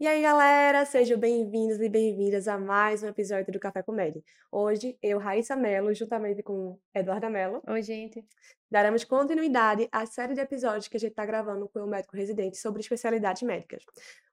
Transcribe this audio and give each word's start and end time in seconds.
E 0.00 0.06
aí, 0.06 0.22
galera, 0.22 0.86
sejam 0.86 1.18
bem-vindos 1.18 1.78
e 1.78 1.86
bem-vindas 1.86 2.48
a 2.48 2.56
mais 2.56 3.02
um 3.02 3.08
episódio 3.08 3.52
do 3.52 3.60
Café 3.60 3.82
Comédia. 3.82 4.24
Hoje, 4.50 4.96
eu, 5.02 5.18
Raíssa 5.18 5.54
Mello, 5.54 5.92
juntamente 5.92 6.42
com 6.42 6.78
Eduarda 6.94 7.28
Mello, 7.28 7.62
Oi, 7.68 7.82
gente. 7.82 8.24
daremos 8.70 9.04
continuidade 9.04 9.86
à 9.92 10.06
série 10.06 10.32
de 10.32 10.40
episódios 10.40 10.88
que 10.88 10.96
a 10.96 11.00
gente 11.00 11.10
está 11.10 11.26
gravando 11.26 11.68
com 11.68 11.80
o 11.80 11.86
médico 11.86 12.16
residente 12.16 12.56
sobre 12.56 12.80
especialidades 12.80 13.42
médicas. 13.42 13.84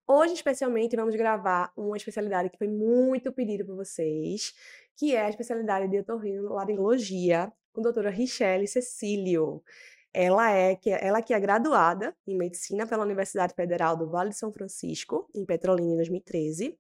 Hoje, 0.08 0.36
especialmente, 0.36 0.96
vamos 0.96 1.14
gravar 1.16 1.74
uma 1.76 1.98
especialidade 1.98 2.50
que 2.50 2.58
foi 2.58 2.70
muito 2.70 3.30
pedida 3.34 3.66
por 3.66 3.76
vocês, 3.76 4.54
que 4.96 5.14
é 5.14 5.26
a 5.26 5.30
especialidade 5.30 5.90
de 5.90 6.00
otorrinolaringologia, 6.00 7.52
com 7.74 7.82
a 7.82 7.84
doutora 7.84 8.10
Richelle 8.10 8.70
Cecílio. 8.70 9.62
Ela 10.14 10.52
é 10.52 10.76
que 10.76 10.90
ela 10.90 11.22
que 11.22 11.34
é 11.34 11.40
graduada 11.40 12.16
em 12.26 12.36
medicina 12.36 12.88
pela 12.88 13.04
Universidade 13.04 13.54
Federal 13.54 13.96
do 13.96 14.10
Vale 14.10 14.30
de 14.30 14.38
São 14.38 14.52
Francisco, 14.52 15.30
em 15.36 15.46
Petrolina, 15.46 15.94
em 15.94 15.98
2013. 15.98 16.78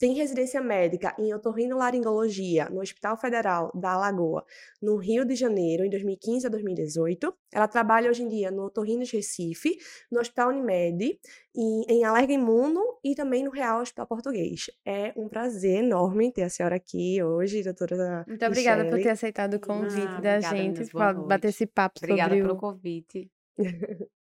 Tem 0.00 0.14
residência 0.14 0.62
médica 0.62 1.14
em 1.18 1.34
otorrinolaringologia 1.34 2.70
no 2.70 2.80
Hospital 2.80 3.18
Federal 3.18 3.70
da 3.74 3.90
Alagoa, 3.90 4.46
no 4.80 4.96
Rio 4.96 5.26
de 5.26 5.34
Janeiro, 5.34 5.84
em 5.84 5.90
2015 5.90 6.46
a 6.46 6.48
2018. 6.48 7.34
Ela 7.52 7.68
trabalha 7.68 8.08
hoje 8.08 8.22
em 8.22 8.28
dia 8.28 8.50
no 8.50 8.64
Otorrinos 8.64 9.10
Recife, 9.10 9.76
no 10.10 10.18
Hospital 10.18 10.48
Unimed, 10.48 11.20
e, 11.54 11.92
em 11.92 12.02
Alerga 12.02 12.32
Imuno 12.32 12.80
e 13.04 13.14
também 13.14 13.44
no 13.44 13.50
Real 13.50 13.82
Hospital 13.82 14.06
Português. 14.06 14.70
É 14.86 15.12
um 15.14 15.28
prazer 15.28 15.84
enorme 15.84 16.32
ter 16.32 16.44
a 16.44 16.48
senhora 16.48 16.76
aqui 16.76 17.22
hoje, 17.22 17.62
doutora 17.62 18.24
Muito 18.26 18.46
obrigada 18.46 18.84
por 18.84 18.92
Michele. 18.92 19.02
ter 19.02 19.10
aceitado 19.10 19.54
o 19.54 19.60
convite 19.60 20.00
Ah, 20.06 20.20
da 20.22 20.36
obrigada, 20.38 20.56
gente 20.56 20.90
para 20.90 21.12
bater 21.12 21.48
esse 21.48 21.66
papo 21.66 21.98
Obrigada 21.98 22.30
sobre 22.30 22.40
pelo 22.40 22.54
o... 22.54 22.56
convite. 22.56 23.30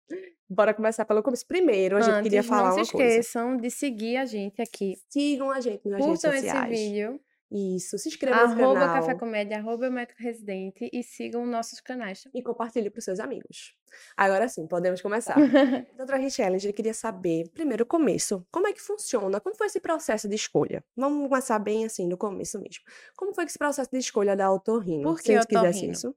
Bora 0.49 0.73
começar 0.73 1.05
pelo 1.05 1.23
começo. 1.23 1.47
Primeiro, 1.47 1.97
a 1.97 2.01
gente 2.01 2.23
queria 2.23 2.39
Antes, 2.41 2.49
falar 2.49 2.69
não 2.71 2.77
uma 2.77 2.85
se 2.85 2.93
coisa. 2.93 3.07
esqueçam 3.09 3.57
de 3.57 3.71
seguir 3.71 4.17
a 4.17 4.25
gente 4.25 4.63
aqui. 4.63 4.97
Sigam 5.09 5.51
a 5.51 5.61
gente 5.61 5.89
nas 5.89 6.01
redes 6.05 6.21
Curtam 6.23 6.33
esse 6.35 6.47
sociais. 6.47 6.79
vídeo, 6.79 7.21
Isso, 7.51 7.99
se 7.99 8.09
inscreva 8.09 8.47
no 8.47 8.53
arroba 8.63 8.81
canal 8.81 8.95
Café 9.01 9.15
Comédia, 9.17 9.59
arroba 9.59 9.91
Médico 9.91 10.21
Residente 10.23 10.89
e 10.93 11.03
sigam 11.03 11.45
nossos 11.47 11.81
canais. 11.81 12.27
e 12.35 12.43
compartilhe 12.43 12.91
para 12.91 12.99
os 12.99 13.05
seus 13.05 13.19
amigos. 13.21 13.75
Agora 14.17 14.49
sim, 14.49 14.67
podemos 14.67 15.01
começar. 15.01 15.35
Doutora 15.97 16.19
Richelle, 16.19 16.57
a 16.57 16.59
gente 16.59 16.75
queria 16.75 16.95
saber, 16.95 17.49
primeiro, 17.51 17.83
o 17.85 17.87
começo. 17.87 18.47
Como 18.53 18.67
é 18.69 18.73
que 18.73 18.81
funciona? 18.83 19.41
Como 19.41 19.55
foi 19.57 19.67
esse 19.69 19.81
processo 19.81 20.29
de 20.29 20.35
escolha? 20.37 20.85
Vamos 20.97 21.29
começar 21.29 21.59
bem 21.59 21.85
assim, 21.85 22.07
no 22.07 22.17
começo 22.17 22.59
mesmo. 22.61 22.85
Como 23.17 23.33
foi 23.35 23.45
esse 23.45 23.59
processo 23.59 23.91
de 23.91 23.99
escolha 23.99 24.37
da 24.37 24.53
otorrino? 24.53 25.03
Por 25.03 25.19
Se 25.19 25.25
que 25.25 25.33
a 25.33 25.41
gente 25.41 25.47
quisesse 25.49 25.89
isso. 25.91 26.15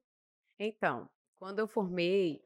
Então, 0.59 1.07
quando 1.39 1.59
eu 1.59 1.67
formei, 1.67 2.41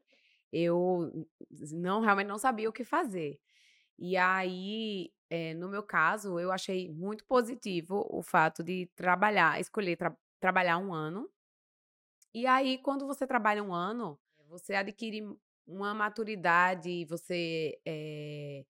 eu 0.54 1.26
não 1.72 2.00
realmente 2.00 2.28
não 2.28 2.38
sabia 2.38 2.68
o 2.68 2.72
que 2.72 2.84
fazer. 2.84 3.38
E 3.98 4.16
aí, 4.16 5.12
eh, 5.30 5.54
no 5.54 5.68
meu 5.68 5.82
caso, 5.84 6.38
eu 6.40 6.52
achei 6.52 6.90
muito 6.90 7.24
positivo 7.26 8.06
o 8.10 8.22
fato 8.22 8.64
de 8.64 8.86
trabalhar, 8.96 9.60
escolher 9.60 9.96
tra- 9.96 10.16
trabalhar 10.40 10.78
um 10.78 10.92
ano. 10.94 11.30
E 12.34 12.46
aí, 12.46 12.78
quando 12.78 13.06
você 13.06 13.26
trabalha 13.26 13.62
um 13.62 13.72
ano, 13.72 14.18
você 14.48 14.74
adquire 14.74 15.22
uma 15.66 15.94
maturidade, 15.94 17.04
você 17.06 17.78
eh, 17.86 18.64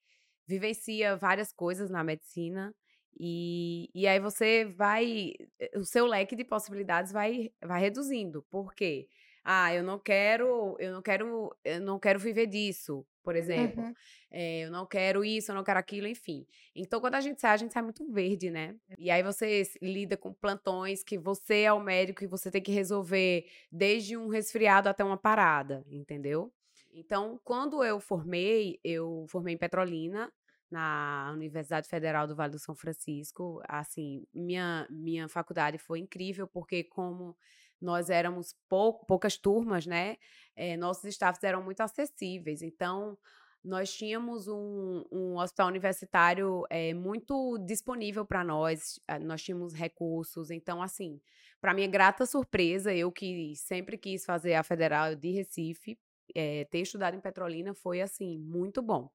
vivencia 0.46 1.16
várias 1.16 1.52
coisas 1.52 1.90
na 1.90 2.04
medicina. 2.04 2.74
E, 3.18 3.90
e 3.94 4.06
aí 4.08 4.20
você 4.20 4.64
vai, 4.66 5.32
eh, 5.60 5.78
o 5.78 5.84
seu 5.84 6.06
leque 6.06 6.36
de 6.36 6.44
possibilidades 6.44 7.12
vai, 7.12 7.52
vai 7.64 7.80
reduzindo. 7.80 8.42
Por 8.50 8.74
quê? 8.74 9.08
Ah, 9.44 9.74
eu 9.74 9.82
não 9.82 9.98
quero, 9.98 10.74
eu 10.78 10.90
não 10.90 11.02
quero, 11.02 11.54
eu 11.62 11.80
não 11.80 11.98
quero 11.98 12.18
viver 12.18 12.46
disso, 12.46 13.06
por 13.22 13.36
exemplo. 13.36 13.84
Uhum. 13.84 13.94
É, 14.30 14.60
eu 14.60 14.70
não 14.70 14.86
quero 14.86 15.22
isso, 15.22 15.50
eu 15.50 15.54
não 15.54 15.62
quero 15.62 15.78
aquilo, 15.78 16.06
enfim. 16.06 16.46
Então, 16.74 16.98
quando 16.98 17.16
a 17.16 17.20
gente 17.20 17.40
sai, 17.40 17.52
a 17.52 17.56
gente 17.58 17.74
sai 17.74 17.82
muito 17.82 18.10
verde, 18.10 18.50
né? 18.50 18.74
E 18.98 19.10
aí 19.10 19.22
você 19.22 19.62
lida 19.82 20.16
com 20.16 20.32
plantões 20.32 21.04
que 21.04 21.18
você 21.18 21.60
é 21.60 21.72
o 21.72 21.78
médico 21.78 22.24
e 22.24 22.26
você 22.26 22.50
tem 22.50 22.62
que 22.62 22.72
resolver 22.72 23.46
desde 23.70 24.16
um 24.16 24.28
resfriado 24.28 24.88
até 24.88 25.04
uma 25.04 25.18
parada, 25.18 25.84
entendeu? 25.90 26.50
Então, 26.90 27.38
quando 27.44 27.84
eu 27.84 28.00
formei, 28.00 28.80
eu 28.82 29.26
formei 29.28 29.54
em 29.54 29.58
Petrolina, 29.58 30.32
na 30.70 31.30
Universidade 31.32 31.88
Federal 31.88 32.26
do 32.26 32.34
Vale 32.34 32.52
do 32.52 32.58
São 32.58 32.74
Francisco. 32.74 33.62
Assim, 33.68 34.26
minha, 34.34 34.86
minha 34.90 35.28
faculdade 35.28 35.78
foi 35.78 36.00
incrível, 36.00 36.48
porque 36.48 36.82
como 36.82 37.36
nós 37.80 38.10
éramos 38.10 38.54
pou- 38.68 39.04
poucas 39.06 39.36
turmas, 39.36 39.86
né? 39.86 40.16
eh, 40.56 40.76
nossos 40.76 41.04
staffs 41.04 41.42
eram 41.42 41.62
muito 41.62 41.80
acessíveis. 41.80 42.62
Então, 42.62 43.18
nós 43.62 43.92
tínhamos 43.94 44.46
um, 44.46 45.04
um 45.10 45.36
hospital 45.38 45.68
universitário 45.68 46.64
eh, 46.70 46.92
muito 46.94 47.58
disponível 47.66 48.24
para 48.26 48.44
nós, 48.44 49.00
nós 49.22 49.42
tínhamos 49.42 49.72
recursos. 49.74 50.50
Então, 50.50 50.82
assim, 50.82 51.20
para 51.60 51.72
minha 51.74 51.88
grata 51.88 52.26
surpresa, 52.26 52.92
eu 52.94 53.10
que 53.10 53.54
sempre 53.56 53.96
quis 53.96 54.24
fazer 54.24 54.54
a 54.54 54.62
Federal 54.62 55.14
de 55.14 55.30
Recife, 55.30 55.98
eh, 56.34 56.66
ter 56.70 56.80
estudado 56.80 57.16
em 57.16 57.20
Petrolina 57.20 57.74
foi, 57.74 58.00
assim, 58.02 58.38
muito 58.38 58.82
bom. 58.82 59.10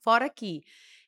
Fora 0.00 0.28
que, 0.30 0.62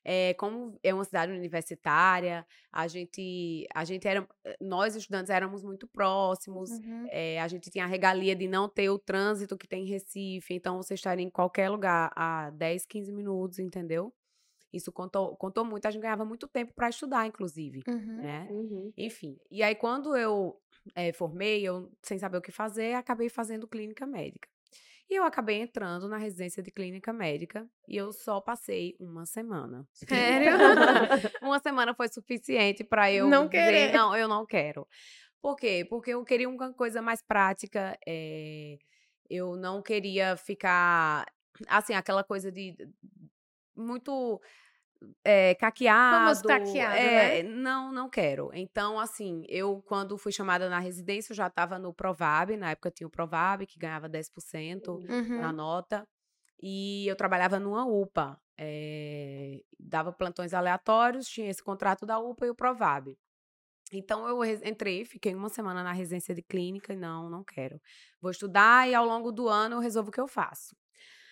eh, 0.05 0.33
como 0.35 0.79
é 0.83 0.93
uma 0.93 1.03
cidade 1.05 1.31
universitária, 1.31 2.45
a 2.71 2.87
gente, 2.87 3.67
a 3.73 3.83
gente 3.85 4.07
era, 4.07 4.27
eh, 4.45 4.57
nós 4.61 4.95
estudantes 4.95 5.29
éramos 5.29 5.63
muito 5.63 5.87
próximos, 5.87 6.69
Uhum. 6.71 7.07
eh, 7.11 7.39
a 7.39 7.47
gente 7.47 7.69
tinha 7.69 7.85
a 7.85 7.87
regalia 7.87 8.35
de 8.35 8.47
não 8.47 8.69
ter 8.69 8.89
o 8.89 8.99
trânsito 8.99 9.57
que 9.57 9.67
tem 9.67 9.83
em 9.85 9.89
Recife, 9.89 10.53
então 10.53 10.77
você 10.77 10.93
estaria 10.95 11.25
em 11.25 11.29
qualquer 11.29 11.69
lugar 11.69 12.11
a 12.15 12.49
10, 12.51 12.85
15 12.85 13.11
minutos, 13.11 13.59
entendeu? 13.59 14.13
Isso 14.73 14.91
contou, 14.91 15.35
contou 15.37 15.65
muito, 15.65 15.85
a 15.87 15.91
gente 15.91 16.01
ganhava 16.03 16.25
muito 16.25 16.47
tempo 16.47 16.73
para 16.75 16.89
estudar, 16.89 17.25
inclusive, 17.27 17.81
Uhum. 17.87 18.15
né? 18.21 18.47
Uhum. 18.51 18.93
Enfim, 18.97 19.37
e 19.49 19.63
aí 19.63 19.75
quando 19.75 20.15
eu 20.15 20.61
eh, 20.95 21.11
formei, 21.13 21.63
eu 21.67 21.91
sem 22.03 22.19
saber 22.19 22.37
o 22.37 22.41
que 22.41 22.51
fazer, 22.51 22.93
acabei 22.95 23.29
fazendo 23.29 23.67
clínica 23.67 24.05
médica. 24.05 24.47
E 25.09 25.15
eu 25.15 25.23
acabei 25.23 25.59
entrando 25.59 26.07
na 26.07 26.17
residência 26.17 26.61
de 26.61 26.69
clínica 26.69 27.11
médica 27.11 27.67
e 27.87 27.97
eu 27.97 28.13
só 28.13 28.39
passei 28.39 28.95
uma 28.99 29.25
semana. 29.25 29.87
Sério? 29.91 30.51
uma 31.41 31.59
semana 31.59 31.95
foi 31.95 32.07
suficiente 32.09 32.83
para 32.83 33.11
eu 33.11 33.27
Não 33.27 33.47
dizer, 33.47 33.63
querer. 33.63 33.93
não, 33.93 34.15
eu 34.15 34.27
não 34.27 34.45
quero. 34.45 34.87
Por 35.41 35.55
quê? 35.55 35.85
Porque 35.89 36.11
eu 36.11 36.23
queria 36.23 36.47
uma 36.47 36.71
coisa 36.73 37.01
mais 37.01 37.23
prática. 37.23 37.97
eh, 38.05 38.77
eu 39.29 39.55
não 39.55 39.81
queria 39.81 40.35
ficar 40.37 41.25
assim 41.67 41.93
aquela 41.93 42.23
coisa 42.23 42.51
de 42.51 42.75
muito 43.75 44.39
é, 45.23 45.55
caqueado. 45.55 46.47
caqueado, 46.47 46.95
é, 46.95 47.43
Não, 47.43 47.91
não 47.91 48.09
quero. 48.09 48.49
Então, 48.53 48.99
assim, 48.99 49.43
eu, 49.47 49.81
quando 49.83 50.17
fui 50.17 50.31
chamada 50.31 50.69
na 50.69 50.79
residência, 50.79 51.31
eu 51.31 51.35
já 51.37 51.47
estava 51.47 51.79
no 51.79 51.93
Provab, 51.93 52.55
na 52.57 52.71
época 52.71 52.91
tinha 52.91 53.07
o 53.07 53.11
Provab, 53.11 53.65
que 53.65 53.79
ganhava 53.79 54.09
10% 54.09 54.99
na 55.35 55.49
Uhum. 55.49 55.55
nota. 55.55 56.07
E 56.61 57.07
eu 57.07 57.15
trabalhava 57.15 57.59
numa 57.59 57.85
UPA. 57.85 58.37
eh, 58.61 59.61
dava 59.79 60.11
plantões 60.13 60.53
aleatórios, 60.53 61.27
tinha 61.29 61.49
esse 61.49 61.63
contrato 61.63 62.05
da 62.05 62.19
UPA 62.19 62.47
e 62.47 62.49
o 62.49 62.55
Provab. 62.55 63.17
Então 63.91 64.27
eu 64.27 64.43
entrei, 64.45 65.05
fiquei 65.05 65.33
uma 65.33 65.49
semana 65.49 65.83
na 65.83 65.91
residência 65.93 66.35
de 66.35 66.43
clínica 66.43 66.93
e 66.93 66.97
não, 66.97 67.29
não 67.29 67.43
quero. 67.43 67.81
Vou 68.21 68.29
estudar 68.31 68.87
e 68.87 68.93
ao 68.95 69.05
longo 69.05 69.31
do 69.31 69.47
ano 69.49 69.77
eu 69.77 69.79
resolvo 69.79 70.09
o 70.09 70.11
que 70.11 70.21
eu 70.21 70.27
faço. 70.27 70.75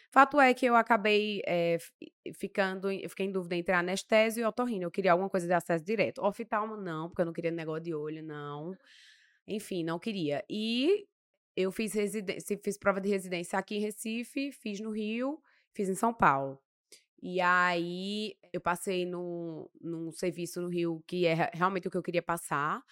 Fato 0.10 0.40
é 0.40 0.54
que 0.54 0.66
eu 0.66 0.76
acabei 0.76 1.42
fi- 1.80 2.34
ficando, 2.34 2.90
eu 2.92 3.10
fiquei 3.10 3.26
em 3.26 3.32
dúvida 3.32 3.56
entre 3.56 3.74
anestésio 3.76 4.42
e 4.42 4.46
otorrino. 4.46 4.84
Eu 4.86 4.92
queria 4.92 5.12
alguma 5.12 5.30
coisa 5.30 5.46
de 5.48 5.54
acesso 5.54 5.84
direto. 5.86 6.22
Oftalmo 6.24 6.78
não, 6.78 7.10
porque 7.10 7.22
eu 7.22 7.26
não 7.26 7.34
queria 7.34 7.52
negócio 7.52 7.84
de 7.84 7.94
olho, 7.94 8.24
não. 8.24 8.76
Enfim, 9.48 9.84
não 9.84 10.00
queria. 10.00 10.44
E 10.50 11.08
eu 11.56 11.72
fiz 11.72 11.94
residência, 11.94 12.60
fiz 12.64 12.78
prova 12.78 13.02
de 13.02 13.10
residência 13.10 13.58
aqui 13.60 13.78
em 13.78 13.82
Recife, 13.82 14.52
fiz 14.52 14.80
no 14.80 14.92
Rio, 14.92 15.42
fiz 15.74 15.90
em 15.90 15.96
São 15.96 16.14
Paulo. 16.14 16.60
E 17.22 17.42
aí 17.42 18.36
eu 18.54 18.62
passei 18.62 19.06
no, 19.06 19.70
num 19.82 20.12
serviço 20.12 20.62
no 20.62 20.70
Rio 20.70 21.04
que 21.08 21.26
é 21.26 21.34
re- 21.34 21.52
realmente 21.54 21.88
o 21.88 21.92
que 21.92 21.98
eu 21.98 22.04
queria 22.04 22.22
passar. 22.22 22.84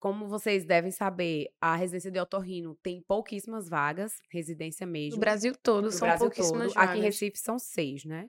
Como 0.00 0.26
vocês 0.26 0.64
devem 0.64 0.90
saber, 0.90 1.48
a 1.60 1.76
residência 1.76 2.10
de 2.10 2.18
otorrino 2.18 2.74
tem 2.82 3.02
pouquíssimas 3.02 3.68
vagas, 3.68 4.14
residência 4.30 4.86
mesmo. 4.86 5.16
No 5.16 5.20
Brasil 5.20 5.54
todo, 5.62 5.84
No 5.84 5.90
são 5.92 6.08
Brasil 6.08 6.26
pouquíssimas 6.26 6.72
todo. 6.72 6.82
Aqui 6.82 6.92
em 6.94 7.02
vagas. 7.02 7.04
Recife 7.04 7.38
são 7.38 7.58
seis, 7.58 8.04
né? 8.06 8.28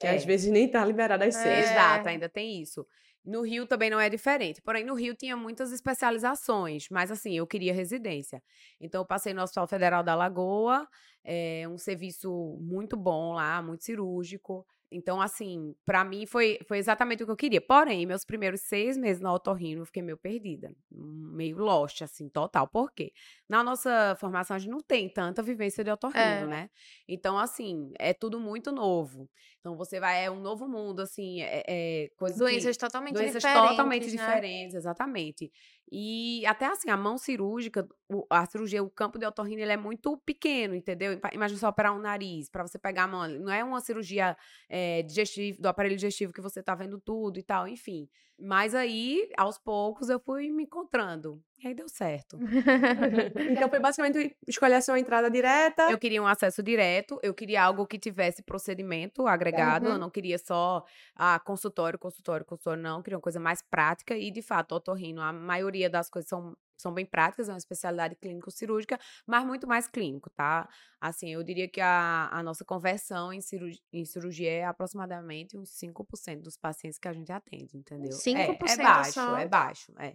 Que 0.00 0.06
às 0.06 0.24
vezes 0.24 0.50
nem 0.50 0.68
tá 0.70 0.82
liberada 0.84 1.26
às 1.26 1.36
É. 1.36 1.42
seis. 1.42 1.70
Exato, 1.70 2.08
ainda 2.08 2.28
tem 2.30 2.60
isso. 2.62 2.86
No 3.22 3.42
Rio 3.42 3.66
também 3.66 3.90
não 3.90 4.00
é 4.00 4.08
diferente. 4.08 4.62
Porém, 4.62 4.84
no 4.84 4.94
Rio 4.94 5.14
tinha 5.14 5.36
muitas 5.36 5.70
especializações, 5.72 6.86
mas 6.90 7.10
assim, 7.10 7.36
eu 7.36 7.46
queria 7.46 7.74
residência. 7.74 8.42
Então, 8.80 9.02
eu 9.02 9.06
passei 9.06 9.34
no 9.34 9.42
Hospital 9.42 9.66
Federal 9.66 10.02
da 10.02 10.14
Lagoa, 10.14 10.88
é 11.26 11.66
um 11.68 11.76
serviço 11.76 12.56
muito 12.60 12.96
bom 12.96 13.34
lá, 13.34 13.60
muito 13.60 13.82
cirúrgico. 13.84 14.64
Então, 14.88 15.20
assim, 15.20 15.74
pra 15.84 16.04
mim 16.04 16.26
foi, 16.26 16.60
foi 16.68 16.78
exatamente 16.78 17.20
o 17.24 17.26
que 17.26 17.32
eu 17.32 17.36
queria. 17.36 17.60
Porém, 17.60 18.06
meus 18.06 18.24
primeiros 18.24 18.60
seis 18.60 18.96
meses 18.96 19.20
na 19.20 19.34
otorrino, 19.34 19.82
eu 19.82 19.86
fiquei 19.86 20.00
meio 20.00 20.16
perdida. 20.16 20.72
Meio 20.88 21.58
lost, 21.58 22.02
assim, 22.02 22.28
total. 22.28 22.68
Por 22.68 22.92
quê? 22.92 23.12
Na 23.48 23.64
nossa 23.64 24.16
formação, 24.20 24.54
a 24.54 24.58
gente 24.60 24.70
não 24.70 24.80
tem 24.80 25.08
tanta 25.08 25.42
vivência 25.42 25.82
de 25.82 25.90
otorrino, 25.90 26.20
É. 26.20 26.46
né? 26.46 26.70
Então, 27.08 27.36
assim, 27.36 27.92
é 27.98 28.14
tudo 28.14 28.38
muito 28.38 28.70
novo. 28.70 29.28
Então, 29.58 29.76
você 29.76 29.98
vai, 29.98 30.24
é 30.24 30.30
um 30.30 30.38
novo 30.40 30.68
mundo, 30.68 31.00
assim, 31.00 31.42
é, 31.42 31.64
é 31.66 32.08
coisas 32.16 32.38
que- 32.38 32.44
Doenças 32.44 32.76
totalmente 32.76 33.14
doenças 33.14 33.42
diferentes. 33.42 33.70
totalmente 33.70 34.04
né? 34.04 34.10
diferentes, 34.10 34.74
exatamente. 34.76 35.50
E 35.90 36.44
até 36.46 36.66
assim, 36.66 36.90
a 36.90 36.96
mão 36.96 37.16
cirúrgica, 37.16 37.86
a 38.30 38.44
cirurgia, 38.46 38.82
o 38.82 38.90
campo 38.90 39.18
de 39.18 39.26
otorrino, 39.26 39.62
ele 39.62 39.72
é 39.72 39.76
muito 39.76 40.16
pequeno, 40.18 40.74
entendeu? 40.74 41.12
Ima- 41.12 41.30
Imagina 41.32 41.58
você 41.60 41.66
operar 41.66 41.94
um 41.94 41.98
nariz, 42.00 42.48
para 42.48 42.66
você 42.66 42.78
pegar 42.78 43.04
a 43.04 43.08
mão, 43.08 43.28
não 43.28 43.52
é 43.52 43.62
uma 43.62 43.80
cirurgia 43.80 44.36
é, 44.68 45.02
digestiva, 45.02 45.58
do 45.62 45.66
aparelho 45.68 45.94
digestivo 45.96 46.32
que 46.32 46.40
você 46.40 46.62
tá 46.62 46.74
vendo 46.74 46.98
tudo 47.00 47.38
e 47.38 47.42
tal, 47.42 47.68
enfim. 47.68 48.08
Mas 48.38 48.74
aí, 48.74 49.28
aos 49.36 49.58
poucos, 49.58 50.08
eu 50.10 50.18
fui 50.20 50.50
me 50.50 50.64
encontrando. 50.64 51.42
E 51.58 51.68
aí 51.68 51.74
deu 51.74 51.88
certo. 51.88 52.38
Então 53.50 53.68
foi 53.70 53.80
basicamente 53.80 54.36
escolher 54.46 54.74
a 54.74 54.80
sua 54.82 54.98
entrada 54.98 55.30
direta. 55.30 55.90
Eu 55.90 55.98
queria 55.98 56.22
um 56.22 56.26
acesso 56.26 56.62
direto, 56.62 57.18
eu 57.22 57.32
queria 57.32 57.62
algo 57.62 57.86
que 57.86 57.98
tivesse 57.98 58.42
procedimento 58.42 59.26
agregado, 59.26 59.86
eu 59.86 59.92
Uhum. 59.92 59.98
não 59.98 60.10
queria 60.10 60.38
só 60.38 60.84
ah, 61.14 61.38
consultório, 61.40 61.98
consultório, 61.98 62.44
consultório, 62.44 62.82
não, 62.82 62.98
eu 62.98 63.02
queria 63.02 63.16
uma 63.16 63.22
coisa 63.22 63.40
mais 63.40 63.62
prática 63.62 64.16
e, 64.16 64.30
de 64.30 64.42
fato, 64.42 64.74
otorrino, 64.74 65.22
a 65.22 65.32
maioria 65.32 65.88
das 65.88 66.10
coisas 66.10 66.28
são, 66.28 66.54
são 66.76 66.92
bem 66.92 67.06
práticas, 67.06 67.48
é 67.48 67.52
uma 67.52 67.58
especialidade 67.58 68.16
clínico-cirúrgica, 68.16 68.98
mas 69.26 69.44
muito 69.46 69.66
mais 69.66 69.88
clínico, 69.88 70.28
tá? 70.30 70.68
Assim, 71.00 71.32
eu 71.32 71.42
diria 71.42 71.68
que 71.68 71.80
a, 71.80 72.28
a 72.30 72.42
nossa 72.42 72.64
conversão 72.66 73.32
em, 73.32 73.40
cirurgia, 73.40 73.80
em 73.92 74.04
cirurgia 74.04 74.50
é 74.50 74.64
aproximadamente 74.64 75.56
uns 75.56 75.70
5% 75.70 76.42
dos 76.42 76.56
pacientes 76.58 76.98
que 76.98 77.08
a 77.08 77.12
gente 77.14 77.32
atende, 77.32 77.76
entendeu? 77.78 78.10
É, 78.10 78.12
5% 78.12 78.56
é 78.68 78.82
baixo, 78.82 79.12
só? 79.12 79.36
é 79.38 79.48
baixo, 79.48 79.92
é. 79.98 80.14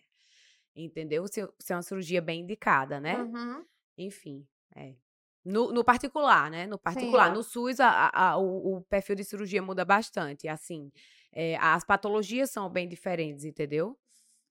Entendeu? 0.76 1.28
Se, 1.28 1.48
se 1.60 1.74
é 1.74 1.76
uma 1.76 1.82
cirurgia 1.82 2.22
bem 2.22 2.42
indicada, 2.42 3.00
né? 3.00 3.18
Uhum. 3.18 3.66
Enfim, 3.98 4.48
é. 4.76 4.96
No, 5.44 5.72
no 5.74 5.84
particular, 5.84 6.50
né? 6.52 6.68
No 6.68 6.78
particular. 6.78 7.28
Sim. 7.30 7.34
No 7.34 7.44
SUS, 7.44 7.80
a- 7.80 8.12
a- 8.14 8.38
o, 8.38 8.78
o 8.78 8.82
perfil 8.84 9.16
de 9.16 9.24
cirurgia 9.24 9.62
muda 9.62 9.84
bastante. 9.84 10.48
Assim, 10.48 10.92
é, 11.34 11.58
as 11.58 11.84
patologias 11.84 12.52
são 12.52 12.70
bem 12.70 12.88
diferentes, 12.88 13.44
entendeu? 13.44 13.98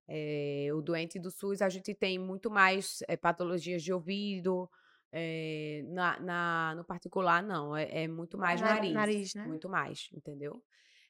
É, 0.08 0.68
o 0.74 0.82
doente 0.82 1.18
do 1.20 1.30
SUS, 1.30 1.62
a 1.62 1.68
gente 1.68 1.94
tem 1.94 2.18
muito 2.18 2.50
mais 2.50 2.98
é, 3.08 3.16
patologias 3.16 3.82
de 3.82 3.92
ouvido. 3.92 4.68
é, 5.12 5.82
na, 5.88 6.20
na- 6.20 6.74
no 6.76 6.84
particular, 6.84 7.42
não. 7.42 7.76
É, 7.76 8.02
é 8.04 8.08
muito 8.08 8.36
mais 8.36 8.60
Na- 8.60 8.74
nariz. 8.74 8.92
nariz, 8.92 9.34
né? 9.34 9.46
Muito 9.46 9.68
mais, 9.68 10.08
entendeu? 10.12 10.62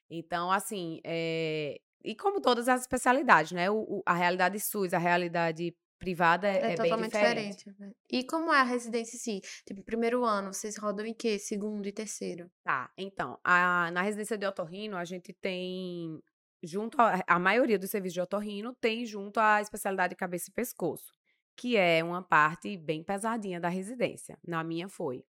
Então, 0.09 0.51
assim, 0.51 0.99
é, 1.03 1.79
e 2.03 2.15
como 2.15 2.41
todas 2.41 2.67
as 2.67 2.81
especialidades, 2.81 3.51
né? 3.51 3.69
O, 3.69 3.75
o- 3.77 4.03
a 4.05 4.13
realidade 4.13 4.59
SUS, 4.59 4.93
a 4.93 4.97
realidade 4.97 5.75
privada 5.99 6.47
é, 6.47 6.51
É, 6.51 6.57
é 6.57 6.67
bem 6.69 6.75
totalmente 6.77 7.11
diferente. 7.11 7.57
diferente. 7.57 7.79
né? 7.79 7.91
E 8.11 8.23
como 8.25 8.51
é 8.51 8.59
a 8.59 8.63
residência 8.63 9.15
em 9.15 9.19
si? 9.19 9.41
Tipo, 9.65 9.83
primeiro 9.83 10.25
ano, 10.25 10.51
vocês 10.53 10.75
rodam 10.77 11.05
em 11.05 11.13
quê? 11.13 11.37
Segundo 11.37 11.87
e 11.87 11.91
terceiro? 11.91 12.49
Tá, 12.63 12.89
então, 12.97 13.37
a- 13.43 13.91
na 13.91 14.01
residência 14.01 14.37
de 14.37 14.45
otorrino, 14.45 14.97
a 14.97 15.05
gente 15.05 15.31
tem, 15.33 16.19
junto 16.63 16.99
a, 16.99 17.21
a 17.27 17.37
maioria 17.37 17.77
dos 17.77 17.91
serviços 17.91 18.15
de 18.15 18.21
otorrino, 18.21 18.75
tem 18.81 19.05
junto 19.05 19.39
a 19.39 19.61
especialidade 19.61 20.11
de 20.11 20.17
cabeça 20.17 20.49
e 20.49 20.53
pescoço, 20.53 21.13
que 21.55 21.77
é 21.77 22.03
uma 22.03 22.23
parte 22.23 22.75
bem 22.77 23.03
pesadinha 23.03 23.59
da 23.59 23.69
residência. 23.69 24.39
Na 24.43 24.63
minha 24.63 24.89
foi. 24.89 25.23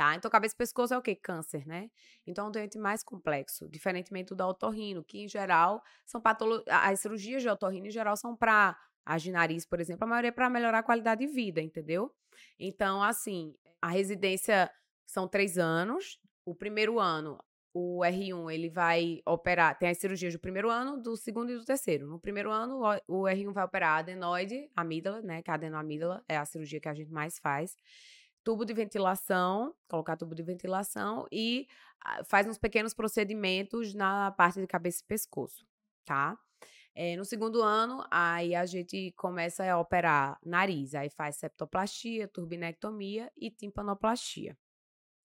Tá? 0.00 0.14
Então, 0.14 0.30
cabeça 0.30 0.54
e 0.54 0.56
pescoço 0.56 0.94
é 0.94 0.96
o 0.96 1.02
quê? 1.02 1.14
Câncer, 1.14 1.66
né? 1.66 1.90
Então, 2.26 2.46
é 2.46 2.48
um 2.48 2.50
doente 2.50 2.78
mais 2.78 3.02
complexo, 3.02 3.68
diferentemente 3.68 4.34
do 4.34 4.42
otorrino, 4.46 5.04
que 5.04 5.18
em 5.18 5.28
geral 5.28 5.82
são 6.06 6.18
patolo... 6.22 6.64
As 6.70 7.00
cirurgias 7.00 7.42
de 7.42 7.50
otorrino, 7.50 7.86
em 7.86 7.90
geral, 7.90 8.16
são 8.16 8.34
para 8.34 8.74
de 9.18 9.30
nariz, 9.30 9.66
por 9.66 9.78
exemplo, 9.78 10.04
a 10.04 10.06
maioria 10.06 10.30
é 10.30 10.32
para 10.32 10.48
melhorar 10.48 10.78
a 10.78 10.82
qualidade 10.82 11.26
de 11.26 11.30
vida, 11.30 11.60
entendeu? 11.60 12.14
Então, 12.58 13.02
assim, 13.02 13.54
a 13.82 13.88
residência 13.88 14.70
são 15.04 15.28
três 15.28 15.58
anos. 15.58 16.18
O 16.46 16.54
primeiro 16.54 16.98
ano, 16.98 17.38
o 17.74 18.00
R1, 18.00 18.50
ele 18.54 18.70
vai 18.70 19.20
operar, 19.26 19.78
tem 19.78 19.90
as 19.90 19.98
cirurgias 19.98 20.32
do 20.32 20.40
primeiro 20.40 20.70
ano, 20.70 20.96
do 20.96 21.14
segundo 21.14 21.52
e 21.52 21.56
do 21.56 21.64
terceiro. 21.66 22.06
No 22.06 22.18
primeiro 22.18 22.50
ano, 22.50 22.80
o 23.06 23.20
o 23.20 23.24
R1 23.24 23.52
vai 23.52 23.64
operar 23.64 23.98
adenoide, 23.98 24.70
amígdala, 24.74 25.20
né? 25.20 25.42
Que 25.42 25.50
a 25.50 25.54
adenoamígdala 25.54 26.24
é 26.26 26.38
a 26.38 26.44
cirurgia 26.46 26.80
que 26.80 26.88
a 26.88 26.94
gente 26.94 27.12
mais 27.12 27.38
faz. 27.38 27.76
Tubo 28.50 28.64
de 28.64 28.74
ventilação, 28.74 29.72
colocar 29.88 30.16
tubo 30.16 30.34
de 30.34 30.42
ventilação 30.42 31.24
e 31.30 31.68
ah, 32.04 32.24
faz 32.24 32.48
uns 32.48 32.58
pequenos 32.58 32.92
procedimentos 32.92 33.94
na 33.94 34.32
parte 34.32 34.60
de 34.60 34.66
cabeça 34.66 35.04
e 35.04 35.06
pescoço, 35.06 35.64
tá? 36.04 36.36
Eh, 36.92 37.14
no 37.14 37.24
segundo 37.24 37.62
ano, 37.62 38.04
aí 38.10 38.56
a 38.56 38.66
gente 38.66 39.12
começa 39.12 39.64
a 39.64 39.78
operar 39.78 40.36
nariz, 40.44 40.96
aí 40.96 41.08
faz 41.08 41.36
septoplastia, 41.36 42.26
turbinectomia 42.26 43.30
e 43.36 43.52
timpanoplastia. 43.52 44.58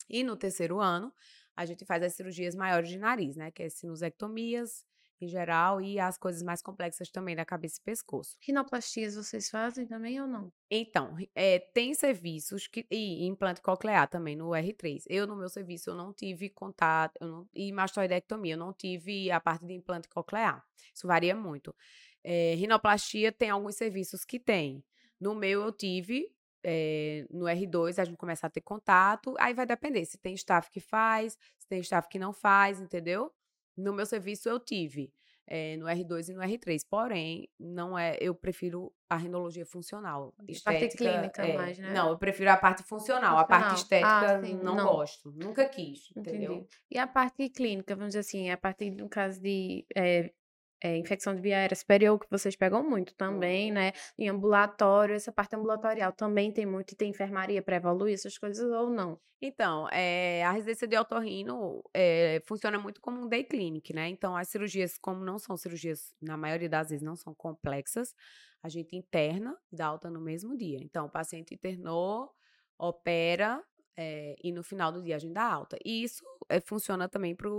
E 0.07 0.23
no 0.23 0.37
terceiro 0.37 0.79
ano, 0.79 1.11
a 1.55 1.65
gente 1.65 1.83
faz 1.83 2.03
as 2.03 2.13
cirurgias 2.13 2.53
maiores 2.53 2.89
de 2.89 2.99
nariz, 2.99 3.35
né? 3.35 3.49
Que 3.49 3.63
é 3.63 3.69
sinusectomias 3.69 4.85
em 5.21 5.27
geral 5.27 5.81
e 5.81 5.99
as 5.99 6.17
coisas 6.17 6.41
mais 6.43 6.61
complexas 6.61 7.09
também 7.09 7.35
da 7.35 7.45
cabeça 7.45 7.79
e 7.79 7.83
pescoço. 7.83 8.37
Rinoplastias 8.39 9.15
vocês 9.15 9.49
fazem 9.49 9.85
também 9.87 10.21
ou 10.21 10.27
não? 10.27 10.53
Então, 10.69 11.15
eh, 11.35 11.59
tem 11.73 11.93
serviços 11.93 12.67
que. 12.67 12.85
E 12.89 13.25
implante 13.27 13.61
coclear 13.61 14.07
também 14.09 14.35
no 14.35 14.49
R3. 14.55 15.03
Eu, 15.07 15.27
no 15.27 15.35
meu 15.35 15.47
serviço, 15.47 15.91
eu 15.91 15.95
não 15.95 16.11
tive 16.13 16.49
contato. 16.49 17.13
Não, 17.21 17.47
e 17.53 17.71
mastoidectomia, 17.71 18.55
eu 18.55 18.57
não 18.57 18.73
tive 18.73 19.29
a 19.31 19.39
parte 19.39 19.63
de 19.65 19.73
implante 19.73 20.09
coclear. 20.09 20.63
Isso 20.93 21.05
varia 21.07 21.35
muito. 21.35 21.73
Eh, 22.23 22.55
rinoplastia 22.55 23.31
tem 23.31 23.49
alguns 23.51 23.75
serviços 23.75 24.25
que 24.25 24.39
tem. 24.39 24.83
No 25.19 25.35
meu, 25.35 25.61
eu 25.63 25.71
tive. 25.71 26.31
eh, 26.63 27.27
no 27.29 27.47
R2, 27.47 27.99
a 27.99 28.03
gente 28.05 28.17
começa 28.17 28.47
a 28.47 28.49
ter 28.49 28.61
contato. 28.61 29.35
Aí 29.39 29.53
vai 29.53 29.67
depender 29.67 30.03
se 30.05 30.17
tem 30.17 30.33
staff 30.33 30.69
que 30.71 30.79
faz, 30.79 31.37
se 31.59 31.67
tem 31.67 31.79
staff 31.81 32.09
que 32.09 32.17
não 32.17 32.33
faz, 32.33 32.81
entendeu? 32.81 33.31
No 33.77 33.93
meu 33.93 34.05
serviço, 34.05 34.49
eu 34.49 34.59
tive. 34.59 35.11
eh, 35.47 35.77
no 35.77 35.85
R2 35.85 36.29
e 36.29 36.33
no 36.33 36.41
R3. 36.41 36.81
Porém, 36.89 37.47
não 37.59 37.95
é. 37.97 38.17
Eu 38.19 38.33
prefiro 38.33 38.91
a 39.07 39.15
rinologia 39.15 39.63
funcional. 39.65 40.33
A 40.39 40.41
parte 40.41 40.51
Estética, 40.51 40.97
clínica 40.97 41.45
é, 41.45 41.55
mais, 41.55 41.77
né? 41.77 41.93
Não, 41.93 42.09
eu 42.09 42.17
prefiro 42.17 42.49
a 42.49 42.57
parte 42.57 42.81
funcional. 42.81 43.37
A 43.37 43.43
parte 43.45 43.69
Funcional. 43.79 44.03
Ah, 44.03 44.23
estética, 44.25 44.47
sim, 44.47 44.63
não, 44.63 44.75
não. 44.75 44.85
gosto. 44.87 45.31
Nunca 45.35 45.69
quis, 45.69 46.09
entendeu? 46.15 46.53
Entendi. 46.53 46.67
E 46.89 46.97
a 46.97 47.05
parte 47.05 47.47
clínica, 47.49 47.95
vamos 47.95 48.09
dizer 48.09 48.21
assim, 48.21 48.49
a 48.49 48.57
parte 48.57 48.89
no 48.89 49.07
caso 49.07 49.39
de 49.39 49.85
é, 49.95 50.31
é, 50.83 50.97
infecção 50.97 51.35
de 51.35 51.41
via 51.41 51.57
aérea 51.57 51.75
superior, 51.75 52.19
que 52.19 52.27
vocês 52.29 52.55
pegam 52.55 52.87
muito 52.87 53.15
também, 53.15 53.71
né? 53.71 53.91
Em 54.17 54.29
ambulatório, 54.29 55.15
essa 55.15 55.31
parte 55.31 55.55
ambulatorial 55.55 56.11
também 56.13 56.51
tem 56.51 56.65
muito, 56.65 56.91
e 56.93 56.95
tem 56.95 57.09
enfermaria 57.09 57.61
para 57.61 57.77
evoluir 57.77 58.13
essas 58.13 58.37
coisas 58.37 58.69
ou 58.71 58.89
não? 58.89 59.19
Então, 59.41 59.87
eh, 59.91 60.43
a 60.43 60.51
residência 60.51 60.87
de 60.87 60.97
otorrino 60.97 61.83
eh, 61.93 62.41
funciona 62.47 62.79
muito 62.79 63.01
como 63.01 63.21
um 63.21 63.27
day 63.27 63.43
clinic, 63.43 63.93
né? 63.93 64.07
Então, 64.09 64.35
as 64.35 64.47
cirurgias, 64.49 64.97
como 64.97 65.23
não 65.25 65.37
são 65.37 65.57
cirurgias, 65.57 66.13
na 66.21 66.37
maioria 66.37 66.69
das 66.69 66.89
vezes, 66.89 67.03
não 67.03 67.15
são 67.15 67.33
complexas, 67.35 68.13
a 68.63 68.69
gente 68.69 68.95
interna 68.95 69.55
e 69.71 69.75
dá 69.75 69.87
alta 69.87 70.09
no 70.09 70.21
mesmo 70.21 70.57
dia. 70.57 70.79
Então, 70.81 71.05
o 71.05 71.09
paciente 71.11 71.53
internou, 71.53 72.31
opera, 72.77 73.63
eh, 73.97 74.35
e 74.43 74.51
no 74.51 74.63
final 74.63 74.91
do 74.91 75.01
dia 75.03 75.15
a 75.15 75.19
gente 75.19 75.33
dá 75.33 75.43
alta. 75.43 75.77
E 75.85 76.03
isso 76.03 76.23
eh, 76.49 76.59
funciona 76.61 77.07
também 77.09 77.35
para 77.35 77.49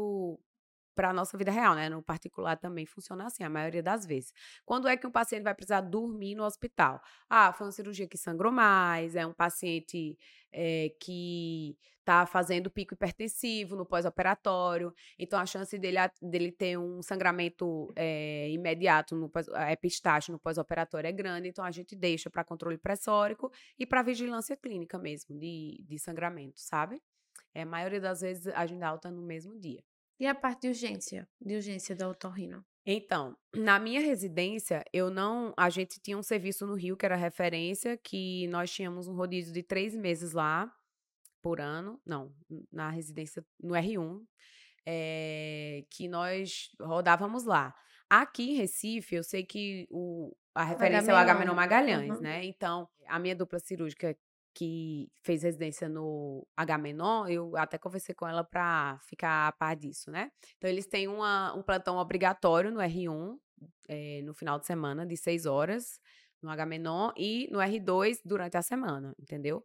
a 1.04 1.12
nossa 1.12 1.36
vida 1.36 1.50
real, 1.50 1.74
né? 1.74 1.88
No 1.88 2.02
particular 2.02 2.56
também 2.56 2.86
funciona 2.86 3.26
assim, 3.26 3.44
a 3.44 3.50
maioria 3.50 3.82
das 3.82 4.06
vezes. 4.06 4.32
Quando 4.64 4.88
é 4.88 4.96
que 4.96 5.06
um 5.06 5.10
paciente 5.10 5.42
vai 5.42 5.54
precisar 5.54 5.80
dormir 5.80 6.34
no 6.34 6.44
hospital? 6.44 7.00
Ah, 7.28 7.52
foi 7.52 7.66
uma 7.66 7.72
cirurgia 7.72 8.08
que 8.08 8.18
sangrou 8.18 8.52
mais, 8.52 9.14
é 9.14 9.26
um 9.26 9.32
paciente 9.32 10.16
eh, 10.52 10.94
que 11.00 11.76
está 12.00 12.24
fazendo 12.24 12.70
pico 12.70 12.94
hipertensivo 12.94 13.74
no 13.74 13.84
pós-operatório, 13.84 14.94
então 15.18 15.40
a 15.40 15.44
chance 15.44 15.76
dele, 15.76 15.98
dele 16.22 16.52
ter 16.52 16.78
um 16.78 17.02
sangramento 17.02 17.92
eh, 17.96 18.48
imediato 18.50 19.16
no 19.16 19.30
epistaxe 19.72 20.30
no 20.30 20.38
pós-operatório 20.38 21.08
é 21.08 21.12
grande, 21.12 21.48
então 21.48 21.64
a 21.64 21.70
gente 21.72 21.96
deixa 21.96 22.30
para 22.30 22.44
controle 22.44 22.78
pressórico 22.78 23.50
e 23.76 23.84
para 23.84 24.02
vigilância 24.02 24.56
clínica 24.56 24.98
mesmo 24.98 25.36
de, 25.36 25.84
de 25.84 25.98
sangramento, 25.98 26.60
sabe? 26.60 27.02
É, 27.52 27.62
a 27.62 27.66
maioria 27.66 28.00
das 28.00 28.20
vezes 28.20 28.46
a 28.48 28.66
gente 28.66 28.82
alta 28.82 29.10
no 29.10 29.22
mesmo 29.22 29.58
dia. 29.58 29.82
E 30.18 30.26
a 30.26 30.34
parte 30.34 30.62
de 30.62 30.68
urgência, 30.68 31.28
de 31.40 31.54
urgência 31.54 31.94
da 31.94 32.08
otorrino? 32.08 32.64
Então, 32.86 33.36
na 33.54 33.78
minha 33.78 34.00
residência, 34.00 34.84
eu 34.92 35.10
não. 35.10 35.52
A 35.56 35.68
gente 35.68 36.00
tinha 36.00 36.16
um 36.16 36.22
serviço 36.22 36.66
no 36.66 36.74
Rio 36.74 36.96
que 36.96 37.04
era 37.04 37.16
referência, 37.16 37.96
que 37.98 38.46
nós 38.48 38.70
tínhamos 38.72 39.08
um 39.08 39.14
rodízio 39.14 39.52
de 39.52 39.62
três 39.62 39.94
meses 39.94 40.32
lá 40.32 40.72
por 41.42 41.60
ano. 41.60 42.00
Não, 42.06 42.32
na 42.72 42.88
residência, 42.90 43.44
no 43.60 43.74
R1, 43.74 44.22
eh, 44.86 45.84
que 45.90 46.08
nós 46.08 46.70
rodávamos 46.80 47.44
lá. 47.44 47.74
Aqui 48.08 48.50
em 48.52 48.56
Recife, 48.56 49.16
eu 49.16 49.24
sei 49.24 49.44
que 49.44 49.86
o, 49.90 50.32
a 50.54 50.62
referência 50.64 51.10
é 51.10 51.14
o 51.14 51.16
Agamenon. 51.16 51.52
Agamenon 51.52 51.54
Magalhães, 51.54 52.14
Uhum. 52.16 52.20
né? 52.22 52.44
Então, 52.44 52.88
a 53.08 53.18
minha 53.18 53.34
dupla 53.34 53.58
cirúrgica, 53.58 54.16
que 54.56 55.12
fez 55.22 55.42
residência 55.42 55.86
no 55.86 56.46
H-Menon, 56.56 57.28
eu 57.28 57.54
até 57.58 57.76
conversei 57.76 58.14
com 58.14 58.26
ela 58.26 58.42
para 58.42 58.98
ficar 59.02 59.48
a 59.48 59.52
par 59.52 59.76
disso, 59.76 60.10
né? 60.10 60.30
Então, 60.56 60.70
eles 60.70 60.86
têm 60.86 61.06
uma, 61.06 61.54
um 61.54 61.62
plantão 61.62 61.98
obrigatório 61.98 62.70
no 62.70 62.80
R1, 62.80 63.36
é, 63.86 64.22
no 64.22 64.32
final 64.32 64.58
de 64.58 64.64
semana, 64.64 65.04
de 65.04 65.14
seis 65.14 65.44
horas, 65.44 66.00
no 66.42 66.48
H-Menon, 66.48 67.12
e 67.18 67.50
no 67.52 67.58
R2 67.58 68.20
durante 68.24 68.56
a 68.56 68.62
semana, 68.62 69.14
entendeu? 69.20 69.62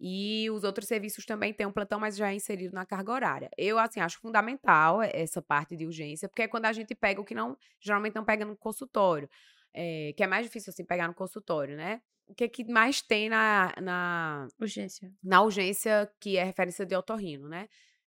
E 0.00 0.48
os 0.48 0.64
outros 0.64 0.88
serviços 0.88 1.26
também 1.26 1.52
têm 1.52 1.66
um 1.66 1.72
plantão, 1.72 2.00
mas 2.00 2.16
já 2.16 2.32
é 2.32 2.34
inserido 2.34 2.72
na 2.72 2.86
carga 2.86 3.12
horária. 3.12 3.50
Eu, 3.58 3.78
assim, 3.78 4.00
acho 4.00 4.18
fundamental 4.20 5.02
essa 5.02 5.42
parte 5.42 5.76
de 5.76 5.84
urgência, 5.84 6.30
porque 6.30 6.42
é 6.42 6.48
quando 6.48 6.64
a 6.64 6.72
gente 6.72 6.94
pega 6.94 7.20
o 7.20 7.24
que 7.26 7.34
não, 7.34 7.58
geralmente 7.78 8.14
não 8.14 8.24
pega 8.24 8.46
no 8.46 8.56
consultório, 8.56 9.28
é, 9.72 10.12
que 10.16 10.22
é 10.22 10.26
mais 10.26 10.46
difícil, 10.46 10.70
assim, 10.70 10.84
pegar 10.84 11.08
no 11.08 11.14
consultório, 11.14 11.76
né? 11.76 12.00
O 12.26 12.34
que, 12.34 12.44
é 12.44 12.48
que 12.48 12.64
mais 12.64 13.02
tem 13.02 13.28
na, 13.28 13.74
na 13.80 14.46
urgência? 14.60 15.12
Na 15.22 15.42
urgência, 15.42 16.10
que 16.20 16.36
é 16.36 16.44
referência 16.44 16.86
de 16.86 16.94
otorrino, 16.94 17.48
né? 17.48 17.68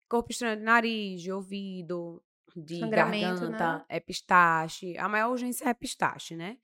Corpo 0.08 0.32
estranho 0.32 0.58
de 0.58 0.64
nariz, 0.64 1.22
de 1.22 1.32
ouvido, 1.32 2.24
de 2.56 2.80
garganta, 2.88 3.50
né? 3.50 3.86
é 3.90 4.00
pistache. 4.00 4.98
A 4.98 5.10
maior 5.10 5.32
urgência 5.32 5.68
é 5.68 5.74
pistache, 5.74 6.36
né? 6.36 6.58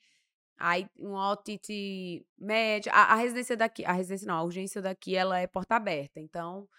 Aí, 0.58 0.88
uma 0.98 1.32
otite 1.32 2.26
média. 2.38 2.92
A, 2.94 3.14
a, 3.14 3.16
residência 3.16 3.58
daqui, 3.58 3.84
a 3.84 3.92
residência 3.92 4.28
não, 4.28 4.36
a 4.36 4.44
urgência 4.44 4.82
daqui, 4.82 5.16
ela 5.16 5.40
é 5.40 5.48
porta 5.48 5.76
aberta. 5.76 6.20
Então, 6.20 6.70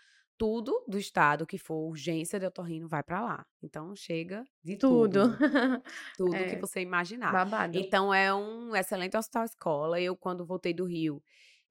tudo 0.43 0.85
do 0.89 0.99
estado 0.99 1.47
que 1.47 1.57
for 1.57 1.89
urgência 1.89 2.37
de 2.41 2.45
otorrino 2.45 2.89
vai 2.89 3.01
para 3.01 3.21
lá. 3.21 3.47
Então, 3.63 3.95
chega 3.95 4.43
de 4.61 4.77
tudo. 4.77 5.37
Tudo, 5.37 5.39
tudo 6.19 6.35
é, 6.35 6.47
que 6.47 6.57
você 6.57 6.81
imaginar. 6.81 7.31
Babado. 7.31 7.79
Então, 7.79 8.13
é 8.13 8.35
um 8.35 8.75
excelente 8.75 9.17
hospital 9.17 9.45
escola. 9.45 10.01
Eu, 10.01 10.17
quando 10.17 10.45
voltei 10.45 10.75
do 10.75 10.85
Rio, 10.85 11.23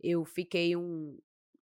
eu 0.01 0.23
fiquei 0.23 0.73
um, 0.77 1.19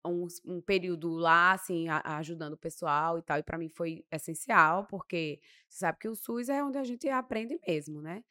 um, 0.07 0.29
um 0.47 0.61
período 0.61 1.11
lá, 1.11 1.55
assim, 1.55 1.89
a, 1.89 2.19
ajudando 2.19 2.53
o 2.53 2.57
pessoal 2.57 3.19
e 3.19 3.23
tal. 3.23 3.37
E 3.37 3.43
para 3.43 3.59
mim 3.59 3.69
foi 3.69 4.05
essencial, 4.09 4.87
porque 4.87 5.41
você 5.69 5.81
sabe 5.81 5.99
que 5.99 6.09
o 6.09 6.15
SUS 6.15 6.49
é 6.49 6.63
onde 6.63 6.79
a 6.79 6.85
gente 6.85 7.09
aprende 7.09 7.59
mesmo, 7.67 8.01
né? 8.01 8.23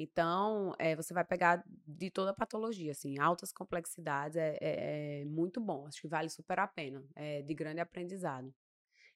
Então, 0.00 0.76
é, 0.78 0.94
você 0.94 1.12
vai 1.12 1.24
pegar 1.24 1.64
de 1.84 2.08
toda 2.08 2.30
a 2.30 2.34
patologia, 2.34 2.92
assim, 2.92 3.18
altas 3.18 3.52
complexidades, 3.52 4.36
é, 4.36 4.56
é, 4.60 5.22
é, 5.22 5.24
muito 5.24 5.60
bom. 5.60 5.86
Acho 5.88 6.00
que 6.02 6.06
vale 6.06 6.30
super 6.30 6.60
a 6.60 6.68
pena. 6.68 7.02
É 7.16 7.42
de 7.42 7.52
grande 7.52 7.80
aprendizado. 7.80 8.54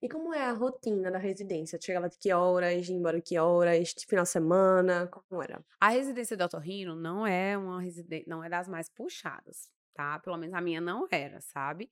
E 0.03 0.09
como 0.09 0.35
é 0.35 0.43
a 0.43 0.53
rotina 0.53 1.13
da 1.13 1.19
residência? 1.19 1.79
Chegava 1.81 2.09
de 2.09 2.19
que 2.19 2.33
horas, 2.33 2.89
ia 2.89 2.97
embora 2.97 3.19
de 3.19 3.23
que 3.23 3.39
horas, 3.39 3.95
de 3.97 4.05
final 4.05 4.25
de 4.25 4.31
semana, 4.31 5.07
como 5.07 5.41
era? 5.41 5.65
A 5.81 5.91
residência 5.91 6.37
do 6.37 6.43
Otorrino 6.43 6.97
não 6.97 7.25
é 7.25 7.57
uma 7.57 7.81
residência, 7.81 8.27
não 8.29 8.43
é 8.43 8.49
das 8.49 8.67
mais 8.67 8.89
puxadas, 8.89 9.71
tá? 9.95 10.19
Pelo 10.19 10.37
menos 10.37 10.57
a 10.57 10.61
minha 10.61 10.81
não 10.81 11.07
era, 11.09 11.41
sabe? 11.41 11.89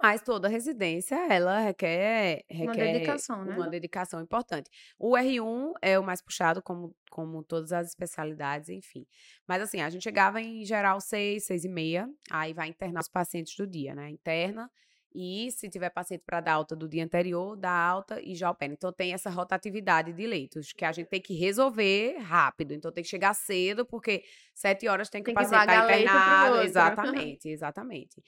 Mas 0.00 0.20
toda 0.22 0.48
residência, 0.48 1.14
ela 1.32 1.60
requer, 1.60 2.44
requer 2.50 2.64
uma 2.64 2.74
dedicação, 2.74 3.44
né? 3.44 3.56
Uma 3.56 3.68
dedicação 3.68 4.20
importante. 4.20 4.68
O 4.98 5.12
R1 5.12 5.72
é 5.80 5.98
o 5.98 6.02
mais 6.02 6.20
puxado, 6.20 6.60
como, 6.62 6.94
como 7.10 7.42
todas 7.44 7.72
as 7.72 7.88
especialidades, 7.88 8.68
enfim. 8.68 9.06
Mas 9.46 9.62
assim, 9.62 9.80
a 9.80 9.88
gente 9.88 10.02
chegava 10.02 10.40
em 10.40 10.64
geral 10.64 11.00
seis, 11.00 11.44
seis 11.44 11.64
e 11.64 11.68
meia, 11.68 12.08
aí 12.30 12.52
vai 12.52 12.68
internar 12.68 13.00
os 13.00 13.08
pacientes 13.08 13.54
do 13.56 13.66
dia, 13.66 13.94
né? 13.94 14.10
Interna, 14.10 14.68
e 15.14 15.50
se 15.50 15.68
tiver 15.68 15.90
paciente 15.90 16.22
para 16.24 16.40
dar 16.40 16.54
alta 16.54 16.74
do 16.74 16.88
dia 16.88 17.04
anterior, 17.04 17.56
dá 17.56 17.70
alta 17.70 18.20
e 18.22 18.34
já 18.34 18.50
opera. 18.50 18.72
Então 18.72 18.92
tem 18.92 19.12
essa 19.12 19.28
rotatividade 19.28 20.12
de 20.12 20.26
leitos, 20.26 20.72
que 20.72 20.84
a 20.84 20.92
gente 20.92 21.08
tem 21.08 21.20
que 21.20 21.34
resolver 21.34 22.16
rápido. 22.18 22.72
Então 22.72 22.90
tem 22.90 23.04
que 23.04 23.10
chegar 23.10 23.34
cedo, 23.34 23.84
porque 23.84 24.24
sete 24.54 24.88
horas 24.88 25.10
tem 25.10 25.22
que 25.22 25.26
tem 25.26 25.34
o 25.34 25.34
paciente 25.34 25.60
estar 25.60 25.86
tá 25.86 26.00
internado. 26.00 26.62
Exatamente, 26.62 27.48
exatamente. 27.48 28.22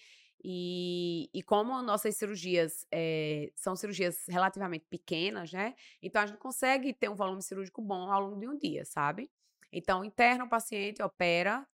E, 0.46 1.30
e 1.32 1.42
como 1.42 1.80
nossas 1.80 2.16
cirurgias 2.16 2.86
é, 2.92 3.50
são 3.54 3.74
cirurgias 3.74 4.26
relativamente 4.28 4.84
pequenas, 4.90 5.50
né? 5.50 5.74
Então 6.02 6.20
a 6.20 6.26
gente 6.26 6.38
consegue 6.38 6.92
ter 6.92 7.08
um 7.08 7.14
volume 7.14 7.42
cirúrgico 7.42 7.80
bom 7.80 8.12
ao 8.12 8.20
longo 8.20 8.38
de 8.38 8.46
um 8.46 8.58
dia, 8.58 8.84
sabe? 8.84 9.30
Então, 9.72 10.04
interna 10.04 10.44
o 10.44 10.48
paciente, 10.48 11.02
opera, 11.02 11.66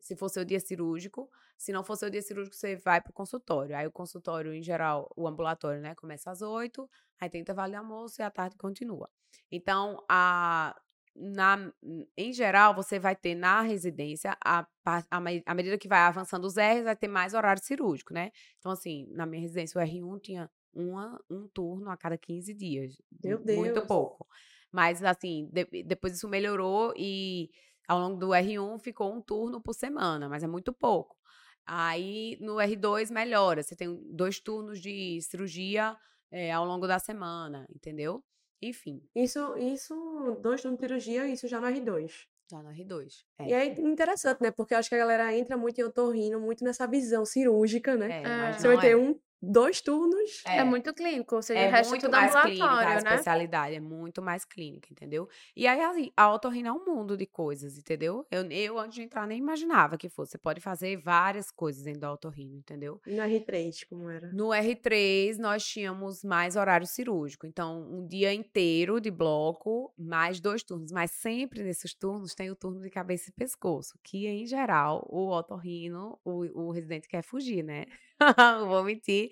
se 0.00 0.16
for 0.16 0.28
seu 0.28 0.44
dia 0.44 0.60
cirúrgico. 0.60 1.30
Se 1.58 1.72
não 1.72 1.84
for 1.84 1.96
seu 1.96 2.08
dia 2.08 2.22
cirúrgico, 2.22 2.56
você 2.56 2.76
vai 2.76 3.00
para 3.00 3.10
o 3.10 3.14
consultório. 3.14 3.76
Aí 3.76 3.86
o 3.86 3.92
consultório, 3.92 4.52
em 4.54 4.62
geral, 4.62 5.10
o 5.16 5.26
ambulatório, 5.26 5.80
né? 5.80 5.94
Começa 5.94 6.30
às 6.30 6.42
oito, 6.42 6.88
aí 7.20 7.28
tem 7.28 7.40
intervalo 7.40 7.70
de 7.70 7.76
almoço 7.76 8.20
e 8.20 8.24
à 8.24 8.30
tarde 8.30 8.56
continua. 8.56 9.10
Então, 9.50 10.02
a, 10.08 10.74
na, 11.18 11.72
em 12.16 12.32
geral, 12.32 12.74
você 12.74 12.98
vai 12.98 13.16
ter 13.16 13.34
na 13.34 13.62
residência, 13.62 14.36
a, 14.44 14.66
a, 14.84 15.02
a 15.46 15.54
medida 15.54 15.78
que 15.78 15.88
vai 15.88 16.00
avançando 16.00 16.44
os 16.44 16.56
R's, 16.56 16.84
vai 16.84 16.96
ter 16.96 17.08
mais 17.08 17.34
horário 17.34 17.62
cirúrgico, 17.62 18.12
né? 18.12 18.30
Então, 18.58 18.72
assim, 18.72 19.06
na 19.10 19.26
minha 19.26 19.40
residência, 19.40 19.80
o 19.80 19.84
R1 19.84 20.20
tinha 20.20 20.50
uma, 20.72 21.18
um 21.30 21.48
turno 21.48 21.90
a 21.90 21.96
cada 21.96 22.18
15 22.18 22.52
dias. 22.54 23.00
Meu 23.24 23.38
Deus! 23.38 23.58
Muito 23.58 23.86
pouco. 23.86 24.26
Mas, 24.70 25.02
assim, 25.02 25.48
de, 25.52 25.82
depois 25.84 26.14
isso 26.14 26.28
melhorou 26.28 26.92
e 26.96 27.50
ao 27.88 27.98
longo 27.98 28.18
do 28.18 28.28
R1 28.28 28.80
ficou 28.80 29.12
um 29.12 29.20
turno 29.20 29.60
por 29.60 29.74
semana, 29.74 30.28
mas 30.28 30.42
é 30.42 30.46
muito 30.46 30.72
pouco. 30.72 31.16
Aí, 31.64 32.36
no 32.40 32.56
R2 32.56 33.10
melhora, 33.10 33.62
você 33.62 33.74
tem 33.74 34.00
dois 34.12 34.38
turnos 34.38 34.80
de 34.80 35.20
cirurgia 35.22 35.96
é, 36.30 36.52
ao 36.52 36.64
longo 36.64 36.86
da 36.86 36.98
semana, 36.98 37.66
entendeu? 37.74 38.22
Enfim. 38.62 39.02
Isso, 39.14 39.56
isso, 39.58 39.94
dois 40.40 40.62
turnos 40.62 40.78
de 40.78 40.86
cirurgia, 40.86 41.26
isso 41.26 41.46
já 41.46 41.60
no 41.60 41.66
R2. 41.66 42.26
Já 42.50 42.62
no 42.62 42.70
R2. 42.70 43.24
É. 43.38 43.48
E 43.48 43.52
é 43.52 43.66
interessante, 43.80 44.40
né? 44.40 44.50
Porque 44.50 44.74
eu 44.74 44.78
acho 44.78 44.88
que 44.88 44.94
a 44.94 44.98
galera 44.98 45.36
entra 45.36 45.56
muito 45.56 45.80
em 45.80 45.84
otorrino, 45.84 46.40
muito 46.40 46.64
nessa 46.64 46.86
visão 46.86 47.24
cirúrgica, 47.24 47.96
né? 47.96 48.22
É, 48.22 48.52
Você 48.52 48.68
vai 48.68 48.80
ter 48.80 48.96
um 48.96 49.18
dois 49.40 49.80
turnos. 49.80 50.42
É, 50.46 50.58
é 50.58 50.64
muito 50.64 50.92
clínico, 50.94 51.36
ou 51.36 51.42
seja, 51.42 51.60
é 51.60 51.68
o 51.68 51.70
resto 51.70 51.90
muito 51.90 52.10
mais 52.10 52.32
clínica 52.42 52.64
a 52.64 52.84
né? 52.84 52.96
especialidade, 52.96 53.74
é 53.74 53.80
muito 53.80 54.22
mais 54.22 54.44
clínica, 54.44 54.88
entendeu? 54.90 55.28
E 55.54 55.66
aí, 55.66 55.80
assim, 55.80 56.10
a 56.16 56.32
otorrina 56.32 56.68
é 56.68 56.72
um 56.72 56.84
mundo 56.84 57.16
de 57.16 57.26
coisas, 57.26 57.78
entendeu? 57.78 58.26
Eu, 58.30 58.50
eu, 58.50 58.78
antes 58.78 58.94
de 58.94 59.02
entrar, 59.02 59.26
nem 59.26 59.38
imaginava 59.38 59.96
que 59.96 60.08
fosse. 60.08 60.32
Você 60.32 60.38
pode 60.38 60.60
fazer 60.60 60.96
várias 60.96 61.50
coisas 61.50 61.82
dentro 61.82 62.00
da 62.00 62.12
otorrina, 62.12 62.56
entendeu? 62.56 63.00
E 63.06 63.14
no 63.14 63.22
R3, 63.22 63.86
como 63.88 64.10
era? 64.10 64.32
No 64.32 64.48
R3, 64.48 65.38
nós 65.38 65.64
tínhamos 65.64 66.24
mais 66.24 66.56
horário 66.56 66.86
cirúrgico. 66.86 67.46
Então, 67.46 67.82
um 67.90 68.06
dia 68.06 68.32
inteiro 68.32 69.00
de 69.00 69.10
bloco, 69.10 69.92
mais 69.98 70.40
dois 70.40 70.62
turnos. 70.62 70.90
Mas 70.90 71.10
sempre 71.12 71.62
nesses 71.62 71.94
turnos 71.94 72.34
tem 72.34 72.50
o 72.50 72.56
turno 72.56 72.80
de 72.80 72.90
cabeça 72.90 73.30
e 73.30 73.32
pescoço, 73.32 73.98
que, 74.02 74.26
em 74.26 74.46
geral, 74.46 75.06
o 75.08 75.28
otorrino, 75.30 76.18
o, 76.24 76.66
o 76.66 76.70
residente 76.70 77.08
quer 77.08 77.22
fugir, 77.22 77.62
né? 77.62 77.86
vou 78.66 78.82
mentir. 78.82 79.25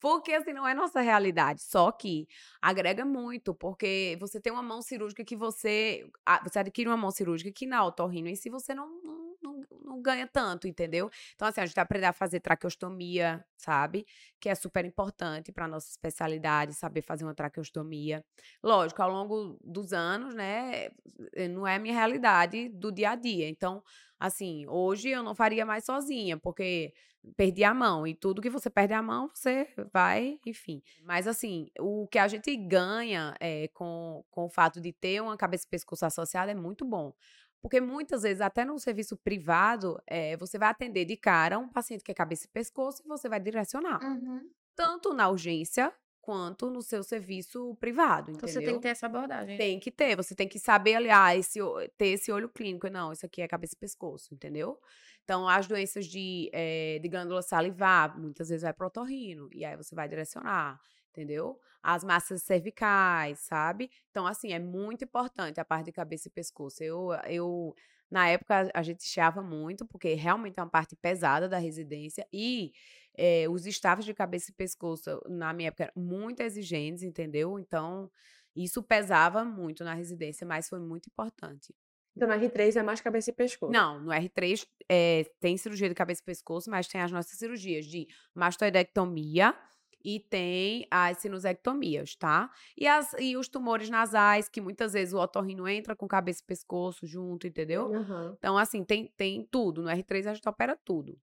Porque, 0.00 0.32
assim, 0.32 0.52
não 0.52 0.66
é 0.66 0.74
nossa 0.74 1.00
realidade. 1.00 1.62
Só 1.62 1.90
que 1.92 2.26
agrega 2.60 3.04
muito, 3.04 3.54
porque 3.54 4.16
você 4.20 4.40
tem 4.40 4.52
uma 4.52 4.62
mão 4.62 4.82
cirúrgica 4.82 5.24
que 5.24 5.36
você. 5.36 6.06
Você 6.44 6.58
adquire 6.58 6.88
uma 6.88 6.96
mão 6.96 7.10
cirúrgica 7.10 7.50
que 7.52 7.66
na 7.66 7.84
otorrino 7.84 8.28
em 8.28 8.34
si 8.36 8.50
você 8.50 8.74
não, 8.74 8.88
não, 9.02 9.36
não, 9.42 9.66
não 9.84 10.02
ganha 10.02 10.26
tanto, 10.26 10.66
entendeu? 10.68 11.10
Então, 11.34 11.48
assim, 11.48 11.60
a 11.60 11.66
gente 11.66 11.78
aprender 11.78 12.06
a 12.06 12.12
fazer 12.12 12.40
traqueostomia, 12.40 13.44
sabe? 13.56 14.06
Que 14.40 14.48
é 14.48 14.54
super 14.54 14.84
importante 14.84 15.52
para 15.52 15.68
nossa 15.68 15.88
especialidade, 15.90 16.74
saber 16.74 17.02
fazer 17.02 17.24
uma 17.24 17.34
traqueostomia. 17.34 18.24
Lógico, 18.62 19.02
ao 19.02 19.10
longo 19.10 19.58
dos 19.62 19.92
anos, 19.92 20.34
né? 20.34 20.88
Eh, 21.34 21.48
não 21.48 21.66
é 21.66 21.76
a 21.76 21.78
minha 21.78 21.94
realidade 21.94 22.68
do 22.68 22.92
dia 22.92 23.10
a 23.10 23.14
dia. 23.16 23.48
Então, 23.48 23.82
assim, 24.20 24.66
hoje 24.68 25.08
eu 25.08 25.22
não 25.22 25.34
faria 25.34 25.64
mais 25.64 25.84
sozinha, 25.84 26.36
porque 26.36 26.92
perdi 27.36 27.64
a 27.64 27.72
mão. 27.72 28.06
E 28.06 28.14
tudo 28.14 28.42
que 28.42 28.50
você 28.50 28.68
perde 28.68 28.92
a 28.92 29.02
mão, 29.02 29.30
você 29.32 29.66
vai, 29.92 30.38
enfim. 30.46 30.82
Mas 31.02 31.26
assim, 31.26 31.68
o 31.78 32.06
que 32.06 32.18
a 32.18 32.28
gente 32.28 32.54
ganha 32.56 33.34
é, 33.40 33.68
com, 33.68 34.22
com 34.30 34.44
o 34.44 34.50
fato 34.50 34.80
de 34.80 34.92
ter 34.92 35.22
uma 35.22 35.36
cabeça 35.36 35.64
e 35.66 35.70
pescoço 35.70 36.04
associada 36.04 36.52
é 36.52 36.54
muito 36.54 36.84
bom. 36.84 37.14
Porque 37.62 37.80
muitas 37.80 38.22
vezes, 38.22 38.40
até 38.40 38.64
no 38.64 38.78
serviço 38.78 39.16
privado, 39.16 40.00
é, 40.06 40.36
você 40.36 40.58
vai 40.58 40.68
atender 40.68 41.04
de 41.04 41.16
cara 41.16 41.58
um 41.58 41.68
paciente 41.68 42.02
que 42.02 42.10
é 42.10 42.14
cabeça 42.14 42.46
e 42.46 42.48
pescoço 42.48 43.02
e 43.04 43.08
você 43.08 43.28
vai 43.28 43.40
direcionar. 43.40 44.02
Uhum. 44.02 44.48
Tanto 44.74 45.12
na 45.12 45.28
urgência 45.28 45.92
quanto 46.20 46.70
no 46.70 46.82
seu 46.82 47.02
serviço 47.02 47.74
privado, 47.76 48.30
então, 48.30 48.48
entendeu? 48.48 48.62
você 48.62 48.66
tem 48.66 48.74
que 48.74 48.82
ter 48.82 48.88
essa 48.88 49.06
abordagem. 49.06 49.56
Tem 49.56 49.80
que 49.80 49.90
ter, 49.90 50.16
você 50.16 50.34
tem 50.34 50.48
que 50.48 50.58
saber, 50.58 50.94
aliás, 50.94 51.46
esse, 51.46 51.60
ter 51.96 52.08
esse 52.08 52.30
olho 52.30 52.48
clínico. 52.48 52.88
Não, 52.88 53.12
isso 53.12 53.24
aqui 53.24 53.40
é 53.40 53.48
cabeça 53.48 53.74
e 53.74 53.78
pescoço, 53.78 54.34
entendeu? 54.34 54.78
Então, 55.24 55.48
as 55.48 55.66
doenças 55.66 56.06
de, 56.06 56.50
é, 56.52 56.98
de 56.98 57.08
glândula 57.08 57.42
salivar, 57.42 58.18
muitas 58.18 58.48
vezes 58.48 58.62
vai 58.62 58.72
pro 58.72 58.86
otorrino, 58.86 59.48
e 59.52 59.64
aí 59.64 59.76
você 59.76 59.94
vai 59.94 60.08
direcionar, 60.08 60.80
entendeu? 61.10 61.58
As 61.82 62.04
massas 62.04 62.42
cervicais, 62.42 63.38
sabe? 63.40 63.90
Então, 64.10 64.26
assim, 64.26 64.52
é 64.52 64.58
muito 64.58 65.04
importante 65.04 65.60
a 65.60 65.64
parte 65.64 65.86
de 65.86 65.92
cabeça 65.92 66.28
e 66.28 66.30
pescoço. 66.30 66.82
Eu, 66.82 67.12
eu 67.28 67.74
na 68.10 68.28
época, 68.28 68.70
a 68.74 68.82
gente 68.82 69.04
chiava 69.04 69.40
muito, 69.40 69.86
porque 69.86 70.14
realmente 70.14 70.58
é 70.58 70.62
uma 70.62 70.68
parte 70.68 70.96
pesada 70.96 71.48
da 71.48 71.58
residência, 71.58 72.26
e 72.32 72.72
é, 73.20 73.46
os 73.50 73.66
staffs 73.66 74.06
de 74.06 74.14
cabeça 74.14 74.50
e 74.50 74.54
pescoço, 74.54 75.20
na 75.28 75.52
minha 75.52 75.68
época, 75.68 75.84
eram 75.84 75.92
muito 75.94 76.40
exigentes, 76.40 77.02
entendeu? 77.02 77.58
Então, 77.58 78.10
isso 78.56 78.82
pesava 78.82 79.44
muito 79.44 79.84
na 79.84 79.92
residência, 79.92 80.46
mas 80.46 80.70
foi 80.70 80.80
muito 80.80 81.10
importante. 81.10 81.74
Então, 82.16 82.26
no 82.26 82.34
R3 82.34 82.76
é 82.76 82.82
mais 82.82 83.02
cabeça 83.02 83.30
e 83.30 83.34
pescoço. 83.34 83.70
Não, 83.70 84.00
no 84.00 84.10
R3 84.10 84.66
é, 84.88 85.24
tem 85.38 85.54
cirurgia 85.58 85.88
de 85.88 85.94
cabeça 85.94 86.22
e 86.22 86.24
pescoço, 86.24 86.70
mas 86.70 86.88
tem 86.88 87.02
as 87.02 87.12
nossas 87.12 87.38
cirurgias 87.38 87.84
de 87.84 88.08
mastoidectomia 88.34 89.54
e 90.02 90.18
tem 90.18 90.86
as 90.90 91.18
sinusectomias, 91.18 92.16
tá? 92.16 92.50
E, 92.74 92.86
as, 92.86 93.12
e 93.18 93.36
os 93.36 93.48
tumores 93.48 93.90
nasais, 93.90 94.48
que 94.48 94.62
muitas 94.62 94.94
vezes 94.94 95.12
o 95.12 95.18
otorrino 95.18 95.68
entra 95.68 95.94
com 95.94 96.08
cabeça 96.08 96.40
e 96.42 96.46
pescoço 96.46 97.06
junto, 97.06 97.46
entendeu? 97.46 97.90
Uhum. 97.90 98.34
Então, 98.38 98.56
assim, 98.56 98.82
tem, 98.82 99.12
tem 99.14 99.46
tudo. 99.50 99.82
No 99.82 99.90
R3 99.90 100.26
a 100.26 100.34
gente 100.34 100.48
opera 100.48 100.74
tudo, 100.74 101.18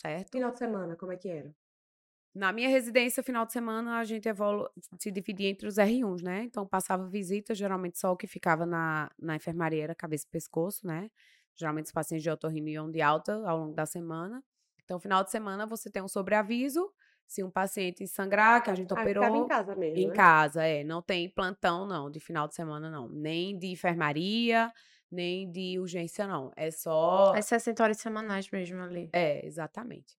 certo? 0.00 0.32
Final 0.32 0.50
de 0.52 0.58
semana, 0.58 0.96
como 0.96 1.12
é 1.12 1.16
que 1.16 1.28
era? 1.28 1.54
Na 2.34 2.52
minha 2.52 2.68
residência, 2.68 3.24
final 3.24 3.44
de 3.44 3.52
semana, 3.52 3.98
a 3.98 4.04
gente 4.04 4.28
se 5.00 5.10
dividia 5.10 5.48
entre 5.50 5.66
os 5.66 5.78
R1s, 5.78 6.22
né? 6.22 6.44
Então, 6.44 6.64
passava 6.66 7.08
visita, 7.08 7.54
geralmente 7.56 7.98
só 7.98 8.12
o 8.12 8.16
que 8.16 8.26
ficava 8.28 8.64
na, 8.64 9.10
na 9.18 9.34
enfermaria 9.34 9.82
era 9.82 9.94
cabeça 9.96 10.26
e 10.26 10.30
pescoço, 10.30 10.86
né? 10.86 11.10
Geralmente 11.56 11.86
os 11.86 11.92
pacientes 11.92 12.22
de 12.22 12.30
otorrino 12.30 12.68
iam 12.68 12.88
de 12.90 13.02
alta 13.02 13.34
ao 13.48 13.58
longo 13.58 13.74
da 13.74 13.84
semana. 13.84 14.44
Então, 14.84 15.00
final 15.00 15.24
de 15.24 15.30
semana, 15.32 15.66
você 15.66 15.90
tem 15.90 16.02
um 16.02 16.08
sobreaviso. 16.08 16.92
Se 17.26 17.42
um 17.44 17.50
paciente 17.50 18.06
sangrar, 18.06 18.62
que 18.62 18.70
a 18.70 18.74
gente 18.76 18.92
Ah, 18.94 19.06
operou. 19.06 19.08
ficava 19.08 19.36
em 19.36 19.44
casa 19.44 19.74
mesmo, 19.74 20.06
Em 20.06 20.08
né? 20.08 20.22
casa, 20.22 20.64
é. 20.64 20.84
Não 20.84 21.02
tem 21.02 21.28
plantão, 21.28 21.84
não, 21.86 22.08
de 22.10 22.20
final 22.20 22.46
de 22.48 22.54
semana, 22.54 22.90
não. 22.90 23.08
Nem 23.08 23.58
de 23.58 23.66
enfermaria, 23.68 24.72
nem 25.10 25.50
de 25.50 25.78
urgência, 25.78 26.26
não. 26.26 26.52
É 26.56 26.70
só. 26.70 27.32
As 27.34 27.46
60 27.46 27.82
horas 27.82 27.98
semanais 27.98 28.50
mesmo 28.50 28.80
ali. 28.80 29.10
É, 29.12 29.44
exatamente. 29.44 30.18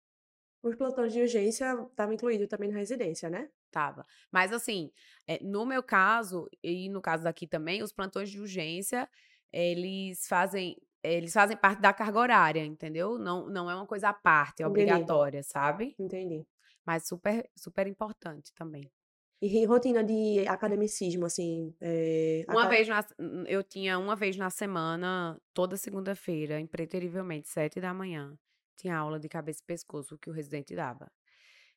Os 0.63 0.77
plantões 0.77 1.13
de 1.13 1.21
urgência 1.21 1.73
estavam 1.89 2.15
incluídos 2.15 2.49
também 2.49 2.69
na 2.71 2.77
residência, 2.79 3.31
né? 3.31 3.49
Tava. 3.71 4.05
Mas 4.31 4.53
assim, 4.53 4.91
eh, 5.27 5.39
no 5.43 5.65
meu 5.65 5.83
caso, 5.83 6.49
e 6.63 6.89
no 6.89 7.01
caso 7.01 7.25
daqui 7.25 7.47
também, 7.47 7.83
os 7.83 7.93
plantões 7.93 8.29
de 8.31 8.41
urgência, 8.41 9.09
eles 9.53 10.27
fazem. 10.29 10.77
Eles 11.03 11.33
fazem 11.33 11.57
parte 11.57 11.81
da 11.81 11.95
carga 11.95 12.19
horária, 12.19 12.63
entendeu? 12.63 13.19
Não, 13.19 13.49
não 13.49 13.71
é 13.71 13.75
uma 13.75 13.87
coisa 13.87 14.11
à 14.11 14.13
parte, 14.13 14.63
é 14.63 14.67
Entendi. 14.67 14.83
obrigatória, 14.83 15.43
sabe? 15.43 15.97
Entendi. 15.99 16.47
Mas 16.85 17.09
super, 17.09 17.49
super 17.57 17.87
importante 17.87 18.53
também. 18.53 18.91
E 19.43 19.65
rotina 19.65 20.05
de 20.05 20.47
academicismo, 20.49 21.25
assim. 21.27 21.75
é, 21.81 22.45
Uma 22.47 22.63
aca- 22.63 22.69
vez 22.69 22.89
na, 22.89 23.05
n- 23.19 23.45
eu 23.49 23.63
tinha 23.63 23.99
uma 23.99 24.17
vez 24.17 24.37
na 24.37 24.51
semana, 24.51 25.41
toda 25.55 25.77
segunda-feira, 25.77 26.59
impreterivelmente, 26.61 27.49
sete 27.49 27.81
da 27.81 27.95
manhã, 27.95 28.37
tinha 28.77 28.97
aula 28.97 29.19
de 29.21 29.29
cabeça 29.29 29.61
e 29.63 29.67
pescoço 29.67 30.19
que 30.19 30.29
o 30.31 30.33
residente 30.33 30.75
dava. 30.75 31.11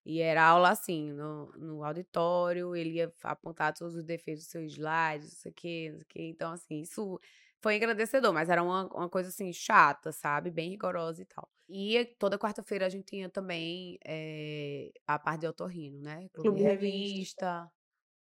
E 0.06 0.22
era 0.22 0.44
aula 0.46 0.72
assim, 0.72 1.12
no, 1.14 1.52
no 1.58 1.84
auditório, 1.84 2.76
ele 2.76 2.96
ia 2.96 3.14
apontar 3.24 3.74
todos 3.74 3.96
os 3.96 4.04
defeitos 4.06 4.44
dos 4.46 4.52
seus 4.52 4.74
slides, 4.74 5.30
não 5.32 5.38
sei 5.40 5.52
o 5.52 5.56
quê, 5.56 5.90
não 5.92 5.98
sei 6.00 6.04
o 6.04 6.08
quê. 6.10 6.24
Então, 6.30 6.52
assim, 6.54 6.82
isso 6.82 7.20
foi 7.64 7.78
engrandecedor, 7.78 8.34
mas 8.34 8.50
era 8.50 8.62
uma, 8.62 8.86
uma 8.88 9.10
coisa 9.10 9.30
assim, 9.30 9.54
chata, 9.54 10.12
sabe? 10.12 10.52
Bem 10.52 10.72
rigorosa 10.72 11.22
e 11.22 11.26
tal. 11.26 11.50
E 11.70 12.06
toda 12.20 12.38
quarta-feira 12.38 12.86
a 12.86 12.90
gente 12.90 13.06
tinha 13.06 13.30
também 13.30 13.98
eh, 14.06 14.92
a 15.08 15.18
parte 15.18 15.42
de 15.42 15.48
otorrino, 15.48 16.02
né? 16.02 16.28
Clube, 16.34 16.42
Clube 16.42 16.58
de 16.58 16.64
revista, 16.64 17.72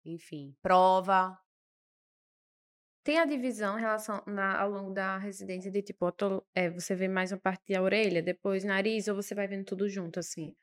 enfim, 0.06 0.56
prova. 0.62 1.36
Tem 3.04 3.18
a 3.18 3.26
divisão 3.26 3.80
em 3.80 3.82
relação 3.82 4.22
na, 4.28 4.60
ao 4.60 4.70
longo 4.70 4.94
da 4.94 5.18
residência 5.18 5.72
de 5.72 5.82
tipo, 5.82 6.06
é, 6.54 6.70
você 6.70 6.94
vê 6.94 7.08
mais 7.08 7.32
uma 7.32 7.40
parte 7.40 7.74
da 7.74 7.82
orelha, 7.82 8.22
depois 8.22 8.64
nariz, 8.64 9.08
ou 9.08 9.16
você 9.16 9.34
vai 9.34 9.48
vendo 9.48 9.66
tudo 9.66 9.90
junto, 9.90 10.20
assim? 10.20 10.56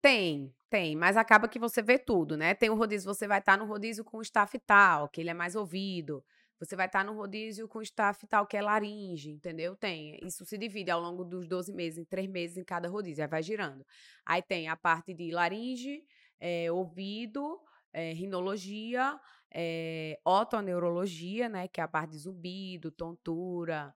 Tem, 0.00 0.54
tem, 0.70 0.94
mas 0.94 1.16
acaba 1.16 1.48
que 1.48 1.58
você 1.58 1.82
vê 1.82 1.98
tudo, 1.98 2.36
né? 2.36 2.54
Tem 2.54 2.70
o 2.70 2.76
rodízio, 2.76 3.12
você 3.12 3.26
vai 3.26 3.40
estar 3.40 3.58
no 3.58 3.64
rodízio 3.64 4.04
com 4.04 4.18
o 4.18 4.22
staff 4.22 4.56
tal, 4.60 5.08
que 5.08 5.20
ele 5.20 5.30
é 5.30 5.34
mais 5.34 5.56
ouvido. 5.56 6.24
Você 6.62 6.76
vai 6.76 6.86
estar 6.86 7.04
no 7.04 7.12
rodízio 7.12 7.66
com 7.66 7.82
staff 7.82 8.24
tal, 8.28 8.46
que 8.46 8.56
é 8.56 8.62
laringe, 8.62 9.30
entendeu? 9.30 9.74
Tem. 9.74 10.16
Isso 10.22 10.44
se 10.44 10.56
divide 10.56 10.92
ao 10.92 11.00
longo 11.00 11.24
dos 11.24 11.48
12 11.48 11.72
meses, 11.72 11.98
em 11.98 12.04
três 12.04 12.28
meses 12.28 12.56
em 12.56 12.62
cada 12.62 12.88
rodízio, 12.88 13.24
aí 13.24 13.28
vai 13.28 13.42
girando. 13.42 13.84
Aí 14.24 14.40
tem 14.40 14.68
a 14.68 14.76
parte 14.76 15.12
de 15.12 15.32
laringe, 15.32 16.04
eh, 16.38 16.70
ouvido, 16.70 17.60
eh, 17.92 18.12
rinologia, 18.12 19.18
eh, 19.52 20.20
otoneurologia, 20.24 21.48
né? 21.48 21.66
Que 21.66 21.80
é 21.80 21.84
a 21.84 21.88
parte 21.88 22.12
de 22.12 22.18
zumbido, 22.18 22.92
tontura, 22.92 23.92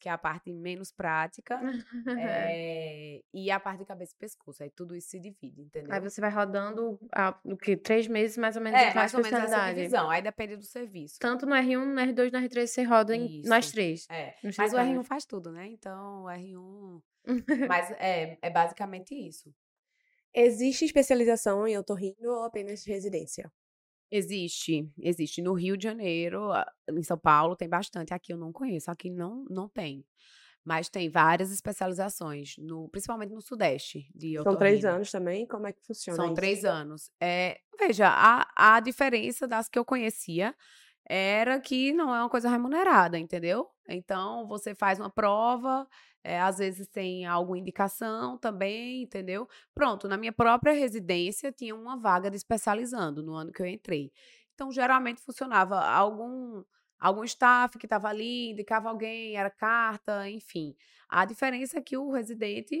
que 0.00 0.08
é 0.08 0.12
a 0.12 0.18
parte 0.18 0.50
menos 0.50 0.90
prática. 0.90 1.60
É, 2.18 3.22
e 3.32 3.50
a 3.50 3.60
parte 3.60 3.80
de 3.80 3.84
cabeça 3.84 4.14
e 4.14 4.18
pescoço. 4.18 4.62
Aí 4.62 4.70
tudo 4.70 4.96
isso 4.96 5.10
se 5.10 5.20
divide, 5.20 5.60
entendeu? 5.60 5.92
Aí 5.92 6.00
você 6.00 6.20
vai 6.20 6.30
rodando 6.30 6.98
a, 7.12 7.38
o 7.44 7.56
que? 7.56 7.76
Três 7.76 8.08
meses 8.08 8.38
mais 8.38 8.56
ou 8.56 8.62
menos 8.62 8.80
é, 8.80 8.94
mais 8.94 9.12
ou 9.12 9.22
menos 9.22 9.38
essa 9.38 9.72
divisão. 9.72 10.10
Aí 10.10 10.22
depende 10.22 10.56
do 10.56 10.64
serviço. 10.64 11.18
Tanto 11.20 11.44
no 11.44 11.54
R1, 11.54 11.84
no 11.84 12.00
R2, 12.00 12.32
no 12.32 12.38
R3 12.38 12.66
você 12.66 12.82
roda 12.82 13.14
em, 13.14 13.42
nas 13.42 13.70
três. 13.70 14.06
É. 14.10 14.34
Mas 14.42 14.54
o 14.54 14.56
três 14.56 14.72
R1 14.72 14.78
áreas. 14.78 15.06
faz 15.06 15.24
tudo, 15.26 15.52
né? 15.52 15.68
Então, 15.68 16.24
o 16.24 16.26
R1. 16.26 17.02
Mas 17.68 17.90
é, 17.92 18.38
é 18.40 18.50
basicamente 18.50 19.14
isso. 19.14 19.54
Existe 20.32 20.84
especialização 20.84 21.66
em 21.66 21.76
otorrino 21.76 22.30
ou 22.30 22.44
apenas 22.44 22.84
residência? 22.86 23.52
Existe, 24.10 24.90
existe. 24.98 25.40
No 25.40 25.52
Rio 25.52 25.76
de 25.76 25.84
Janeiro, 25.84 26.48
em 26.90 27.02
São 27.02 27.18
Paulo, 27.18 27.54
tem 27.56 27.68
bastante. 27.68 28.12
Aqui 28.12 28.32
eu 28.32 28.36
não 28.36 28.52
conheço, 28.52 28.90
aqui 28.90 29.10
não, 29.10 29.44
não 29.48 29.68
tem. 29.68 30.04
Mas 30.64 30.88
tem 30.90 31.08
várias 31.08 31.50
especializações, 31.50 32.54
no, 32.58 32.88
principalmente 32.90 33.32
no 33.32 33.40
Sudeste 33.40 34.10
de 34.14 34.36
São 34.42 34.56
três 34.56 34.80
otorrino. 34.80 34.88
anos 34.96 35.10
também? 35.10 35.46
Como 35.46 35.66
é 35.66 35.72
que 35.72 35.80
funciona 35.86 36.16
São 36.16 36.26
isso? 36.26 36.34
três 36.34 36.64
anos. 36.64 37.10
É, 37.20 37.58
veja, 37.78 38.08
a, 38.08 38.76
a 38.76 38.80
diferença 38.80 39.48
das 39.48 39.68
que 39.68 39.78
eu 39.78 39.84
conhecia 39.84 40.54
era 41.12 41.58
que 41.60 41.92
não 41.92 42.14
é 42.14 42.20
uma 42.20 42.28
coisa 42.28 42.48
remunerada, 42.48 43.18
entendeu? 43.18 43.68
Então, 43.88 44.46
você 44.46 44.76
faz 44.76 45.00
uma 45.00 45.10
prova, 45.10 45.84
é, 46.22 46.40
às 46.40 46.58
vezes 46.58 46.86
tem 46.86 47.26
alguma 47.26 47.58
indicação 47.58 48.38
também, 48.38 49.02
entendeu? 49.02 49.48
Pronto, 49.74 50.06
na 50.06 50.16
minha 50.16 50.32
própria 50.32 50.72
residência 50.72 51.50
tinha 51.50 51.74
uma 51.74 51.96
vaga 51.96 52.30
de 52.30 52.36
especializando 52.36 53.24
no 53.24 53.34
ano 53.34 53.50
que 53.50 53.60
eu 53.60 53.66
entrei. 53.66 54.12
Então, 54.54 54.70
geralmente 54.70 55.20
funcionava 55.20 55.80
algum 55.84 56.62
algum 57.00 57.24
staff 57.24 57.78
que 57.78 57.86
estava 57.86 58.08
ali, 58.08 58.50
indicava 58.50 58.88
alguém, 58.88 59.36
era 59.36 59.50
carta, 59.50 60.28
enfim. 60.28 60.74
A 61.08 61.24
diferença 61.24 61.78
é 61.78 61.80
que 61.80 61.96
o 61.96 62.10
residente 62.12 62.78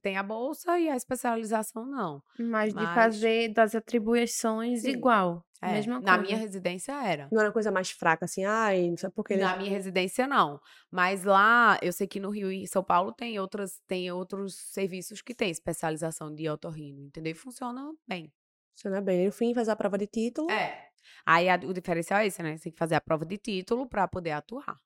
tem 0.00 0.16
a 0.16 0.22
bolsa 0.22 0.78
e 0.78 0.88
a 0.88 0.96
especialização 0.96 1.84
não. 1.84 2.22
Mas 2.38 2.72
de 2.72 2.82
Mas- 2.82 2.94
fazer 2.94 3.52
das 3.52 3.74
atribuições 3.74 4.82
Sim. 4.82 4.90
igual. 4.90 5.44
É, 5.60 5.72
mesma 5.72 6.00
na 6.00 6.16
coisa. 6.16 6.22
minha 6.22 6.36
residência 6.36 6.92
era. 6.92 7.28
Não 7.32 7.40
era 7.40 7.50
coisa 7.50 7.70
mais 7.70 7.90
fraca, 7.90 8.26
assim, 8.26 8.44
ai, 8.44 8.90
não 8.90 8.96
sei 8.96 9.08
porque 9.10 9.32
eles... 9.32 9.44
Na 9.44 9.56
minha 9.56 9.70
residência, 9.70 10.26
não. 10.26 10.60
Mas 10.90 11.24
lá, 11.24 11.78
eu 11.82 11.92
sei 11.92 12.06
que 12.06 12.20
no 12.20 12.28
Rio 12.30 12.52
e 12.52 12.66
São 12.66 12.84
Paulo 12.84 13.10
tem, 13.12 13.38
outras, 13.40 13.80
tem 13.86 14.10
outros 14.12 14.54
serviços 14.54 15.22
que 15.22 15.34
têm 15.34 15.50
especialização 15.50 16.32
de 16.34 16.48
otorrino, 16.48 17.02
entendeu? 17.06 17.32
E 17.32 17.34
funciona 17.34 17.90
bem. 18.06 18.30
Funciona 18.74 19.00
bem. 19.00 19.24
No 19.26 19.32
fim, 19.32 19.54
faz 19.54 19.68
a 19.70 19.76
prova 19.76 19.96
de 19.96 20.06
título. 20.06 20.50
É. 20.50 20.88
Aí 21.24 21.48
a- 21.48 21.56
o 21.64 21.72
diferencial 21.72 22.20
é 22.20 22.26
esse, 22.26 22.42
né? 22.42 22.56
Você 22.56 22.64
tem 22.64 22.72
que 22.72 22.78
fazer 22.78 22.94
a 22.96 23.00
prova 23.00 23.24
de 23.26 23.38
título 23.38 23.88
para 23.88 24.06
poder 24.08 24.32
atuar. 24.32 24.78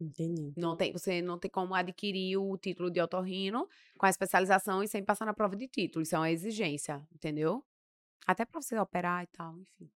Entendi. 0.00 0.56
Não 0.56 0.76
tem, 0.76 0.92
você 0.92 1.22
não 1.22 1.38
tem 1.38 1.50
como 1.50 1.74
adquirir 1.74 2.36
o 2.36 2.56
título 2.58 2.90
de 2.90 3.00
otorrino 3.00 3.68
com 3.96 4.06
a 4.06 4.10
especialização 4.10 4.82
e 4.82 4.88
sem 4.88 5.04
passar 5.04 5.24
na 5.26 5.34
prova 5.34 5.56
de 5.56 5.68
título. 5.68 6.02
Isso 6.02 6.14
é 6.16 6.18
uma 6.18 6.30
exigência, 6.30 7.06
entendeu? 7.14 7.64
Até 8.26 8.46
para 8.46 8.60
você 8.62 8.78
operar 8.78 9.24
e 9.24 9.28
tal, 9.28 9.58
enfim. 9.60 9.90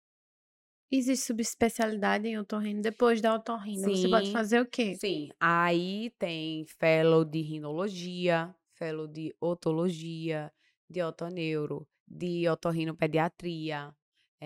Existe 0.91 1.27
subespecialidade 1.27 2.27
em 2.27 2.39
otorrino 2.39 2.81
depois 2.81 3.21
da 3.21 3.35
otorrino. 3.35 3.91
Você 3.91 4.09
pode 4.09 4.31
Sim. 4.31 4.31
fazer 4.31 4.61
o 4.61 4.67
quê? 4.67 4.99
Sim, 5.01 5.31
aí 5.41 6.11
tem 6.19 6.65
fellow 6.67 7.25
de 7.25 7.41
rinologia, 7.43 8.55
fellow 8.75 9.07
de 9.09 9.35
otologia, 9.41 10.53
de 10.89 11.03
otoneuro, 11.03 11.89
de 12.07 12.49
otorrinopediatria, 12.49 13.95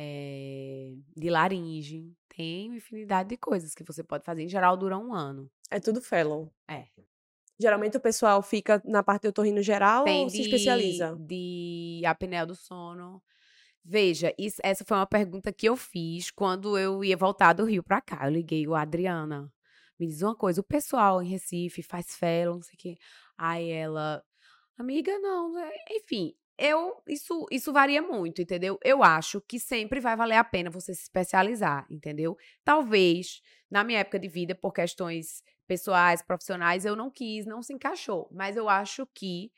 eh, 0.00 0.94
de 1.16 1.28
laringe. 1.28 2.12
Tem 2.28 2.68
uma 2.68 2.76
infinidade 2.76 3.30
de 3.30 3.36
coisas 3.36 3.74
que 3.74 3.82
você 3.82 4.04
pode 4.04 4.24
fazer. 4.24 4.42
Em 4.44 4.48
geral, 4.48 4.76
dura 4.76 4.96
um 4.96 5.12
ano. 5.12 5.50
É 5.70 5.80
tudo 5.80 6.00
fellow. 6.00 6.52
É. 6.68 6.86
Geralmente 7.60 7.96
o 7.96 8.00
pessoal 8.00 8.40
fica 8.40 8.80
na 8.84 9.02
parte 9.02 9.22
de 9.22 9.28
otorrino 9.28 9.60
geral 9.60 10.04
Tem 10.04 10.22
ou 10.22 10.30
se 10.30 10.42
especializa? 10.42 11.16
de 11.18 12.00
apneia 12.06 12.46
do 12.46 12.54
sono. 12.54 13.20
Veja, 13.84 14.32
isso- 14.38 14.60
essa 14.62 14.84
foi 14.84 14.96
uma 14.96 15.06
pergunta 15.06 15.52
que 15.52 15.68
eu 15.68 15.76
fiz 15.76 16.30
quando 16.30 16.78
eu 16.78 17.02
ia 17.02 17.16
voltar 17.16 17.52
do 17.54 17.64
Rio 17.64 17.82
pra 17.82 18.00
cá. 18.00 18.26
Eu 18.26 18.30
liguei 18.32 18.66
o 18.68 18.74
Adriana. 18.76 19.52
Me 19.98 20.06
diz 20.06 20.22
uma 20.22 20.36
coisa, 20.36 20.60
o 20.60 20.64
pessoal 20.64 21.20
em 21.20 21.28
Recife 21.28 21.82
faz 21.82 22.14
fellow, 22.14 22.54
não 22.56 22.62
sei 22.62 22.74
o 22.74 22.78
quê. 22.78 22.96
Aí 23.36 23.68
ela, 23.68 24.22
amiga, 24.78 25.18
não, 25.18 25.52
né?" 25.52 25.68
enfim, 25.90 26.34
eu 26.58 27.02
isso 27.08 27.46
isso 27.50 27.72
varia 27.72 28.02
muito, 28.02 28.42
entendeu? 28.42 28.78
Eu 28.84 29.02
acho 29.02 29.40
que 29.42 29.58
sempre 29.60 30.00
vai 30.00 30.16
valer 30.16 30.36
a 30.36 30.44
pena 30.44 30.70
você 30.70 30.94
se 30.94 31.02
especializar, 31.02 31.86
entendeu? 31.90 32.36
Talvez 32.64 33.40
na 33.70 33.84
minha 33.84 34.00
época 34.00 34.18
de 34.18 34.28
vida 34.28 34.54
por 34.54 34.72
questões 34.72 35.42
pessoais, 35.66 36.22
profissionais, 36.22 36.84
eu 36.84 36.96
não 36.96 37.10
quis, 37.10 37.46
não 37.46 37.62
se 37.62 37.72
encaixou, 37.74 38.28
mas 38.32 38.56
eu 38.56 38.68
acho 38.68 39.06
que 39.14 39.52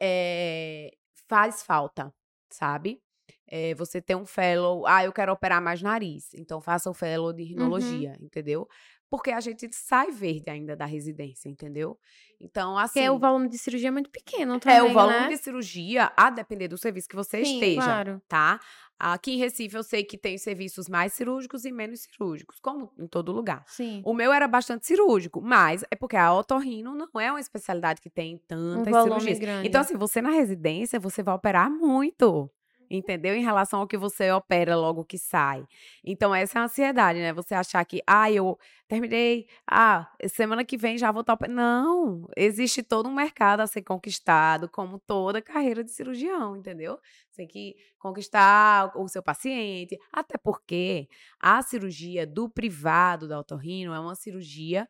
eh, 0.00 0.90
faz 1.28 1.62
falta, 1.62 2.12
sabe? 2.50 3.02
Eh, 3.48 3.74
você 3.74 4.00
ter 4.02 4.16
um 4.16 4.26
fellow, 4.26 4.86
ah, 4.86 5.04
eu 5.04 5.12
quero 5.12 5.32
operar 5.32 5.62
mais 5.62 5.82
nariz, 5.82 6.34
então 6.34 6.60
faça 6.60 6.90
o 6.90 6.94
fellow 6.94 7.32
de 7.32 7.44
rinologia, 7.44 8.16
entendeu? 8.20 8.68
Porque 9.10 9.30
a 9.30 9.40
gente 9.40 9.68
sai 9.72 10.10
verde 10.10 10.50
ainda 10.50 10.74
da 10.76 10.84
residência, 10.84 11.48
entendeu? 11.48 11.98
Então, 12.40 12.76
assim. 12.76 13.00
Porque 13.00 13.10
o 13.10 13.18
volume 13.18 13.48
de 13.48 13.58
cirurgia 13.58 13.88
é 13.88 13.90
muito 13.92 14.10
pequeno 14.10 14.58
também, 14.60 14.78
É, 14.78 14.82
o 14.82 14.92
volume 14.92 15.20
né? 15.20 15.28
de 15.28 15.36
cirurgia, 15.38 16.12
a 16.16 16.30
depender 16.30 16.68
do 16.68 16.76
serviço 16.76 17.08
que 17.08 17.16
você 17.16 17.44
Sim, 17.44 17.54
esteja, 17.54 17.82
claro. 17.82 18.22
tá? 18.28 18.60
Aqui 18.98 19.32
em 19.32 19.36
Recife 19.38 19.76
eu 19.76 19.82
sei 19.82 20.02
que 20.04 20.16
tem 20.16 20.38
serviços 20.38 20.88
mais 20.88 21.12
cirúrgicos 21.12 21.64
e 21.66 21.70
menos 21.72 22.00
cirúrgicos, 22.00 22.58
como 22.60 22.90
em 22.98 23.06
todo 23.06 23.30
lugar. 23.30 23.62
Sim. 23.66 24.00
O 24.04 24.14
meu 24.14 24.32
era 24.32 24.48
bastante 24.48 24.86
cirúrgico, 24.86 25.40
mas 25.42 25.84
é 25.90 25.94
porque 25.96 26.16
a 26.16 26.32
otorrino 26.34 26.94
não 26.94 27.20
é 27.20 27.30
uma 27.30 27.40
especialidade 27.40 28.00
que 28.00 28.08
tem 28.08 28.36
Um 28.36 28.38
tantas 28.48 28.92
volume 28.92 29.10
cirurgias. 29.20 29.38
grande. 29.38 29.68
Então, 29.68 29.80
assim, 29.82 29.96
você 29.96 30.22
na 30.22 30.30
residência, 30.30 30.98
você 30.98 31.22
vai 31.22 31.34
operar 31.34 31.70
muito. 31.70 32.50
Entendeu? 32.90 33.34
Em 33.34 33.42
relação 33.42 33.80
ao 33.80 33.86
que 33.86 33.96
você 33.96 34.30
opera 34.30 34.76
logo 34.76 35.04
que 35.04 35.18
sai. 35.18 35.64
Então, 36.04 36.34
essa 36.34 36.58
é 36.58 36.62
a 36.62 36.64
ansiedade, 36.64 37.18
né? 37.18 37.32
Você 37.32 37.54
achar 37.54 37.84
que, 37.84 38.00
ah, 38.06 38.30
eu 38.30 38.58
terminei, 38.88 39.46
ah, 39.70 40.08
semana 40.28 40.64
que 40.64 40.76
vem 40.76 40.96
já 40.98 41.10
vou 41.10 41.22
estar. 41.22 41.32
ope-". 41.34 41.48
Não, 41.48 42.28
existe 42.36 42.82
todo 42.82 43.08
um 43.08 43.14
mercado 43.14 43.60
a 43.60 43.66
ser 43.66 43.82
conquistado, 43.82 44.68
como 44.68 44.98
toda 45.00 45.42
carreira 45.42 45.82
de 45.82 45.90
cirurgião, 45.90 46.56
entendeu? 46.56 46.98
Você 47.30 47.36
tem 47.38 47.48
que 47.48 47.74
conquistar 47.98 48.92
o 48.96 49.08
seu 49.08 49.22
paciente. 49.22 49.98
Até 50.12 50.38
porque 50.38 51.08
a 51.40 51.62
cirurgia 51.62 52.26
do 52.26 52.48
privado 52.48 53.26
da 53.28 53.38
otorrino 53.40 53.92
é 53.92 53.98
uma 54.00 54.14
cirurgia 54.14 54.88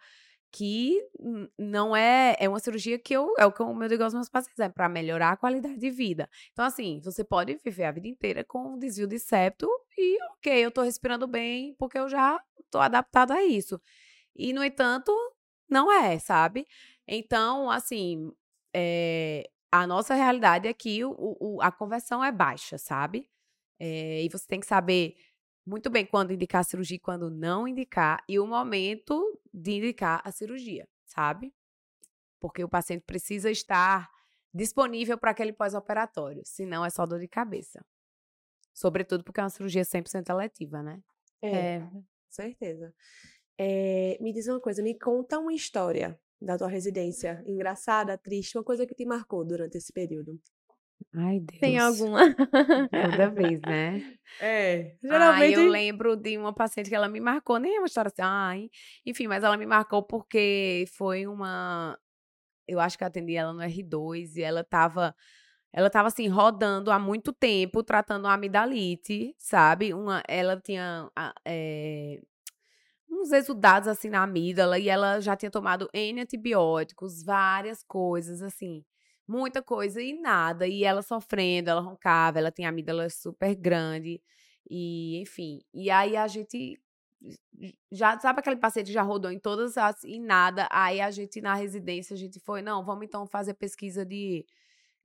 que 0.57 0.99
não 1.59 1.95
é 1.97 2.37
é 2.39 2.49
uma 2.49 2.59
cirurgia 2.61 2.99
que 2.99 3.15
eu 3.15 3.35
é 3.39 3.45
o 3.47 3.53
que 3.53 3.61
eu 3.63 3.83
eu 3.83 3.89
digo 3.89 4.03
aos 4.05 4.15
meus 4.15 4.29
pacientes 4.29 4.59
é 4.61 4.69
para 4.69 4.89
melhorar 4.89 5.33
a 5.33 5.37
qualidade 5.37 5.77
de 5.79 5.91
vida. 5.91 6.29
Então 6.53 6.65
assim, 6.65 7.01
você 7.05 7.25
pode 7.25 7.57
viver 7.65 7.85
a 7.85 7.93
vida 7.93 8.09
inteira 8.09 8.45
com 8.45 8.75
um 8.75 8.79
desvio 8.79 9.07
de 9.07 9.19
septo 9.19 9.69
e 9.99 10.19
OK, 10.35 10.53
eu 10.53 10.71
tô 10.71 10.83
respirando 10.83 11.27
bem 11.27 11.75
porque 11.79 11.99
eu 11.99 12.09
já 12.09 12.41
tô 12.71 12.79
adaptado 12.79 13.33
a 13.33 13.43
isso. 13.45 13.81
E 14.37 14.53
no 14.53 14.65
entanto, 14.65 15.13
não 15.69 15.91
é, 15.93 16.19
sabe? 16.19 16.67
Então, 17.09 17.71
assim, 17.71 18.33
eh, 18.75 19.49
a 19.73 19.87
nossa 19.87 20.15
realidade 20.15 20.69
é 20.69 20.75
que 20.75 21.05
o, 21.05 21.15
o- 21.41 21.63
a 21.63 21.73
conversão 21.73 22.23
é 22.25 22.31
baixa, 22.33 22.79
sabe? 22.79 23.29
Eh, 23.81 24.25
e 24.25 24.29
você 24.31 24.47
tem 24.47 24.61
que 24.61 24.67
saber 24.67 25.17
muito 25.67 25.91
bem 25.91 26.07
quando 26.07 26.33
indicar 26.33 26.61
a 26.61 26.65
cirurgia 26.65 26.97
e 26.97 27.01
quando 27.01 27.29
não 27.29 27.67
indicar, 27.67 28.23
e 28.29 28.39
o 28.39 28.47
momento 28.47 29.41
de 29.53 29.73
indicar 29.73 30.23
a 30.25 30.31
cirurgia, 30.31 30.89
sabe? 31.05 31.53
Porque 32.41 32.63
o 32.63 32.69
paciente 32.69 33.03
precisa 33.05 33.51
estar 33.51 34.09
disponível 34.55 35.19
para 35.19 35.33
aquele 35.33 35.53
pós-operatório, 35.53 36.43
senão 36.45 36.85
é 36.85 36.91
só 36.91 37.05
dor 37.05 37.19
de 37.19 37.29
cabeça. 37.29 37.85
Sobretudo 38.73 39.25
porque 39.25 39.41
é 39.41 39.43
uma 39.43 39.51
cirurgia 39.51 39.85
100% 39.85 40.31
eletiva, 40.31 40.83
né? 40.83 41.03
É, 41.43 41.49
É. 41.49 41.91
certeza. 42.29 42.95
Eh, 43.59 44.19
me 44.21 44.33
diz 44.33 44.47
uma 44.49 44.61
coisa, 44.61 44.83
me 44.83 44.99
conta 44.99 45.39
uma 45.39 45.53
história 45.53 46.19
da 46.41 46.59
tua 46.59 46.69
residência, 46.69 47.43
engraçada, 47.47 48.17
triste, 48.19 48.57
uma 48.57 48.65
coisa 48.65 48.87
que 48.87 48.95
te 48.95 49.05
marcou 49.07 49.45
durante 49.45 49.79
esse 49.79 49.93
período. 49.93 50.39
Ai, 51.15 51.41
Deus. 51.41 51.61
Tem 51.61 51.79
alguma? 51.79 52.21
Toda 53.01 53.31
vez, 53.31 53.63
né? 53.65 54.03
É, 54.39 54.97
Ah, 55.09 55.45
eu 55.47 55.65
lembro 55.65 56.17
de 56.17 56.37
uma 56.37 56.53
paciente 56.53 56.89
que 56.91 56.95
ela 56.97 57.09
me 57.09 57.21
marcou, 57.21 57.59
nem 57.59 57.77
é 57.77 57.79
uma 57.81 57.87
história 57.87 58.09
assim, 58.09 58.23
ai, 58.23 58.69
enfim, 59.05 59.29
mas 59.29 59.45
ela 59.45 59.57
me 59.57 59.65
marcou 59.67 60.03
porque 60.03 60.85
foi 60.97 61.27
uma, 61.29 61.97
eu 62.69 62.81
acho 62.81 62.99
que 62.99 63.05
eu 63.05 63.09
atendi 63.09 63.37
ela 63.37 63.53
no 63.53 63.63
R2 63.63 64.37
e 64.37 64.43
ela 64.43 64.65
tava, 64.65 65.15
ela 65.73 65.91
tava 65.91 66.09
assim, 66.09 66.29
rodando 66.29 66.91
há 66.91 66.99
muito 66.99 67.33
tempo, 67.33 67.83
tratando 67.85 68.27
uma 68.27 68.35
amidalite, 68.35 69.35
sabe? 69.39 69.95
Uma, 69.95 70.23
ela 70.29 70.61
tinha 70.61 71.11
eh, 71.47 72.21
uns 73.11 73.33
exudados 73.33 73.89
assim 73.89 74.11
na 74.11 74.23
amígdala 74.23 74.79
e 74.79 74.89
ela 74.89 75.21
já 75.21 75.37
tinha 75.37 75.51
tomado 75.51 75.89
N 75.93 76.21
antibióticos, 76.23 77.23
várias 77.25 77.83
coisas 77.83 78.43
assim, 78.43 78.85
muita 79.27 79.63
coisa 79.63 80.01
e 80.03 80.13
nada. 80.19 80.67
E 80.67 80.85
ela 80.85 81.03
sofrendo, 81.03 81.71
ela 81.71 81.81
roncava, 81.81 82.39
ela 82.39 82.53
a 82.59 82.69
amígdala 82.69 83.09
super 83.11 83.55
grande 83.55 84.21
e 84.69 85.21
enfim. 85.21 85.61
E 85.73 85.91
aí 85.91 86.17
a 86.17 86.27
gente 86.27 86.81
já 87.91 88.19
sabe 88.21 88.41
aquele 88.41 88.57
paciente 88.57 88.87
que 88.89 88.93
já 88.93 89.03
rodou 89.03 89.31
em 89.31 89.39
todas 89.39 89.77
as 89.77 90.03
e 90.05 90.19
nada. 90.19 90.69
Aí 90.71 91.01
a 91.01 91.11
gente 91.11 91.41
na 91.41 91.55
residência 91.55 92.15
a 92.15 92.19
gente 92.19 92.39
foi, 92.41 92.63
não, 92.63 92.85
vamos 92.85 93.05
então 93.07 93.27
fazer 93.27 93.55
pesquisa 93.55 94.05
de 94.05 94.45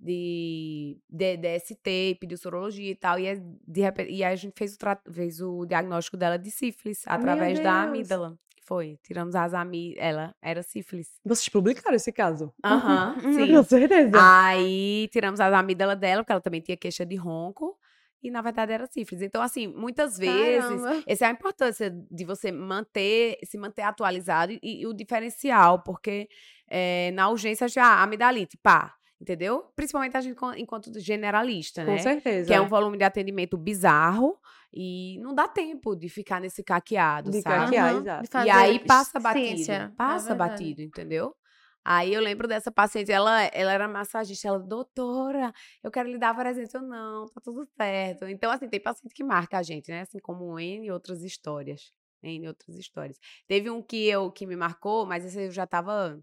de, 0.02 0.98
de 1.08 1.38
DST, 1.38 2.18
pediu 2.20 2.38
sorologia 2.38 2.90
e 2.90 2.96
tal, 2.96 3.20
e, 3.20 3.40
de 3.68 3.82
repente, 3.82 4.12
e 4.12 4.24
aí 4.24 4.34
a 4.34 4.36
gente 4.36 4.54
fez 4.58 4.76
o, 4.76 5.14
fez 5.14 5.40
o 5.40 5.64
diagnóstico 5.66 6.18
dela 6.18 6.40
de 6.40 6.50
sífilis, 6.50 7.04
através 7.06 7.60
da 7.60 7.84
amígdala. 7.84 8.36
Foi, 8.72 8.98
tiramos 9.04 9.36
as 9.36 9.54
amígdalas, 9.54 10.02
ela 10.02 10.36
era 10.42 10.64
sífilis. 10.64 11.10
Vocês 11.26 11.50
publicaram 11.50 11.94
esse 11.94 12.10
caso? 12.10 12.54
Aham, 12.64 13.20
sim. 13.36 13.54
Com 13.54 13.64
certeza. 13.64 14.18
Aí 14.18 15.10
tiramos 15.12 15.42
as 15.42 15.54
amígdalas 15.54 16.00
dela, 16.00 16.24
porque 16.24 16.32
ela 16.32 16.40
também 16.40 16.62
tinha 16.62 16.78
queixa 16.78 17.06
de 17.06 17.18
ronco, 17.18 17.78
e 18.24 18.32
na 18.32 18.42
verdade 18.42 18.72
era 18.72 18.88
sífilis. 18.88 19.24
Então, 19.24 19.42
assim, 19.42 19.68
muitas 19.68 20.18
vezes, 20.18 20.82
Caramba. 20.84 21.04
essa 21.06 21.26
é 21.26 21.28
a 21.28 21.32
importância 21.32 21.92
de 22.10 22.24
você 22.24 22.50
manter, 22.50 23.40
se 23.44 23.58
manter 23.58 23.82
atualizado 23.82 24.54
e, 24.54 24.60
e 24.64 24.88
o 24.88 24.94
diferencial, 24.94 25.84
porque 25.84 26.30
eh, 26.70 27.12
na 27.12 27.28
urgência 27.28 27.68
já, 27.68 28.02
amidalite, 28.02 28.58
pá, 28.64 28.96
entendeu? 29.22 29.72
Principalmente 29.76 30.18
a 30.18 30.22
gente 30.22 30.38
enquanto 30.58 31.00
generalista, 31.00 31.86
Com 31.86 31.92
né? 31.94 32.00
certeza. 32.00 32.48
Que 32.48 32.54
é 32.54 32.60
um 32.60 32.68
volume 32.68 32.98
de 32.98 33.04
atendimento 33.04 33.56
bizarro 33.56 34.40
e 34.74 35.20
não 35.22 35.36
dá 35.36 35.48
tempo 35.48 35.96
de 35.96 36.10
ficar 36.10 36.42
nesse 36.42 36.64
caqueado, 36.64 37.32
De 37.32 37.42
sabe? 37.42 37.66
caquear, 37.66 37.90
Aham, 37.90 38.02
exato. 38.02 38.48
E 38.48 38.50
aí 38.50 38.80
passa 38.80 39.20
batido. 39.20 39.46
ciência, 39.46 39.74
é 39.74 39.90
Passa 39.90 40.30
verdade. 40.30 40.52
batido, 40.52 40.82
entendeu? 40.82 41.36
Aí 41.84 42.14
eu 42.14 42.22
lembro 42.22 42.48
dessa 42.48 42.72
paciente, 42.72 43.12
ela, 43.12 43.44
ela 43.46 43.72
era 43.72 43.88
massagista, 43.88 44.48
ela, 44.48 44.60
doutora, 44.60 45.52
eu 45.84 45.90
quero 45.92 46.10
lhe 46.10 46.18
dar 46.18 46.34
várias 46.34 46.56
vezes. 46.58 46.74
Eu, 46.74 46.82
não, 46.82 47.26
tá 47.28 47.42
tudo 47.42 47.64
certo. 47.76 48.26
Então, 48.28 48.52
assim, 48.52 48.68
tem 48.70 48.80
paciente 48.80 49.14
que 49.14 49.24
marca 49.24 49.58
a 49.58 49.64
gente, 49.64 49.90
né? 49.90 50.02
Assim 50.02 50.20
como 50.20 50.60
N 50.60 50.92
outras 50.92 51.24
histórias. 51.24 51.92
N 52.24 52.48
outras 52.48 52.76
histórias. 52.76 53.18
Teve 53.48 53.70
um 53.72 53.82
que 53.82 54.08
eu 54.08 54.32
que 54.32 54.46
me 54.46 54.56
marcou, 54.56 55.08
mas 55.08 55.26
esse 55.26 55.46
eu 55.48 55.52
já 55.52 55.66
tava, 55.66 56.22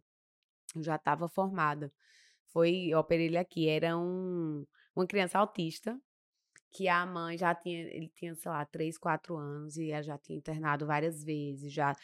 eu 0.76 0.82
já 0.82 0.96
tava 0.96 1.28
formada. 1.28 1.92
Foi, 2.52 2.88
eu 2.88 2.98
operei 2.98 3.26
ele 3.26 3.36
aqui, 3.38 3.68
era 3.68 3.96
um, 3.98 4.66
uma 4.96 5.06
criança 5.06 5.38
autista, 5.38 6.00
que 6.72 6.88
a 6.88 7.04
mãe 7.06 7.38
já 7.38 7.54
tinha, 7.54 7.80
ele 7.82 8.08
tinha, 8.14 8.34
sei 8.34 8.50
lá, 8.50 8.64
3, 8.66 8.98
4 8.98 9.36
anos, 9.36 9.76
e 9.76 9.90
ela 9.90 10.02
já 10.02 10.18
tinha 10.18 10.38
internado 10.38 10.86
várias 10.86 11.24
vezes, 11.24 11.72
já 11.72 11.94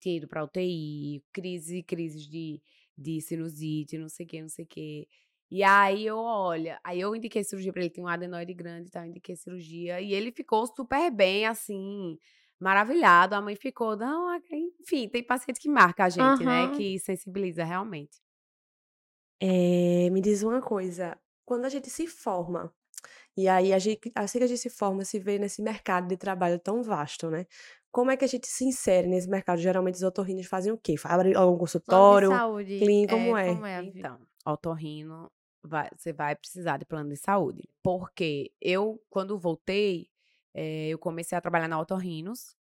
tinha 0.00 0.16
ido 0.16 0.28
pra 0.28 0.44
UTI, 0.44 1.24
crise, 1.32 1.82
crises 1.82 2.22
de, 2.28 2.62
de 2.96 3.20
sinusite, 3.20 3.98
não 3.98 4.08
sei 4.08 4.26
o 4.26 4.28
que, 4.28 4.42
não 4.42 4.48
sei 4.48 4.64
o 4.64 4.68
que. 4.68 5.08
E 5.50 5.62
aí 5.62 6.06
eu, 6.06 6.18
olha, 6.18 6.80
aí 6.84 7.00
eu 7.00 7.14
indiquei 7.16 7.42
cirurgia 7.44 7.72
pra 7.72 7.82
ele, 7.82 7.90
tinha 7.90 8.04
um 8.04 8.08
adenoide 8.08 8.52
grande 8.54 8.88
e 8.88 8.90
tal, 8.92 9.02
eu 9.04 9.10
indiquei 9.10 9.36
cirurgia, 9.36 10.00
e 10.00 10.12
ele 10.12 10.30
ficou 10.32 10.66
super 10.66 11.10
bem, 11.10 11.46
assim, 11.46 12.18
maravilhado. 12.60 13.34
A 13.34 13.40
mãe 13.42 13.56
ficou, 13.56 13.96
não, 13.96 14.34
enfim, 14.80 15.08
tem 15.08 15.24
paciente 15.24 15.60
que 15.60 15.68
marca 15.68 16.04
a 16.04 16.08
gente, 16.10 16.44
né, 16.44 16.68
Aham. 16.68 16.68
que 16.68 16.98
sensibiliza 17.00 17.64
realmente. 17.64 18.18
Eh, 19.40 20.10
me 20.10 20.20
diz 20.20 20.42
uma 20.42 20.60
coisa, 20.60 21.16
quando 21.44 21.64
a 21.64 21.68
gente 21.68 21.88
se 21.90 22.06
forma, 22.06 22.72
e 23.36 23.48
aí 23.48 23.72
a 23.72 23.78
gente, 23.78 24.10
assim 24.16 24.38
que 24.38 24.44
a 24.44 24.48
gente 24.48 24.58
se 24.60 24.70
forma, 24.70 25.04
se 25.04 25.18
vê 25.20 25.38
nesse 25.38 25.62
mercado 25.62 26.08
de 26.08 26.16
trabalho 26.16 26.58
tão 26.58 26.82
vasto, 26.82 27.30
né? 27.30 27.46
Como 27.92 28.10
é 28.10 28.16
que 28.16 28.24
a 28.24 28.28
gente 28.28 28.48
se 28.48 28.64
insere 28.64 29.06
nesse 29.06 29.28
mercado? 29.28 29.60
Geralmente 29.60 29.94
os 29.94 30.02
otorrinos 30.02 30.46
fazem 30.46 30.72
o 30.72 30.78
quê? 30.78 30.96
Abrem 31.04 31.34
algum 31.34 31.56
Plano 31.56 31.56
de 31.56 31.60
consultório? 31.60 32.28
saúde. 32.30 32.78
clínica, 32.80 33.14
como 33.14 33.36
é? 33.36 33.54
Como 33.54 33.66
é 33.66 33.76
a 33.76 33.82
vida? 33.82 33.98
Então, 33.98 34.20
otorrino, 34.44 35.30
vai, 35.62 35.88
você 35.96 36.12
vai 36.12 36.34
precisar 36.34 36.78
de 36.78 36.84
plano 36.84 37.08
de 37.10 37.16
saúde. 37.16 37.68
Porque 37.82 38.52
eu, 38.60 39.00
quando 39.08 39.38
voltei, 39.38 40.08
eh, 40.52 40.88
eu 40.88 40.98
comecei 40.98 41.38
a 41.38 41.40
trabalhar 41.40 41.68
na 41.68 41.80
otorrinos. 41.80 42.57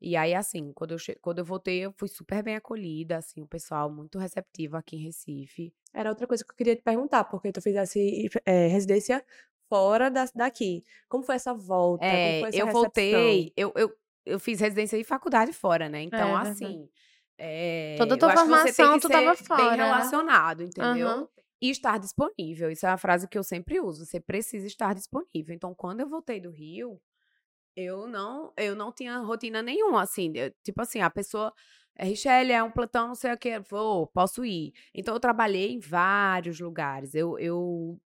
E 0.00 0.14
aí, 0.16 0.34
assim, 0.34 0.72
quando 0.72 0.92
eu, 0.92 0.98
quando 1.20 1.38
eu 1.38 1.44
voltei, 1.44 1.78
eu 1.80 1.92
fui 1.96 2.08
super 2.08 2.42
bem 2.42 2.56
acolhida, 2.56 3.16
assim, 3.16 3.40
o 3.40 3.46
pessoal 3.46 3.90
muito 3.90 4.18
receptivo 4.18 4.76
aqui 4.76 4.96
em 4.96 5.04
Recife. 5.04 5.72
Era 5.92 6.10
outra 6.10 6.26
coisa 6.26 6.44
que 6.44 6.50
eu 6.50 6.56
queria 6.56 6.76
te 6.76 6.82
perguntar, 6.82 7.24
porque 7.24 7.50
tu 7.50 7.62
fizesse 7.62 8.28
eh, 8.44 8.66
residência 8.68 9.24
fora 9.68 10.10
da, 10.10 10.26
daqui. 10.34 10.84
Como 11.08 11.24
foi 11.24 11.36
essa 11.36 11.54
volta? 11.54 12.04
É, 12.04 12.40
essa 12.40 12.58
eu 12.58 12.66
recepção? 12.66 12.82
voltei, 12.82 13.52
eu, 13.56 13.72
eu, 13.74 13.92
eu 14.24 14.38
fiz 14.38 14.60
residência 14.60 14.96
e 14.96 15.04
faculdade 15.04 15.52
fora, 15.52 15.88
né? 15.88 16.02
Então, 16.02 16.18
verdade. 16.18 16.48
assim. 16.48 16.88
é, 17.38 17.96
Toda 17.98 18.14
a 18.14 18.16
eu 18.16 18.18
tua 18.18 18.32
formação 18.34 18.98
tu 18.98 19.08
tava 19.08 19.34
fora, 19.34 19.56
bem 19.56 19.70
né? 19.70 19.76
relacionado, 19.76 20.62
entendeu? 20.62 21.08
Aham. 21.08 21.28
E 21.60 21.70
estar 21.70 21.98
disponível. 21.98 22.70
Isso 22.70 22.84
é 22.84 22.90
uma 22.90 22.98
frase 22.98 23.26
que 23.26 23.38
eu 23.38 23.42
sempre 23.42 23.80
uso. 23.80 24.04
Você 24.04 24.20
precisa 24.20 24.66
estar 24.66 24.94
disponível. 24.94 25.54
Então, 25.54 25.74
quando 25.74 26.00
eu 26.00 26.08
voltei 26.08 26.38
do 26.38 26.50
Rio, 26.50 27.00
eu 27.76 28.06
não, 28.08 28.52
eu 28.56 28.74
não 28.76 28.92
tinha 28.92 29.18
rotina 29.18 29.62
nenhuma, 29.62 30.02
assim. 30.02 30.32
eu- 30.34 30.52
tipo 30.64 30.80
assim, 30.82 31.00
a 31.00 31.10
pessoa. 31.10 31.52
"É, 31.96 32.04
Richelle, 32.06 32.52
é 32.52 32.62
um 32.62 32.70
plantão, 32.70 33.08
não 33.08 33.14
sei 33.14 33.32
o 33.32 33.38
que. 33.38 33.58
Vou, 33.60 34.06
posso 34.08 34.44
ir. 34.44 34.72
Então, 34.94 35.14
eu 35.14 35.20
trabalhei 35.20 35.72
em 35.72 35.78
vários 35.80 36.60
lugares. 36.60 37.14
Eu, 37.14 37.38
eu 37.38 37.98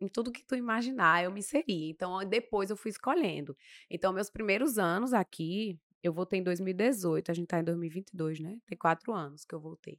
em 0.00 0.08
tudo 0.08 0.32
que 0.32 0.44
tu 0.46 0.56
imaginar, 0.56 1.24
eu 1.24 1.30
me 1.32 1.40
inseri. 1.40 1.90
Então, 1.90 2.18
depois 2.28 2.70
eu 2.70 2.76
fui 2.76 2.90
escolhendo. 2.90 3.56
Então, 3.90 4.12
meus 4.12 4.30
primeiros 4.30 4.78
anos 4.78 5.12
aqui, 5.14 5.78
eu 6.02 6.12
voltei 6.12 6.40
em 6.40 6.42
2018, 6.42 7.30
a 7.30 7.34
gente 7.34 7.46
tá 7.48 7.60
em 7.60 7.64
2022, 7.64 8.40
né? 8.40 8.58
Tem 8.66 8.76
quatro 8.78 9.12
anos 9.14 9.44
que 9.44 9.54
eu 9.54 9.60
voltei. 9.60 9.98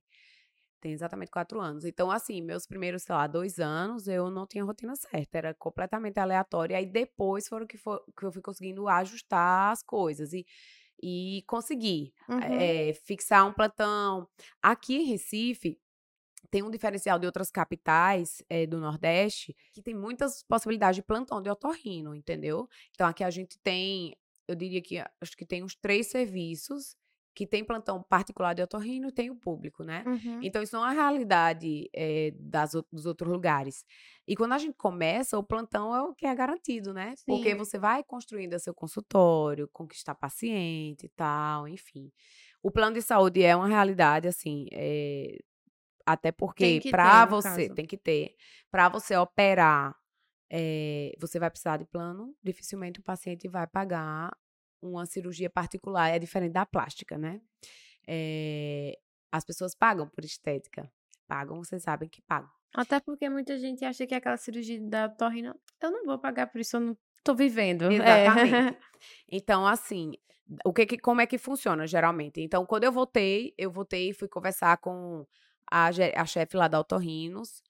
Tem 0.84 0.92
exatamente 0.92 1.32
quatro 1.32 1.62
anos. 1.62 1.86
Então, 1.86 2.12
assim, 2.12 2.42
meus 2.42 2.68
primeiros, 2.68 3.04
sei 3.04 3.16
lá, 3.16 3.26
dois 3.26 3.58
anos, 3.58 4.06
eu 4.06 4.30
não 4.30 4.46
tinha 4.46 4.66
rotina 4.66 4.94
certa. 4.98 5.38
Era 5.38 5.54
completamente 5.54 6.20
aleatório. 6.20 6.74
E 6.74 6.76
aí, 6.76 6.86
depois, 6.86 7.48
foram 7.48 7.66
que, 7.66 7.78
for, 7.78 8.04
que 8.20 8.26
eu 8.26 8.34
fui 8.34 8.42
conseguindo 8.42 8.86
ajustar 8.90 9.72
as 9.72 9.82
coisas. 9.82 10.34
E, 10.34 10.46
e 11.02 11.42
conseguir 11.48 12.14
Uhum. 12.28 12.38
é, 12.40 12.94
fixar 12.94 13.48
um 13.48 13.54
plantão. 13.54 14.28
Aqui 14.62 14.96
em 14.98 15.06
Recife, 15.06 15.80
tem 16.52 16.62
um 16.62 16.70
diferencial 16.70 17.18
de 17.18 17.26
outras 17.26 17.50
capitais 17.50 18.44
é, 18.50 18.68
do 18.68 18.78
Nordeste 18.78 19.56
que 19.72 19.82
tem 19.82 19.96
muitas 19.96 20.44
possibilidades 20.44 20.98
de 20.98 21.02
plantão 21.02 21.42
de 21.42 21.50
otorrino, 21.50 22.14
entendeu? 22.14 22.68
Então 22.92 23.08
aqui 23.08 23.24
a 23.24 23.30
gente 23.30 23.58
tem, 23.64 24.18
eu 24.50 24.56
diria 24.56 24.82
que 24.82 25.00
acho 25.00 25.38
que 25.38 25.46
tem 25.46 25.64
uns 25.64 25.76
três 25.76 26.08
serviços 26.08 26.98
que 27.36 27.48
tem 27.48 27.64
plantão 27.64 28.02
particular 28.04 28.54
de 28.54 28.62
otorrino 28.62 29.08
e 29.08 29.12
tem 29.12 29.30
o 29.30 29.36
público, 29.36 29.84
né? 29.84 30.04
Uhum. 30.06 30.40
Então, 30.44 30.62
isso 30.62 30.76
não 30.76 30.86
é 30.86 30.90
a 30.90 30.94
realidade 30.94 31.90
é, 31.94 32.32
das, 32.38 32.74
dos 32.92 33.06
outros 33.06 33.32
lugares. 33.32 33.84
E 34.28 34.36
quando 34.36 34.54
a 34.54 34.58
gente 34.58 34.76
começa, 34.76 35.38
o 35.38 35.44
plantão 35.44 35.96
é 35.96 36.02
o 36.02 36.14
que 36.14 36.28
é 36.28 36.36
garantido, 36.36 36.94
né? 36.94 37.16
Porque 37.26 37.52
Sim. 37.52 37.58
você 37.58 37.80
vai 37.80 38.04
construindo 38.04 38.58
seu 38.60 38.74
consultório, 38.74 39.70
conquistar 39.74 40.14
paciente 40.14 41.08
e 41.08 41.10
tal, 41.10 41.68
enfim. 41.68 42.12
O 42.62 42.70
plano 42.70 42.94
de 42.96 43.02
saúde 43.02 43.44
é 43.44 43.56
uma 43.56 43.68
realidade, 43.68 44.28
assim, 44.28 44.68
é, 44.72 45.38
até 46.06 46.32
porque 46.32 46.80
que 46.80 46.92
para 46.92 47.26
você 47.26 47.68
tem 47.70 47.86
que 47.86 47.98
ter, 47.98 48.36
para 48.70 48.90
você 48.90 49.18
operar, 49.18 49.96
é, 50.52 51.14
você 51.20 51.40
vai 51.40 51.50
precisar 51.50 51.78
de 51.78 51.86
plano. 51.86 52.36
Dificilmente 52.44 53.00
o 53.00 53.04
paciente 53.04 53.48
vai 53.48 53.66
pagar 53.66 54.32
uma 54.84 55.06
cirurgia 55.06 55.50
particular, 55.50 56.10
é 56.10 56.20
diferente 56.20 56.52
da 56.54 56.66
plástica, 56.66 57.18
né? 57.18 57.40
É, 58.08 58.98
as 59.32 59.44
pessoas 59.46 59.74
pagam 59.76 60.08
por 60.08 60.24
estética, 60.24 60.92
pagam, 61.28 61.58
vocês 61.64 61.84
sabem 61.84 62.10
que 62.10 62.22
pagam. 62.22 62.50
Até 62.76 63.00
porque 63.00 63.30
muita 63.30 63.58
gente 63.58 63.86
acha 63.86 64.06
que 64.06 64.16
aquela 64.16 64.38
cirurgia 64.38 64.80
da 64.82 65.08
torrina, 65.10 65.56
eu 65.82 65.92
não 65.92 66.06
vou 66.06 66.18
pagar 66.20 66.48
por 66.48 66.60
isso, 66.60 66.76
eu 66.78 66.82
não 66.82 66.98
tô 67.24 67.34
vivendo. 67.36 67.84
É. 68.04 68.26
Exatamente. 68.26 68.78
Então, 69.32 69.66
assim, 69.66 70.14
o 70.66 70.74
que, 70.74 70.86
que- 70.86 70.98
como 70.98 71.22
é 71.22 71.26
que 71.28 71.38
funciona 71.38 71.86
geralmente? 71.88 72.42
Então, 72.42 72.66
quando 72.66 72.84
eu 72.84 72.92
voltei, 72.92 73.54
eu 73.58 73.72
voltei 73.72 74.10
e 74.10 74.14
fui 74.14 74.28
conversar 74.28 74.78
com 74.78 75.26
a, 75.72 75.88
a 76.16 76.26
chefe 76.26 76.58
lá 76.58 76.68
da 76.68 76.80
Otorrinos, 76.80 77.62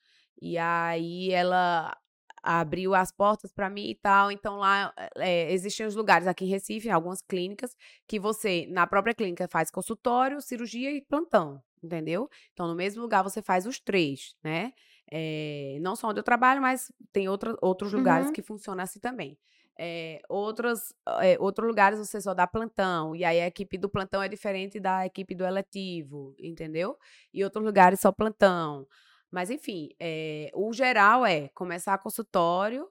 e 0.41 0.57
aí 0.57 1.31
ela 1.31 1.95
abriu 2.43 2.93
as 2.93 3.11
portas 3.11 3.51
para 3.53 3.69
mim 3.69 3.89
e 3.89 3.95
tal. 3.95 4.31
Então, 4.31 4.57
lá 4.57 4.93
é, 5.17 5.51
existem 5.53 5.85
os 5.85 5.95
lugares 5.95 6.27
aqui 6.27 6.45
em 6.45 6.49
Recife, 6.49 6.89
algumas 6.89 7.21
clínicas, 7.21 7.75
que 8.07 8.19
você, 8.19 8.67
na 8.69 8.85
própria 8.85 9.13
clínica, 9.15 9.47
faz 9.47 9.71
consultório, 9.71 10.41
cirurgia 10.41 10.91
e 10.91 11.01
plantão, 11.01 11.61
entendeu? 11.81 12.29
Então, 12.53 12.67
no 12.67 12.75
mesmo 12.75 13.01
lugar 13.01 13.23
você 13.23 13.41
faz 13.41 13.65
os 13.65 13.79
três, 13.79 14.35
né? 14.43 14.73
É, 15.11 15.77
não 15.81 15.95
só 15.95 16.09
onde 16.09 16.19
eu 16.19 16.23
trabalho, 16.23 16.61
mas 16.61 16.91
tem 17.11 17.29
outra, 17.29 17.55
outros 17.61 17.93
lugares 17.93 18.27
Uhum. 18.27 18.31
que 18.31 18.41
funcionam 18.41 18.83
assim 18.83 18.99
também. 18.99 19.37
É, 19.77 20.21
outros, 20.29 20.93
é, 21.21 21.35
outros 21.39 21.67
lugares 21.67 21.97
você 21.99 22.21
só 22.21 22.33
dá 22.33 22.45
plantão, 22.45 23.15
e 23.15 23.23
aí 23.25 23.41
a 23.41 23.47
equipe 23.47 23.77
do 23.77 23.89
plantão 23.89 24.21
é 24.21 24.27
diferente 24.29 24.79
da 24.79 25.05
equipe 25.05 25.33
do 25.35 25.43
eletivo, 25.45 26.35
entendeu? 26.39 26.97
E 27.33 27.43
outros 27.43 27.63
lugares 27.65 27.99
só 27.99 28.11
plantão. 28.11 28.87
Mas, 29.33 29.49
enfim, 29.49 29.89
é, 29.99 30.51
o 30.53 30.71
geral 30.71 31.25
é 31.25 31.47
começar 31.49 31.97
consultório. 31.97 32.87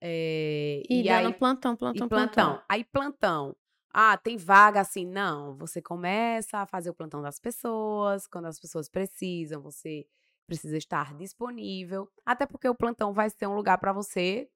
é, 0.00 0.82
E, 0.90 1.02
e 1.02 1.08
aí, 1.08 1.32
plantão, 1.34 1.76
plantão, 1.76 2.08
plantão. 2.08 2.08
plantão. 2.08 2.62
Aí, 2.68 2.84
plantão. 2.84 3.56
Ah, 3.92 4.16
tem 4.16 4.36
vaga 4.36 4.80
assim? 4.80 5.06
Não. 5.06 5.54
Você 5.56 5.80
começa 5.80 6.58
a 6.58 6.66
fazer 6.66 6.90
o 6.90 6.94
plantão 6.94 7.22
das 7.22 7.38
pessoas. 7.38 8.26
Quando 8.26 8.46
as 8.46 8.58
pessoas 8.58 8.88
precisam, 8.88 9.62
você 9.62 10.04
precisa 10.48 10.76
estar 10.76 11.14
disponível. 11.16 12.10
Até 12.26 12.44
porque 12.44 12.68
o 12.68 12.74
plantão 12.74 13.12
vai 13.12 13.30
ser 13.30 13.46
um 13.46 13.54
lugar 13.54 13.78
para 13.78 13.92
você 13.92 14.48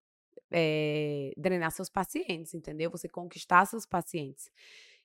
eh, 0.50 1.32
drenar 1.36 1.70
seus 1.70 1.88
pacientes, 1.88 2.52
entendeu? 2.52 2.90
Você 2.90 3.08
conquistar 3.08 3.64
seus 3.66 3.86
pacientes. 3.86 4.50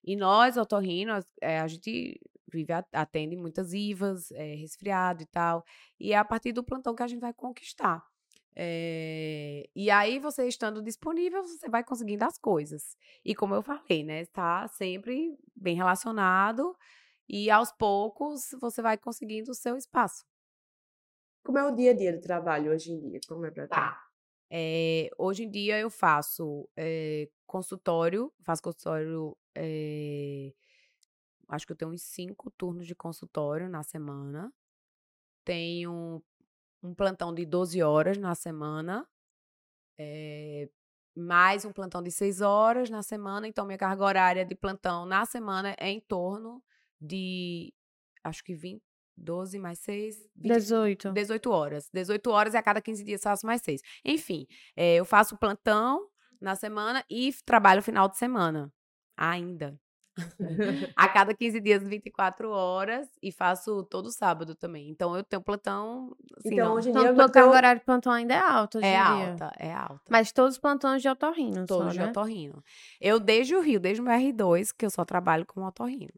E 0.03 0.15
nós, 0.15 0.57
otorrinos, 0.57 1.25
eh, 1.41 1.59
a 1.59 1.67
gente 1.67 2.19
vive, 2.51 2.73
atende 2.93 3.35
muitas 3.35 3.73
IVAs, 3.73 4.31
eh, 4.31 4.55
resfriado 4.55 5.23
e 5.23 5.25
tal. 5.27 5.63
E 5.99 6.13
é 6.13 6.17
a 6.17 6.25
partir 6.25 6.51
do 6.53 6.63
plantão 6.63 6.95
que 6.95 7.03
a 7.03 7.07
gente 7.07 7.21
vai 7.21 7.33
conquistar. 7.33 8.03
Eh, 8.55 9.69
e 9.75 9.91
aí, 9.91 10.19
você 10.19 10.47
estando 10.47 10.81
disponível, 10.81 11.43
você 11.43 11.69
vai 11.69 11.83
conseguindo 11.83 12.25
as 12.25 12.37
coisas. 12.39 12.95
E 13.23 13.35
como 13.35 13.53
eu 13.55 13.61
falei, 13.61 14.03
né? 14.03 14.21
Está 14.21 14.67
sempre 14.67 15.37
bem 15.55 15.75
relacionado. 15.75 16.75
E 17.29 17.49
aos 17.51 17.71
poucos, 17.71 18.49
você 18.61 18.81
vai 18.81 18.97
conseguindo 18.97 19.51
o 19.51 19.55
seu 19.55 19.77
espaço. 19.77 20.25
Como 21.43 21.57
é 21.57 21.63
o 21.65 21.75
dia 21.75 21.91
a 21.91 21.93
dia 21.95 22.13
do 22.13 22.21
trabalho 22.21 22.71
hoje 22.71 22.91
em 22.91 22.99
dia? 22.99 23.19
Como 23.27 23.45
é 23.45 23.51
pra 23.51 23.67
ti? 23.67 23.89
Eh, 24.49 25.09
hoje 25.17 25.43
em 25.43 25.49
dia 25.51 25.77
eu 25.79 25.89
faço 25.89 26.69
eh, 26.77 27.29
consultório, 27.45 28.31
faço 28.43 28.61
consultório. 28.61 29.37
Acho 31.47 31.65
que 31.65 31.73
eu 31.73 31.77
tenho 31.77 31.91
uns 31.91 32.01
cinco 32.03 32.51
turnos 32.51 32.87
de 32.87 32.95
consultório 32.95 33.69
na 33.69 33.83
semana. 33.83 34.51
Tenho 35.45 36.23
um 36.83 36.93
plantão 36.93 37.33
de 37.33 37.45
12 37.45 37.81
horas 37.81 38.17
na 38.17 38.35
semana. 38.35 39.07
eh, 39.99 40.69
mais 41.15 41.65
um 41.65 41.71
plantão 41.73 42.01
de 42.03 42.11
6 42.11 42.41
horas 42.41 42.89
na 42.89 43.01
semana. 43.03 43.47
Então, 43.47 43.65
minha 43.65 43.77
carga 43.77 44.03
horária 44.03 44.45
de 44.45 44.55
plantão 44.55 45.05
na 45.05 45.25
semana 45.25 45.75
é 45.79 45.89
em 45.89 45.99
torno 46.01 46.63
de. 47.01 47.73
Acho 48.23 48.43
que 48.43 48.53
20, 48.55 48.83
12 49.17 49.57
mais 49.59 49.79
6. 49.79 50.17
18. 50.35 51.11
18 51.13 51.49
horas. 51.51 51.89
18 51.93 52.29
horas 52.31 52.53
e 52.53 52.57
a 52.57 52.63
cada 52.63 52.81
15 52.81 53.03
dias 53.03 53.21
faço 53.23 53.45
mais 53.45 53.61
6. 53.61 53.81
Enfim, 54.05 54.47
eh, 54.75 54.95
eu 54.97 55.05
faço 55.05 55.37
plantão 55.37 56.07
na 56.39 56.55
semana 56.55 57.03
e 57.09 57.33
trabalho 57.45 57.81
final 57.81 58.07
de 58.09 58.17
semana. 58.17 58.71
Ainda. 59.17 59.79
a 60.95 61.07
cada 61.09 61.33
15 61.33 61.59
dias, 61.61 61.83
24 61.87 62.49
horas. 62.49 63.07
E 63.21 63.31
faço 63.31 63.83
todo 63.83 64.11
sábado 64.11 64.55
também. 64.55 64.89
Então, 64.89 65.15
eu 65.15 65.23
tenho 65.23 65.41
plantão. 65.41 66.15
Assim, 66.37 66.53
Então, 66.53 66.69
não- 66.69 66.75
hoje 66.75 66.87
em 66.87 66.91
Então, 66.91 67.03
dia, 67.03 67.13
tua 67.13 67.25
o 67.25 67.31
carga 67.31 67.49
teu- 67.49 67.57
horária 67.57 67.79
de 67.79 67.85
plantão 67.85 68.11
ainda 68.11 68.33
é 68.33 68.39
alta 68.39 68.77
hoje 68.79 68.87
é 68.87 68.97
alta, 68.97 69.51
é 69.57 69.73
alta. 69.73 70.01
Mas 70.09 70.31
todos 70.31 70.55
os 70.55 70.59
plantões 70.59 71.01
de 71.01 71.09
otorrino, 71.09 71.65
Todos 71.65 71.85
só, 71.85 71.89
de 71.91 71.99
né? 71.99 72.09
otorrino. 72.09 72.63
Eu, 72.99 73.19
desde 73.19 73.55
o 73.55 73.61
Rio, 73.61 73.79
desde 73.79 74.01
o 74.01 74.05
meu 74.05 74.13
R2, 74.13 74.71
que 74.71 74.85
eu 74.85 74.89
só 74.89 75.05
trabalho 75.05 75.45
com 75.45 75.63
otorrino. 75.63 76.13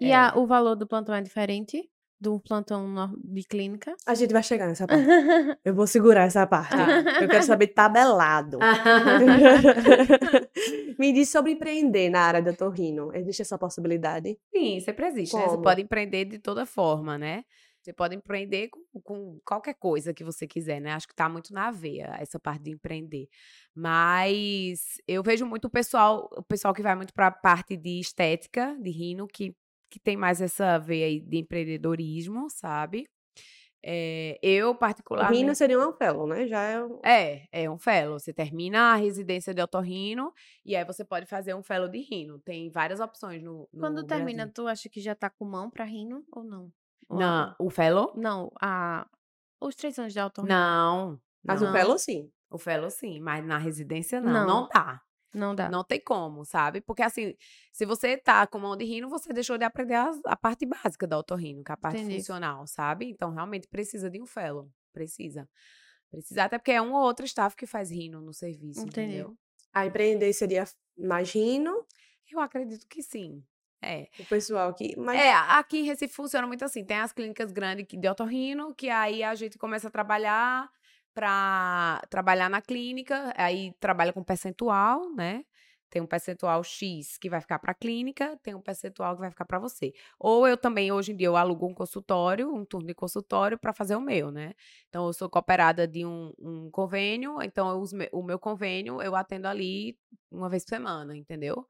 E 0.00 0.10
É. 0.10 0.14
a- 0.14 0.32
o 0.36 0.46
valor 0.46 0.74
do 0.76 0.86
plantão 0.86 1.14
é 1.14 1.20
diferente 1.20 1.88
do 2.20 2.38
plantão 2.40 2.86
nor- 2.86 3.16
de 3.24 3.42
clínica? 3.44 3.94
A 4.06 4.14
gente 4.14 4.32
vai 4.32 4.42
chegar 4.42 4.66
nessa 4.66 4.86
parte. 4.86 5.04
Eu 5.64 5.74
vou 5.74 5.86
segurar 5.86 6.24
essa 6.24 6.46
parte. 6.46 6.74
Eu 7.22 7.28
quero 7.28 7.44
saber 7.44 7.68
tabelado. 7.74 8.58
Me 10.98 11.12
diz 11.12 11.30
sobre 11.30 11.52
empreender 11.52 12.10
na 12.10 12.20
área 12.20 12.42
do 12.42 12.54
torrino. 12.54 13.10
Existe 13.14 13.42
essa 13.42 13.58
possibilidade? 13.58 14.38
Sim, 14.54 14.80
sempre 14.80 15.06
existe, 15.06 15.34
né? 15.36 15.48
Você 15.48 15.58
pode 15.62 15.80
empreender 15.82 16.24
de 16.26 16.38
toda 16.38 16.66
forma, 16.66 17.16
né? 17.16 17.44
Você 17.82 17.94
pode 17.94 18.14
empreender 18.14 18.68
com, 18.68 19.00
com 19.00 19.40
qualquer 19.42 19.72
coisa 19.74 20.12
que 20.12 20.22
você 20.22 20.46
quiser, 20.46 20.80
né? 20.80 20.92
Acho 20.92 21.08
que 21.08 21.14
tá 21.14 21.30
muito 21.30 21.54
na 21.54 21.70
veia 21.70 22.14
essa 22.20 22.38
parte 22.38 22.64
de 22.64 22.70
empreender. 22.72 23.26
Mas 23.74 25.00
eu 25.08 25.22
vejo 25.22 25.46
muito 25.46 25.64
o 25.66 25.70
pessoal, 25.70 26.28
o 26.36 26.42
pessoal 26.42 26.74
que 26.74 26.82
vai 26.82 26.94
muito 26.94 27.14
para 27.14 27.28
a 27.28 27.30
parte 27.30 27.78
de 27.78 27.98
estética, 27.98 28.76
de 28.82 28.90
rino, 28.90 29.26
que, 29.26 29.56
que 29.90 29.98
tem 30.00 30.16
mais 30.16 30.40
essa 30.40 30.78
veia 30.78 31.06
aí 31.06 31.20
de 31.20 31.38
empreendedorismo, 31.38 32.48
sabe? 32.48 33.06
É, 33.82 34.38
eu, 34.42 34.70
O 34.70 34.74
particularmente. 34.74 35.38
rino 35.40 35.54
seria 35.54 35.78
um 35.80 35.92
fellow, 35.94 36.26
né? 36.26 36.46
Já 36.46 36.60
é 36.62 36.84
um... 36.84 37.00
É, 37.02 37.46
é 37.50 37.70
um 37.70 37.78
fellow. 37.78 38.18
Você 38.18 38.30
termina 38.32 38.92
a 38.92 38.96
residência 38.96 39.54
de 39.54 39.62
otorrino 39.62 40.32
e 40.66 40.76
aí 40.76 40.84
você 40.84 41.02
pode 41.02 41.24
fazer 41.26 41.54
um 41.54 41.62
fellow 41.62 41.88
de 41.88 41.98
rino. 42.00 42.38
Tem 42.40 42.70
várias 42.70 43.00
opções 43.00 43.42
no, 43.42 43.66
no 43.72 43.80
Quando 43.80 44.04
termina, 44.06 44.44
Brasil. 44.44 44.52
tu 44.54 44.66
acha 44.68 44.88
que 44.90 45.00
já 45.00 45.14
tá 45.14 45.30
com 45.30 45.46
mão 45.46 45.70
pra 45.70 45.84
rino 45.86 46.22
ou 46.30 46.44
não? 46.44 46.70
Ou 47.08 47.18
Não, 47.18 47.26
a- 47.44 47.56
o 47.58 47.70
fellow? 47.70 48.12
Não, 48.16 48.52
a... 48.60 49.06
os 49.60 49.74
três 49.74 49.98
anos 49.98 50.12
de 50.12 50.20
otorrino. 50.20 50.54
Não. 50.54 51.18
Mas 51.42 51.62
não. 51.62 51.70
o 51.70 51.72
fellow, 51.72 51.98
sim. 51.98 52.30
O 52.50 52.58
fellow 52.58 52.90
sim, 52.90 53.18
mas 53.18 53.42
na 53.46 53.56
residência 53.56 54.20
não. 54.20 54.30
Não. 54.32 54.46
Não, 54.46 54.68
dá. 54.68 55.00
Não 55.32 55.54
dá. 55.54 55.68
Não 55.68 55.84
tem 55.84 56.00
como, 56.00 56.44
sabe? 56.44 56.80
Porque 56.80 57.02
assim, 57.02 57.34
se 57.72 57.86
você 57.86 58.16
tá 58.16 58.46
com 58.46 58.58
mão 58.58 58.76
de 58.76 58.84
rino, 58.84 59.08
você 59.08 59.32
deixou 59.32 59.56
de 59.56 59.64
aprender 59.64 59.94
as- 59.94 60.20
a, 60.24 60.36
parte 60.36 60.66
básica 60.66 61.06
da 61.06 61.18
otorrino, 61.18 61.62
que 61.62 61.70
é 61.70 61.74
a 61.74 61.76
parte 61.76 61.98
Entendi. 61.98 62.16
funcional, 62.16 62.66
sabe? 62.66 63.08
Então, 63.08 63.30
realmente 63.32 63.68
precisa 63.68 64.10
de 64.10 64.20
um 64.20 64.26
fellow. 64.26 64.68
Precisa. 64.92 65.48
Precisa, 66.10 66.44
até 66.44 66.58
porque 66.58 66.72
é 66.72 66.82
um 66.82 66.92
ou 66.92 67.02
outro 67.02 67.24
staff 67.24 67.54
que 67.54 67.66
faz 67.66 67.90
rino 67.90 68.20
no 68.20 68.32
serviço, 68.34 68.80
Entendi. 68.80 69.14
entendeu? 69.18 69.36
A 69.72 69.86
empreender 69.86 70.32
seria 70.32 70.64
mais 70.98 71.30
rino, 71.32 71.86
Eu 72.32 72.40
acredito 72.40 72.86
que 72.88 73.02
sim. 73.02 73.42
É. 73.82 74.08
o 74.18 74.24
pessoal 74.26 74.68
aqui. 74.70 74.94
Mas 74.98 75.18
É, 75.20 75.32
aqui 75.32 75.78
em 75.78 75.84
Recife 75.84 76.12
funciona 76.14 76.46
muito 76.46 76.64
assim. 76.64 76.84
Tem 76.84 76.98
as 76.98 77.12
clínicas 77.12 77.50
grandes 77.50 77.86
que- 77.86 77.96
de 77.96 78.06
otorrino, 78.08 78.74
que 78.74 78.90
aí 78.90 79.22
a 79.22 79.34
gente 79.34 79.56
começa 79.56 79.88
a 79.88 79.90
trabalhar 79.90 80.68
para 81.20 82.00
trabalhar 82.08 82.48
na 82.48 82.62
clínica, 82.62 83.34
aí 83.36 83.74
trabalha 83.78 84.10
com 84.10 84.24
percentual, 84.24 85.12
né? 85.14 85.44
tem 85.90 86.00
um 86.00 86.06
percentual 86.06 86.64
X 86.64 87.18
que 87.18 87.28
vai 87.28 87.42
ficar 87.42 87.58
para 87.58 87.72
a 87.72 87.74
clínica, 87.74 88.38
tem 88.42 88.54
um 88.54 88.60
percentual 88.62 89.14
que 89.16 89.20
vai 89.20 89.28
ficar 89.28 89.44
para 89.44 89.58
você. 89.58 89.92
Ou 90.18 90.48
eu 90.48 90.56
também, 90.56 90.90
hoje 90.90 91.12
em 91.12 91.16
dia, 91.16 91.26
eu 91.26 91.36
alugo 91.36 91.66
um 91.66 91.74
consultório, 91.74 92.54
um 92.54 92.64
turno 92.64 92.86
de 92.86 92.94
consultório 92.94 93.58
para 93.58 93.74
fazer 93.74 93.96
o 93.96 94.00
meu, 94.00 94.30
né? 94.30 94.54
Então, 94.88 95.06
eu 95.06 95.12
sou 95.12 95.28
cooperada 95.28 95.86
de 95.86 96.06
um, 96.06 96.32
um 96.38 96.70
convênio, 96.70 97.42
então 97.42 97.68
eu, 97.68 97.82
o 98.12 98.22
meu 98.22 98.38
convênio 98.38 99.02
eu 99.02 99.14
atendo 99.14 99.46
ali 99.48 99.98
uma 100.30 100.48
vez 100.48 100.64
por 100.64 100.70
semana, 100.70 101.14
entendeu? 101.14 101.66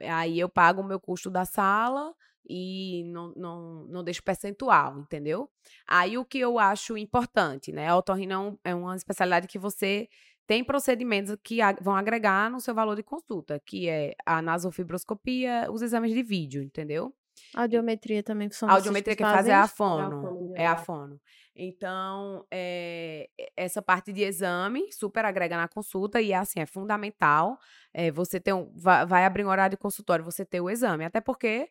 Aí 0.00 0.40
eu 0.40 0.48
pago 0.48 0.80
o 0.80 0.84
meu 0.84 0.98
custo 0.98 1.28
da 1.28 1.44
sala 1.44 2.14
e 2.48 3.04
não, 3.06 3.32
não, 3.36 3.84
não 3.88 4.04
deixo 4.04 4.22
percentual, 4.22 4.98
entendeu? 4.98 5.50
Aí 5.86 6.16
o 6.16 6.24
que 6.24 6.38
eu 6.38 6.58
acho 6.58 6.96
importante, 6.96 7.72
né? 7.72 7.88
A 7.88 7.96
otorrino 7.96 8.58
é, 8.64 8.70
é 8.70 8.74
uma 8.74 8.96
especialidade 8.96 9.48
que 9.48 9.58
você 9.58 10.08
tem 10.46 10.62
procedimentos 10.62 11.36
que 11.42 11.58
vão 11.80 11.96
agregar 11.96 12.50
no 12.50 12.60
seu 12.60 12.74
valor 12.74 12.94
de 12.94 13.02
consulta, 13.02 13.60
que 13.64 13.88
é 13.88 14.14
a 14.24 14.40
nasofibroscopia, 14.40 15.68
os 15.70 15.82
exames 15.82 16.12
de 16.12 16.22
vídeo, 16.22 16.62
entendeu? 16.62 17.12
Audiometria 17.54 18.22
também 18.22 18.50
são 18.50 18.68
A 18.68 18.74
audiometria 18.74 19.16
que 19.16 19.22
faz 19.22 19.46
é 19.46 19.54
a 19.54 19.68
fono. 19.68 20.52
É 20.54 20.66
a 20.66 20.76
fono. 20.76 21.20
Então, 21.54 22.46
é, 22.50 23.28
essa 23.56 23.80
parte 23.80 24.12
de 24.12 24.22
exame 24.22 24.92
super 24.92 25.24
agrega 25.24 25.56
na 25.56 25.68
consulta 25.68 26.20
e, 26.20 26.32
assim, 26.32 26.60
é 26.60 26.66
fundamental. 26.66 27.58
É, 27.92 28.10
você 28.10 28.38
ter 28.38 28.52
um, 28.52 28.70
vai, 28.74 29.06
vai 29.06 29.24
abrir 29.24 29.44
um 29.44 29.48
horário 29.48 29.76
de 29.76 29.80
consultório, 29.80 30.24
você 30.24 30.44
ter 30.44 30.60
o 30.60 30.68
exame. 30.68 31.04
Até 31.04 31.20
porque 31.20 31.68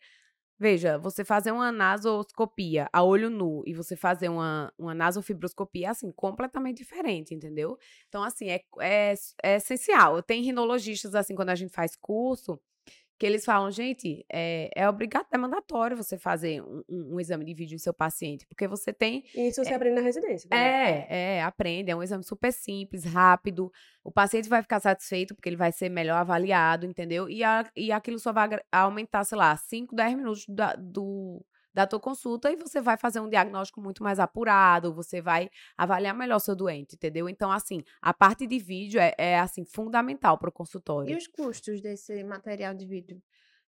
Veja, 0.58 0.98
você 0.98 1.26
fazer 1.26 1.52
uma 1.52 1.70
nasoscopia 1.70 2.88
a 2.94 3.04
olho 3.04 3.30
nu 3.30 3.62
e 3.66 3.74
você 3.74 3.96
fazer 3.98 4.30
uma, 4.30 4.72
uma 4.78 4.96
nasofibroscopia, 4.96 5.92
assim, 5.92 6.12
completamente 6.14 6.78
diferente, 6.78 7.34
entendeu? 7.36 7.78
Então, 8.08 8.24
assim, 8.24 8.50
é, 8.50 8.62
é, 8.80 9.14
é 9.44 9.56
essencial. 9.58 10.24
Tem 10.24 10.42
rinologistas, 10.42 11.14
assim, 11.14 11.36
quando 11.36 11.50
a 11.50 11.56
gente 11.56 11.74
faz 11.74 11.98
curso, 11.98 12.58
que 13.18 13.26
eles 13.26 13.46
falam, 13.46 13.72
gente, 13.72 14.26
é, 14.32 14.70
é 14.76 14.90
obrigatório, 14.90 15.30
é 15.34 15.38
mandatório 15.38 15.96
você 15.96 16.18
fazer 16.18 16.62
um, 16.62 16.84
um, 16.90 17.16
um, 17.16 17.20
exame 17.20 17.46
de 17.46 17.54
vídeo 17.54 17.76
em 17.76 17.80
seu 17.80 17.94
paciente, 17.94 18.46
porque 18.46 18.68
você 18.68 18.92
tem... 18.92 19.24
Isso 19.34 19.64
você 19.64 19.72
é, 19.72 19.76
aprende 19.76 19.96
na 19.96 20.02
residência. 20.02 20.48
É, 20.52 21.38
é, 21.38 21.44
aprende, 21.44 21.92
é 21.92 21.96
um 21.96 22.04
exame 22.04 22.24
super 22.24 22.52
simples, 22.52 23.06
rápido, 23.06 23.72
o 24.04 24.12
paciente 24.12 24.50
vai 24.50 24.62
ficar 24.62 24.80
satisfeito, 24.80 25.34
porque 25.34 25.48
ele 25.48 25.56
vai 25.56 25.72
ser 25.72 25.90
melhor 25.90 26.18
avaliado, 26.18 26.86
entendeu? 26.86 27.30
E, 27.30 27.44
a, 27.44 27.70
e 27.76 27.92
aquilo 27.92 28.20
só 28.20 28.34
vai 28.34 28.50
aumentar, 28.72 29.24
sei 29.24 29.38
lá, 29.38 29.56
5, 29.56 29.96
10 29.96 30.16
minutos 30.16 30.46
da, 30.48 30.76
do 30.76 31.44
da 31.76 31.86
tua 31.86 32.00
consulta 32.00 32.50
e 32.50 32.56
você 32.56 32.80
vai 32.80 32.96
fazer 32.96 33.20
um 33.20 33.28
diagnóstico 33.28 33.82
muito 33.82 34.02
mais 34.02 34.18
apurado, 34.18 34.94
você 34.94 35.22
vai 35.22 35.50
avaliar 35.78 36.16
melhor 36.16 36.40
seu 36.40 36.56
doente, 36.56 36.96
entendeu? 36.96 37.28
Então, 37.28 37.52
assim, 37.52 37.84
a 38.02 38.14
parte 38.14 38.48
de 38.48 38.58
vídeo 38.58 38.98
é, 38.98 39.14
é 39.18 39.38
assim, 39.38 39.66
fundamental 39.66 40.38
para 40.38 40.48
o 40.48 40.54
consultório. 40.54 41.12
E 41.12 41.18
os 41.18 41.28
custos 41.28 41.82
desse 41.82 42.24
material 42.24 42.74
de 42.74 42.86
vídeo? 42.86 43.22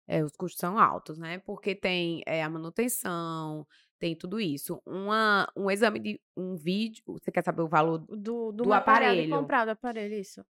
É, 0.08 0.24
os 0.24 0.32
custos 0.32 0.58
são 0.58 0.80
altos, 0.80 1.18
né? 1.18 1.40
Porque 1.40 1.76
tem 1.76 2.24
é, 2.26 2.42
a 2.42 2.50
manutenção, 2.50 3.68
tem 4.00 4.16
tudo 4.16 4.40
isso. 4.40 4.82
Uma, 4.86 5.52
um 5.54 5.70
exame 5.70 6.00
de 6.00 6.22
um 6.36 6.56
vídeo, 6.56 7.04
você 7.08 7.30
quer 7.30 7.44
saber 7.44 7.62
o 7.62 7.68
valor 7.68 7.98
do, 7.98 8.16
do, 8.16 8.64
do 8.64 8.74
aparelho? 8.74 9.30
comprado 9.30 9.68
aparelho, 9.68 10.16
isso. 10.16 10.46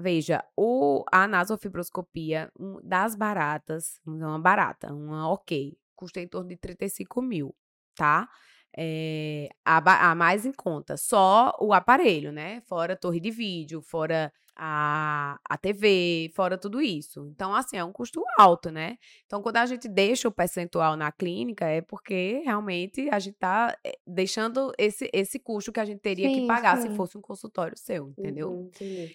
Veja, 0.00 0.42
o, 0.56 1.04
a 1.12 1.28
nasofibroscopia 1.28 2.50
um, 2.58 2.80
das 2.82 3.14
baratas, 3.14 4.00
uma 4.06 4.38
barata, 4.38 4.90
uma 4.94 5.30
ok, 5.30 5.76
custa 6.02 6.20
em 6.20 6.26
torno 6.28 6.48
de 6.48 6.56
35 6.56 7.22
mil, 7.22 7.54
tá? 7.94 8.28
É, 8.76 9.48
a, 9.64 10.10
a 10.10 10.14
mais 10.16 10.44
em 10.44 10.52
conta. 10.52 10.96
Só 10.96 11.52
o 11.60 11.72
aparelho, 11.72 12.32
né? 12.32 12.60
Fora 12.62 12.96
torre 12.96 13.20
de 13.20 13.30
vídeo, 13.30 13.80
fora 13.82 14.32
a, 14.56 15.38
a 15.48 15.56
TV, 15.56 16.30
fora 16.34 16.58
tudo 16.58 16.80
isso. 16.80 17.26
Então, 17.34 17.54
assim, 17.54 17.76
é 17.76 17.84
um 17.84 17.92
custo 17.92 18.22
alto, 18.38 18.70
né? 18.70 18.98
Então, 19.26 19.42
quando 19.42 19.56
a 19.56 19.66
gente 19.66 19.88
deixa 19.88 20.28
o 20.28 20.32
percentual 20.32 20.96
na 20.96 21.10
clínica, 21.10 21.66
é 21.66 21.80
porque 21.80 22.42
realmente 22.44 23.08
a 23.10 23.18
gente 23.18 23.36
tá 23.38 23.76
eh, 23.84 23.98
deixando 24.06 24.72
esse, 24.78 25.08
esse 25.12 25.38
custo 25.38 25.72
que 25.72 25.80
a 25.80 25.84
gente 25.84 26.00
teria 26.00 26.28
sim, 26.28 26.42
que 26.42 26.46
pagar 26.46 26.76
sim. 26.78 26.90
se 26.90 26.96
fosse 26.96 27.16
um 27.16 27.20
consultório 27.20 27.76
seu, 27.76 28.08
entendeu? 28.10 28.50
Uhum, 28.50 28.70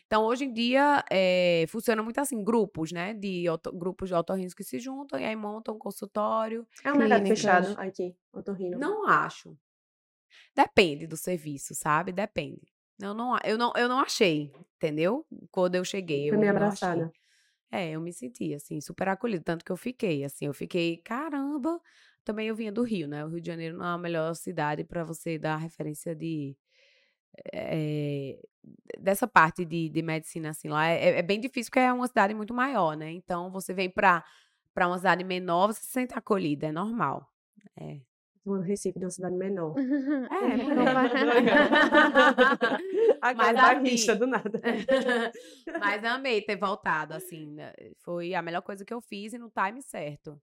então, 0.05 0.25
hoje 0.25 0.45
em 0.45 0.53
dia, 0.53 1.03
é, 1.09 1.65
funciona 1.67 2.01
muito 2.01 2.19
assim, 2.19 2.43
grupos, 2.43 2.91
né? 2.91 3.13
De 3.13 3.45
grupos 3.73 4.09
de 4.09 4.15
otorrinos 4.15 4.53
que 4.53 4.63
se 4.63 4.79
juntam 4.79 5.19
e 5.19 5.25
aí 5.25 5.35
montam 5.35 5.75
um 5.75 5.79
consultório. 5.79 6.67
É 6.83 6.91
um 6.91 6.97
mercado 6.97 7.27
fechado 7.27 7.75
aqui, 7.77 8.15
otorrino. 8.33 8.77
Não 8.77 9.07
acho. 9.07 9.57
Depende 10.55 11.05
do 11.05 11.15
serviço, 11.15 11.75
sabe? 11.75 12.11
Depende. 12.11 12.76
Eu 12.99 13.13
não, 13.13 13.37
eu 13.43 13.57
não, 13.57 13.73
eu 13.75 13.87
não 13.87 13.99
achei, 13.99 14.51
entendeu? 14.75 15.25
Quando 15.51 15.75
eu 15.75 15.85
cheguei. 15.85 16.29
Foi 16.29 16.37
meio 16.37 16.51
abraçada. 16.51 17.11
É, 17.71 17.91
eu 17.91 18.01
me 18.01 18.11
senti, 18.13 18.53
assim, 18.53 18.79
super 18.81 19.07
acolhida. 19.09 19.43
Tanto 19.43 19.63
que 19.63 19.71
eu 19.71 19.77
fiquei, 19.77 20.23
assim, 20.23 20.45
eu 20.45 20.53
fiquei, 20.53 20.97
caramba. 20.97 21.79
Também 22.23 22.47
eu 22.47 22.55
vinha 22.55 22.71
do 22.71 22.83
Rio, 22.83 23.07
né? 23.07 23.23
O 23.23 23.29
Rio 23.29 23.41
de 23.41 23.47
Janeiro 23.47 23.77
não 23.77 23.85
é 23.85 23.89
a 23.89 23.97
melhor 23.97 24.33
cidade 24.35 24.83
para 24.83 25.03
você 25.03 25.37
dar 25.37 25.57
referência 25.57 26.15
de. 26.15 26.57
É, 27.53 28.39
dessa 28.99 29.27
parte 29.27 29.63
de, 29.63 29.89
de 29.89 30.01
medicina, 30.01 30.49
assim, 30.49 30.67
lá 30.67 30.87
é, 30.87 31.19
é, 31.19 31.21
bem 31.21 31.39
difícil 31.39 31.69
porque 31.69 31.79
é 31.79 31.93
uma 31.93 32.07
cidade 32.07 32.33
muito 32.33 32.53
maior, 32.53 32.97
né? 32.97 33.11
Então, 33.11 33.51
você 33.51 33.73
vem 33.73 33.89
para 33.89 34.23
uma 34.75 34.97
cidade 34.97 35.23
menor, 35.23 35.67
você 35.67 35.81
se 35.81 35.91
sente 35.91 36.17
acolhida, 36.17 36.67
é 36.67 36.71
normal. 36.71 37.31
É 37.79 37.99
no 38.55 38.61
Recife, 38.61 38.99
de 38.99 39.05
uma 39.05 39.11
cidade 39.11 39.35
menor. 39.35 39.75
É, 40.29 40.57
não 40.75 40.85
vai. 40.85 41.09
Mas 43.35 43.55
barricha 43.55 44.15
do 44.15 44.27
nada. 44.27 44.61
Mas 45.79 46.03
amei 46.03 46.41
ter 46.41 46.55
voltado, 46.55 47.13
assim. 47.13 47.53
Né, 47.53 47.73
foi 47.99 48.33
a 48.33 48.41
melhor 48.41 48.61
coisa 48.61 48.85
que 48.85 48.93
eu 48.93 49.01
fiz 49.01 49.33
e 49.33 49.37
no 49.37 49.49
time 49.49 49.81
certo. 49.81 50.39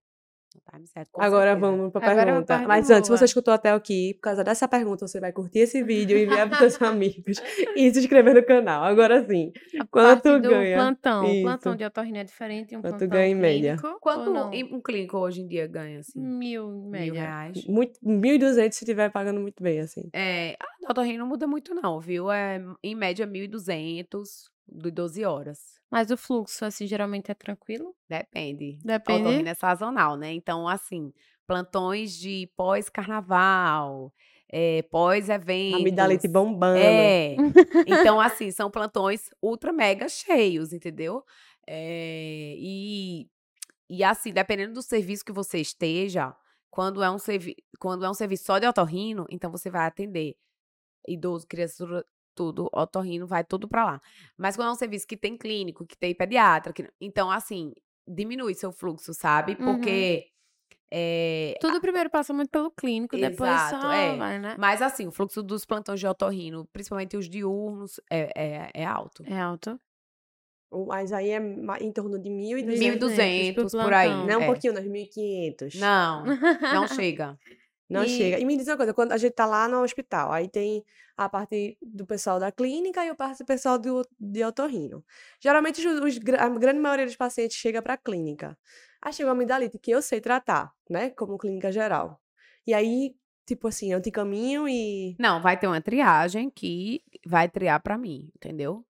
Certo, 0.86 1.10
Agora 1.16 1.52
certeza. 1.52 1.70
vamos 1.70 1.92
para 1.92 2.12
a 2.12 2.24
pergunta. 2.24 2.58
Mas 2.66 2.90
antes, 2.90 3.06
se 3.06 3.16
você 3.16 3.24
escutou 3.24 3.54
até 3.54 3.70
aqui, 3.70 4.14
por 4.14 4.22
causa 4.22 4.42
dessa 4.42 4.66
pergunta, 4.66 5.06
você 5.06 5.20
vai 5.20 5.32
curtir 5.32 5.60
esse 5.60 5.82
vídeo 5.82 6.16
e 6.16 6.24
enviar 6.24 6.48
para 6.48 6.58
seus 6.58 6.80
amigos 6.82 7.40
e 7.76 7.92
se 7.92 8.00
inscrever 8.00 8.34
no 8.34 8.44
canal. 8.44 8.82
Agora 8.84 9.24
sim. 9.24 9.52
A 9.80 9.86
quanto 9.86 10.40
ganha? 10.40 10.76
Plantão. 10.76 11.24
Isso. 11.24 11.42
Plantão 11.42 11.76
de 11.76 11.84
otorrina 11.84 12.18
é 12.18 12.24
diferente. 12.24 12.76
Um 12.76 12.80
quanto 12.80 12.98
plantão 12.98 13.08
ganha 13.08 13.28
em 13.28 13.34
média? 13.34 13.76
Quanto 14.00 14.30
um 14.30 14.80
clínico 14.80 15.18
hoje 15.18 15.42
em 15.42 15.46
dia 15.46 15.66
ganha, 15.66 16.00
assim? 16.00 16.20
Mil 16.20 16.88
média. 16.88 17.12
Mil 17.12 17.20
reais. 17.20 17.66
Muito, 17.66 17.98
1.200 18.00 18.72
se 18.72 18.84
estiver 18.84 19.10
pagando 19.10 19.40
muito 19.40 19.62
bem, 19.62 19.80
assim. 19.80 20.08
É, 20.12 20.56
a 20.86 20.90
otorrina 20.90 21.18
não 21.18 21.26
muda 21.28 21.46
muito 21.46 21.74
não, 21.74 22.00
viu? 22.00 22.30
É, 22.30 22.60
em 22.82 22.94
média, 22.94 23.26
1.200 23.26 24.53
de 24.66 24.90
12 24.90 25.24
horas. 25.24 25.80
Mas 25.90 26.10
o 26.10 26.16
fluxo, 26.16 26.64
assim, 26.64 26.86
geralmente 26.86 27.30
é 27.30 27.34
tranquilo? 27.34 27.94
Depende. 28.08 28.78
Depende. 28.84 29.22
Otorrina 29.22 29.50
é 29.50 29.54
sazonal, 29.54 30.16
né? 30.16 30.32
Então, 30.32 30.66
assim, 30.66 31.12
plantões 31.46 32.16
de 32.16 32.50
pós-carnaval, 32.56 34.12
é, 34.50 34.82
pós-eventos. 34.82 35.80
Amidalite 35.80 36.28
bombando. 36.28 36.78
É. 36.78 37.36
então, 37.86 38.20
assim, 38.20 38.50
são 38.50 38.70
plantões 38.70 39.30
ultra 39.40 39.72
mega 39.72 40.08
cheios, 40.08 40.72
entendeu? 40.72 41.22
É, 41.66 42.54
e, 42.58 43.28
e, 43.88 44.02
assim, 44.02 44.32
dependendo 44.32 44.74
do 44.74 44.82
serviço 44.82 45.24
que 45.24 45.32
você 45.32 45.60
esteja, 45.60 46.34
quando 46.70 47.02
é 47.02 47.10
um, 47.10 47.18
servi 47.18 47.56
quando 47.78 48.04
é 48.04 48.10
um 48.10 48.14
serviço 48.14 48.44
só 48.44 48.58
de 48.58 48.66
otorrino, 48.66 49.26
então 49.30 49.50
você 49.50 49.70
vai 49.70 49.86
atender 49.86 50.36
idoso, 51.06 51.46
criança, 51.46 52.04
tudo, 52.34 52.68
otorrino, 52.72 53.26
vai 53.26 53.44
tudo 53.44 53.68
para 53.68 53.84
lá. 53.84 54.02
Mas 54.36 54.56
quando 54.56 54.68
é 54.68 54.72
um 54.72 54.76
serviço 54.76 55.06
que 55.06 55.16
tem 55.16 55.36
clínico, 55.36 55.86
que 55.86 55.96
tem 55.96 56.14
pediatra, 56.14 56.72
que, 56.72 56.88
então, 57.00 57.30
assim, 57.30 57.72
diminui 58.06 58.54
seu 58.54 58.72
fluxo, 58.72 59.12
sabe? 59.14 59.56
Porque. 59.56 60.24
Uhum. 60.26 60.34
É, 60.96 61.56
tudo 61.60 61.80
primeiro 61.80 62.08
passa 62.08 62.32
muito 62.32 62.50
pelo 62.50 62.70
clínico, 62.70 63.16
Exato, 63.16 63.32
depois 63.32 63.60
só 63.62 63.90
é. 63.90 64.16
vai, 64.16 64.38
né? 64.38 64.54
Mas 64.56 64.80
assim, 64.80 65.08
o 65.08 65.10
fluxo 65.10 65.42
dos 65.42 65.64
plantões 65.64 65.98
de 65.98 66.06
otorrino, 66.06 66.68
principalmente 66.72 67.16
os 67.16 67.28
diurnos, 67.28 67.98
é, 68.08 68.30
é, 68.36 68.70
é 68.72 68.84
alto. 68.84 69.24
É 69.26 69.40
alto. 69.40 69.80
Mas 70.86 71.12
aí 71.12 71.30
é 71.30 71.40
em 71.80 71.92
torno 71.92 72.18
de 72.18 72.28
1.200. 72.28 72.98
1.200 72.98 73.82
por 73.82 73.92
aí. 73.92 74.08
Não, 74.08 74.40
um 74.40 74.42
é. 74.42 74.46
pouquinho, 74.46 74.72
nas 74.72 74.84
1.500. 74.84 75.78
Não, 75.80 76.24
não 76.72 76.86
chega. 76.88 77.38
Não 77.88 78.04
e... 78.04 78.08
chega. 78.08 78.38
E 78.38 78.44
me 78.44 78.56
diz 78.56 78.66
uma 78.68 78.76
coisa, 78.76 78.94
quando 78.94 79.12
a 79.12 79.16
gente 79.16 79.32
tá 79.32 79.46
lá 79.46 79.68
no 79.68 79.82
hospital, 79.82 80.32
aí 80.32 80.48
tem 80.48 80.84
a 81.16 81.28
parte 81.28 81.78
do 81.82 82.06
pessoal 82.06 82.40
da 82.40 82.50
clínica 82.50 83.04
e 83.04 83.08
a 83.08 83.14
parte 83.14 83.38
do 83.38 83.46
pessoal 83.46 83.78
do, 83.78 84.06
de 84.18 84.44
otorrino. 84.44 85.04
Geralmente, 85.40 85.86
os, 85.86 86.18
a 86.38 86.48
grande 86.48 86.80
maioria 86.80 87.06
dos 87.06 87.16
pacientes 87.16 87.56
chega 87.56 87.80
para 87.82 87.94
a 87.94 87.98
clínica. 87.98 88.58
Aí 89.00 89.12
chega 89.12 89.28
uma 89.28 89.34
amidalite 89.34 89.78
que 89.78 89.90
eu 89.90 90.00
sei 90.00 90.20
tratar, 90.20 90.72
né, 90.88 91.10
como 91.10 91.38
clínica 91.38 91.70
geral. 91.70 92.18
E 92.66 92.72
aí, 92.72 93.14
tipo 93.46 93.68
assim, 93.68 93.92
eu 93.92 94.00
te 94.00 94.10
caminho 94.10 94.66
e... 94.66 95.14
Não, 95.18 95.42
vai 95.42 95.58
ter 95.58 95.66
uma 95.66 95.80
triagem 95.80 96.48
que 96.48 97.02
vai 97.26 97.48
triar 97.48 97.82
para 97.82 97.98
mim, 97.98 98.30
entendeu? 98.34 98.84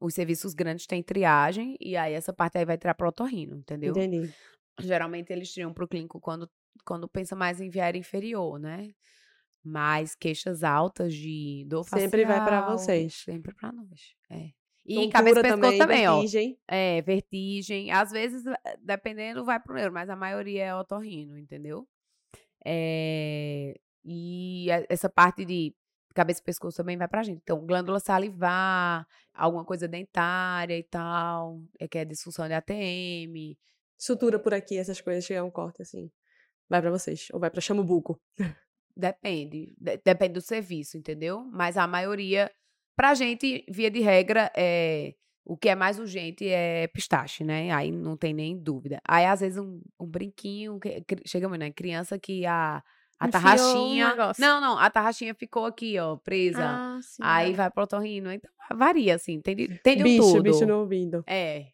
Os 0.00 0.14
serviços 0.14 0.54
grandes 0.54 0.86
têm 0.86 1.02
triagem 1.02 1.76
e 1.80 1.96
aí 1.96 2.14
essa 2.14 2.32
parte 2.32 2.58
aí 2.58 2.64
vai 2.64 2.76
triar 2.76 2.96
pro 2.96 3.08
otorrino, 3.08 3.58
entendeu? 3.58 3.92
Entendi. 3.92 4.34
Geralmente 4.80 5.32
eles 5.32 5.52
tiram 5.52 5.72
pro 5.72 5.86
clínico 5.86 6.18
quando, 6.18 6.50
quando 6.84 7.08
pensa 7.08 7.36
mais 7.36 7.60
em 7.60 7.68
viária 7.68 7.98
inferior, 7.98 8.58
né? 8.58 8.90
Mas 9.62 10.14
queixas 10.14 10.64
altas 10.64 11.14
de 11.14 11.64
dor 11.68 11.84
Sempre 11.84 12.24
vai 12.24 12.42
para 12.42 12.70
vocês. 12.70 13.14
Sempre 13.24 13.54
para 13.54 13.72
nós. 13.72 14.14
É. 14.30 14.50
E 14.86 14.94
Tontura 14.94 15.12
cabeça 15.12 15.40
e 15.40 15.42
pescoço 15.42 15.60
também, 15.60 15.78
também, 15.78 16.08
ó. 16.08 16.14
vertigem. 16.14 16.58
É, 16.66 17.02
vertigem. 17.02 17.90
Às 17.90 18.10
vezes, 18.10 18.46
eh, 18.46 18.76
dependendo, 18.80 19.44
vai 19.44 19.60
pro 19.60 19.74
neuro, 19.74 19.92
mas 19.92 20.08
a 20.08 20.16
maioria 20.16 20.64
é 20.64 20.74
otorrino, 20.74 21.38
entendeu? 21.38 21.86
É, 22.64 23.78
e 24.04 24.66
essa 24.88 25.08
parte 25.08 25.44
de 25.44 25.74
cabeça 26.14 26.40
e 26.40 26.44
pescoço 26.44 26.76
também 26.76 26.96
vai 26.96 27.08
pra 27.08 27.22
gente. 27.22 27.40
Então, 27.42 27.64
glândula 27.64 28.00
salivar, 28.00 29.06
alguma 29.32 29.64
coisa 29.64 29.86
dentária 29.86 30.76
e 30.76 30.82
tal, 30.82 31.60
é 31.78 31.86
que 31.86 31.98
é 31.98 32.04
disfunção 32.04 32.46
de 32.48 32.54
ATM. 32.54 33.56
Sutura 33.98 34.38
por 34.38 34.54
aqui, 34.54 34.78
essas 34.78 35.00
coisas, 35.00 35.24
chegar 35.24 35.44
um 35.44 35.50
corte 35.50 35.82
assim. 35.82 36.10
Vai 36.70 36.80
pra 36.80 36.90
vocês. 36.90 37.26
Ou 37.32 37.40
vai 37.40 37.50
pra 37.50 37.60
Chamubuco. 37.60 38.18
Depende. 38.96 39.74
de- 39.80 40.00
depende 40.04 40.34
do 40.34 40.40
serviço, 40.40 40.96
entendeu? 40.96 41.44
Mas 41.52 41.76
a 41.76 41.86
maioria, 41.86 42.50
pra 42.96 43.14
gente, 43.14 43.64
via 43.68 43.90
de 43.90 44.00
regra, 44.00 44.50
é. 44.56 45.14
O 45.44 45.56
que 45.56 45.68
é 45.68 45.74
mais 45.74 45.98
urgente 45.98 46.46
é 46.48 46.86
pistache, 46.88 47.42
né? 47.42 47.72
Aí 47.72 47.90
não 47.90 48.16
tem 48.16 48.32
nem 48.32 48.56
dúvida. 48.56 49.00
Aí, 49.08 49.24
às 49.24 49.40
vezes, 49.40 49.58
um, 49.58 49.80
um 49.98 50.06
brinquinho. 50.06 50.78
que- 50.78 51.00
cri- 51.00 51.22
Chega 51.26 51.48
muito, 51.48 51.60
né? 51.60 51.70
Criança 51.72 52.18
que 52.18 52.44
a, 52.46 52.82
a 53.18 53.26
Enfiou 53.26 53.26
um 53.26 53.30
tarraxinha. 53.44 54.08
negócio. 54.10 54.40
Não, 54.40 54.60
não, 54.60 54.78
a 54.78 54.88
tarraxinha 54.90 55.34
ficou 55.34 55.64
aqui, 55.64 55.98
ó, 55.98 56.16
presa. 56.16 56.62
Ah, 56.62 56.98
sim. 57.02 57.22
Aí 57.24 57.52
vai 57.54 57.68
pro 57.70 57.82
otorrino. 57.84 58.30
Então, 58.30 58.50
varia, 58.76 59.14
assim. 59.16 59.40
Tem 59.40 59.56
de, 59.56 59.66
tem 59.78 59.96
de 59.96 60.02
bicho, 60.04 60.22
tudo. 60.34 60.42
bicho 60.42 60.66
no 60.66 60.80
ouvido. 60.80 61.24
É, 61.26 61.66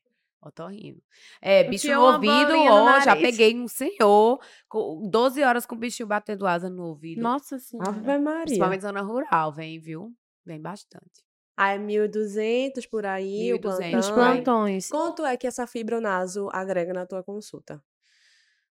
otorrino. 0.46 1.02
É, 1.40 1.64
bicho 1.64 1.92
no 1.92 2.02
ouvido, 2.02 2.54
ó, 2.68 3.00
já 3.00 3.14
peguei 3.16 3.54
um 3.54 3.68
senhor, 3.68 4.40
com 4.68 5.08
12 5.10 5.42
horas 5.42 5.66
com 5.66 5.74
o 5.74 5.78
bichinho 5.78 6.08
batendo 6.08 6.46
asa 6.46 6.68
no 6.70 6.84
ouvido. 6.84 7.20
Nossa 7.22 7.58
senhora. 7.58 7.90
Ave 7.90 8.18
Maria. 8.18 8.44
Principalmente 8.44 8.82
zona 8.82 9.02
rural, 9.02 9.52
vem, 9.52 9.78
viu? 9.78 10.12
Vem 10.44 10.60
bastante. 10.60 11.26
Ah, 11.56 11.72
é 11.72 11.78
1.200 11.78 12.86
por 12.88 13.06
aí, 13.06 13.52
o 13.54 13.58
1.200 13.58 13.60
plantão. 13.60 13.98
Os 13.98 14.08
Ai. 14.08 14.12
plantões. 14.12 14.88
Quanto 14.88 15.24
é 15.24 15.36
que 15.36 15.46
essa 15.46 15.66
fibronaso 15.66 16.48
agrega 16.52 16.92
na 16.92 17.06
tua 17.06 17.24
consulta? 17.24 17.82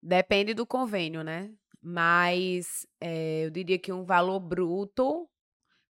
Depende 0.01 0.55
do 0.55 0.65
convênio, 0.65 1.23
né? 1.23 1.53
Mas 1.79 2.87
é, 2.99 3.45
eu 3.45 3.51
diria 3.51 3.77
que 3.77 3.91
um 3.93 4.03
valor 4.03 4.39
bruto, 4.39 5.29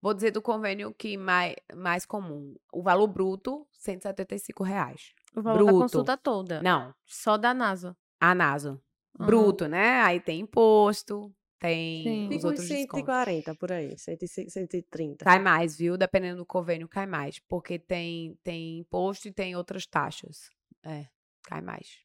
vou 0.02 0.14
dizer 0.14 0.32
do 0.32 0.42
convênio 0.42 0.94
que 0.94 1.18
mais, 1.18 1.56
mais 1.74 2.06
comum. 2.06 2.56
O 2.74 2.84
valor 2.84 3.08
bruto, 3.08 3.66
175 3.72 4.64
reais. 4.64 5.14
O 5.36 5.42
valor 5.42 5.58
da 5.60 5.66
bruto. 5.66 5.84
consulta 5.84 6.18
toda. 6.18 6.62
Não, 6.62 6.94
Só 7.06 7.38
da 7.38 7.54
NASA. 7.54 7.96
a 8.20 8.36
naso. 8.36 8.82
Aham. 9.20 9.28
Bruto, 9.28 9.68
né? 9.68 10.02
Aí 10.02 10.20
tem 10.20 10.40
imposto, 10.42 11.34
tem 11.60 12.04
Sim. 12.04 12.36
os 12.36 12.44
outros 12.44 12.68
descontos. 12.68 13.00
140 13.00 13.56
por 13.56 13.72
aí, 13.72 13.98
100, 13.98 14.18
130. 14.50 15.26
Cai 15.26 15.40
mais, 15.40 15.78
viu? 15.78 15.98
Dependendo 15.98 16.38
do 16.38 16.46
convênio, 16.46 16.88
cai 16.88 17.06
mais. 17.06 17.40
Porque 17.40 17.78
tem, 17.78 18.38
tem 18.44 18.80
imposto 18.80 19.28
e 19.28 19.32
tem 19.34 19.56
outras 19.56 19.86
taxas. 19.86 20.50
É, 20.84 21.08
cai 21.44 21.62
mais. 21.62 22.00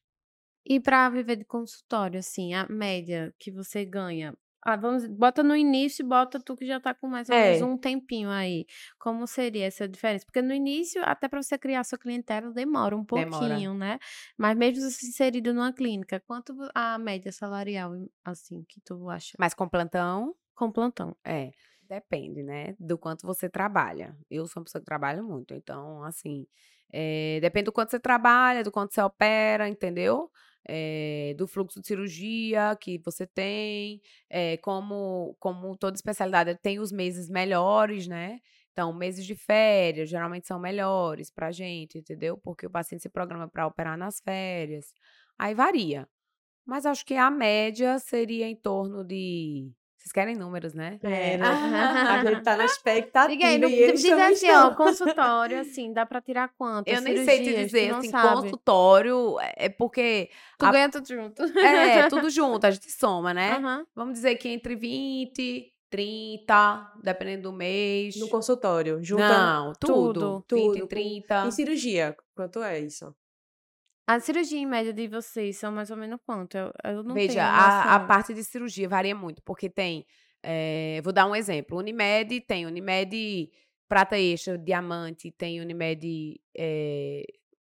E 0.65 0.79
pra 0.79 1.09
viver 1.09 1.37
de 1.37 1.45
consultório, 1.45 2.19
assim, 2.19 2.53
a 2.53 2.67
média 2.67 3.33
que 3.39 3.49
você 3.51 3.85
ganha. 3.85 4.35
Ah, 4.63 4.75
vamos, 4.75 5.07
bota 5.07 5.43
no 5.43 5.55
início 5.55 6.03
e 6.03 6.07
bota 6.07 6.39
tu 6.43 6.55
que 6.55 6.65
já 6.65 6.79
tá 6.79 6.93
com 6.93 7.07
mais 7.07 7.29
ou 7.29 7.37
menos 7.37 7.61
É. 7.61 7.69
um 7.71 7.77
tempinho 7.77 8.29
aí. 8.29 8.65
Como 8.99 9.25
seria 9.27 9.65
essa 9.65 9.87
diferença? 9.87 10.25
Porque 10.25 10.41
no 10.41 10.53
início, 10.53 11.01
até 11.05 11.27
pra 11.29 11.41
você 11.41 11.57
criar 11.57 11.83
sua 11.85 11.97
clientela, 11.97 12.51
demora 12.51 12.95
um 12.95 13.05
Demora. 13.11 13.59
pouquinho, 13.59 13.73
né? 13.73 13.97
Mas 14.37 14.57
mesmo 14.57 14.81
você 14.89 15.07
inserido 15.07 15.53
numa 15.53 15.71
clínica, 15.73 16.19
quanto 16.19 16.53
a 16.75 16.97
média 16.97 17.31
salarial, 17.31 17.93
assim, 18.25 18.63
que 18.67 18.81
tu 18.81 19.09
acha? 19.09 19.37
Mas 19.37 19.53
com 19.53 19.67
plantão, 19.69 20.35
Com 20.55 20.71
plantão. 20.71 21.15
É, 21.23 21.51
depende, 21.83 22.41
né? 22.43 22.75
Do 22.79 22.97
quanto 22.97 23.25
você 23.27 23.49
trabalha. 23.49 24.17
Eu 24.29 24.47
sou 24.47 24.59
uma 24.61 24.65
pessoa 24.65 24.81
que 24.81 24.85
trabalha 24.85 25.21
muito, 25.23 25.53
então, 25.53 26.03
assim, 26.03 26.47
é, 26.91 27.39
depende 27.41 27.65
do 27.65 27.71
quanto 27.71 27.91
você 27.91 27.99
trabalha, 27.99 28.63
do 28.63 28.71
quanto 28.71 28.93
você 28.93 29.01
opera, 29.01 29.69
entendeu? 29.69 30.31
É, 30.69 31.33
do 31.37 31.47
fluxo 31.47 31.79
de 31.81 31.87
cirurgia 31.87 32.75
que 32.79 32.97
você 32.99 33.25
tem, 33.25 34.01
é, 34.29 34.57
como, 34.57 35.35
como 35.39 35.77
toda 35.77 35.95
especialidade 35.95 36.55
tem 36.61 36.79
os 36.79 36.91
meses 36.91 37.29
melhores, 37.29 38.07
né? 38.07 38.39
Então, 38.73 38.93
meses 38.93 39.25
de 39.25 39.35
férias 39.35 40.09
geralmente 40.09 40.47
são 40.47 40.59
melhores 40.59 41.31
pra 41.31 41.51
gente, 41.51 41.97
entendeu? 41.97 42.37
Porque 42.37 42.67
o 42.67 42.69
paciente 42.69 43.01
se 43.01 43.09
programa 43.09 43.47
para 43.47 43.65
operar 43.65 43.97
nas 43.97 44.19
férias. 44.21 44.93
Aí 45.39 45.55
varia. 45.55 46.07
Mas 46.65 46.85
acho 46.85 47.05
que 47.05 47.15
a 47.15 47.31
média 47.31 47.97
seria 47.99 48.47
em 48.47 48.55
torno 48.55 49.03
de. 49.03 49.71
Vocês 50.07 50.13
querem 50.13 50.35
números, 50.37 50.73
né? 50.73 50.97
É, 51.03 51.37
né? 51.37 51.45
Ah. 51.45 52.13
A 52.21 52.25
gente 52.25 52.41
tá 52.41 52.55
na 52.55 52.63
expectativa 52.65 53.27
Diga 53.27 53.47
aí, 53.47 53.57
no, 53.57 53.67
diz 53.67 54.05
assim, 54.09 54.49
ó, 54.51 54.73
consultório, 54.73 55.59
assim, 55.59 55.91
dá 55.91 56.05
pra 56.05 56.21
tirar 56.21 56.49
quanto? 56.57 56.87
Eu 56.87 57.01
nem 57.01 57.25
sei 57.25 57.43
te 57.43 57.53
dizer, 57.55 57.93
assim, 57.93 58.09
sabe. 58.09 58.41
consultório 58.41 59.35
é 59.57 59.67
porque. 59.67 60.29
Tu 60.57 60.65
a- 60.65 60.71
ganha 60.71 60.89
tudo 60.89 61.07
junto. 61.07 61.43
É, 61.43 62.07
tudo 62.07 62.29
junto, 62.29 62.65
a 62.65 62.71
gente 62.71 62.89
soma, 62.89 63.33
né? 63.33 63.51
Aham. 63.57 63.85
Vamos 63.93 64.13
dizer 64.13 64.35
que 64.37 64.47
entre 64.47 64.75
20, 64.77 65.73
30, 65.89 66.93
dependendo 67.03 67.43
do 67.43 67.53
mês. 67.53 68.15
No 68.15 68.29
consultório, 68.29 69.03
junta 69.03 69.27
Não, 69.27 69.73
tudo. 69.73 70.43
tudo, 70.47 70.55
20, 70.55 70.73
tudo. 70.79 70.87
30. 70.87 71.47
em 71.47 71.51
cirurgia. 71.51 72.15
Quanto 72.33 72.63
é 72.63 72.79
isso? 72.79 73.13
A 74.07 74.19
cirurgia 74.19 74.57
em 74.59 74.65
média 74.65 74.93
de 74.93 75.07
vocês 75.07 75.57
são 75.57 75.71
mais 75.71 75.91
ou 75.91 75.97
menos 75.97 76.19
quanto? 76.25 76.55
Eu, 76.57 76.71
eu 76.83 77.03
não 77.03 77.15
Veja, 77.15 77.43
tenho 77.43 77.45
a, 77.45 77.95
a 77.95 77.99
parte 77.99 78.33
de 78.33 78.43
cirurgia 78.43 78.87
varia 78.89 79.15
muito, 79.15 79.41
porque 79.43 79.69
tem. 79.69 80.05
eh, 80.43 80.99
vou 81.03 81.13
dar 81.13 81.25
um 81.25 81.35
exemplo. 81.35 81.77
Unimed 81.77 82.41
tem 82.41 82.65
Unimed 82.65 83.49
prata 83.87 84.17
extra, 84.19 84.57
diamante, 84.57 85.31
tem 85.31 85.61
Unimed 85.61 86.39
eh, 86.57 87.23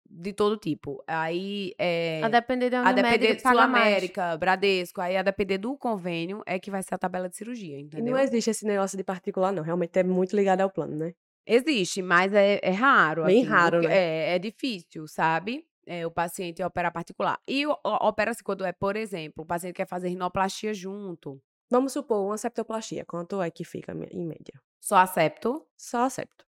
de 0.09 0.33
todo 0.33 0.57
tipo. 0.59 1.03
Aí. 1.07 1.75
eh, 1.79 2.25
A 2.27 2.29
depender 2.39 2.71
da 2.71 2.81
a 2.83 2.93
Unimed, 2.93 3.01
depender 3.01 3.27
ele 3.27 3.37
de 3.37 3.43
paga 3.47 3.67
mais. 3.67 4.01
Sul-América, 4.03 4.37
Bradesco, 4.39 5.01
aí 5.01 5.17
a 5.17 5.23
depender 5.23 5.59
do 5.59 5.77
convênio 5.77 6.43
é 6.47 6.59
que 6.59 6.71
vai 6.71 6.83
ser 6.83 6.95
a 6.95 6.99
tabela 6.99 7.29
de 7.29 7.37
cirurgia, 7.37 7.79
E 7.99 8.01
entendeu? 8.01 8.03
não 8.03 8.17
existe 8.19 8.49
esse 8.51 8.65
negócio 8.65 8.97
de 8.97 9.05
particular, 9.05 9.53
não. 9.53 9.63
Realmente 9.63 9.99
é 9.99 10.03
muito 10.03 10.35
ligado 10.35 10.63
ao 10.63 10.71
plano, 10.71 10.97
né? 10.97 11.15
Existe, 11.47 12.03
mas 12.03 12.33
é, 12.35 12.61
é 12.63 12.71
raro. 12.71 13.23
Bem 13.23 13.43
assim, 13.45 13.47
raro, 13.47 13.81
né? 13.83 13.91
É, 13.93 14.35
é 14.35 14.39
difícil, 14.39 15.07
sabe? 15.09 15.67
É, 15.91 16.07
o 16.07 16.11
paciente 16.11 16.63
operar 16.63 16.93
particular. 16.93 17.41
E 17.49 17.65
opera-se 17.83 18.45
quando 18.45 18.63
é, 18.65 18.73
por 18.73 18.95
exemplo, 18.95 19.43
o 19.43 19.47
paciente 19.47 19.75
quer 19.75 19.89
fazer 19.89 20.09
rinoplastia 20.09 20.75
junto. 20.75 21.41
Vamos 21.71 21.93
supor, 21.93 22.27
uma 22.27 22.37
septoplastia. 22.37 23.05
Quanto 23.07 23.41
é 23.41 23.51
que 23.51 23.65
fica 23.65 23.93
em 24.11 24.27
média? 24.27 24.61
Só 24.81 24.97
acepto. 24.97 25.67
Só 25.79 26.09
septo. 26.11 26.45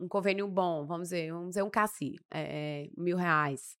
Um 0.00 0.08
convênio 0.08 0.48
bom, 0.48 0.84
vamos 0.86 1.08
dizer, 1.10 1.30
vamos 1.32 1.50
dizer 1.50 1.62
um 1.62 1.70
CACI, 1.70 2.16
é, 2.32 2.82
é, 2.86 2.90
mil 2.96 3.16
reais. 3.16 3.76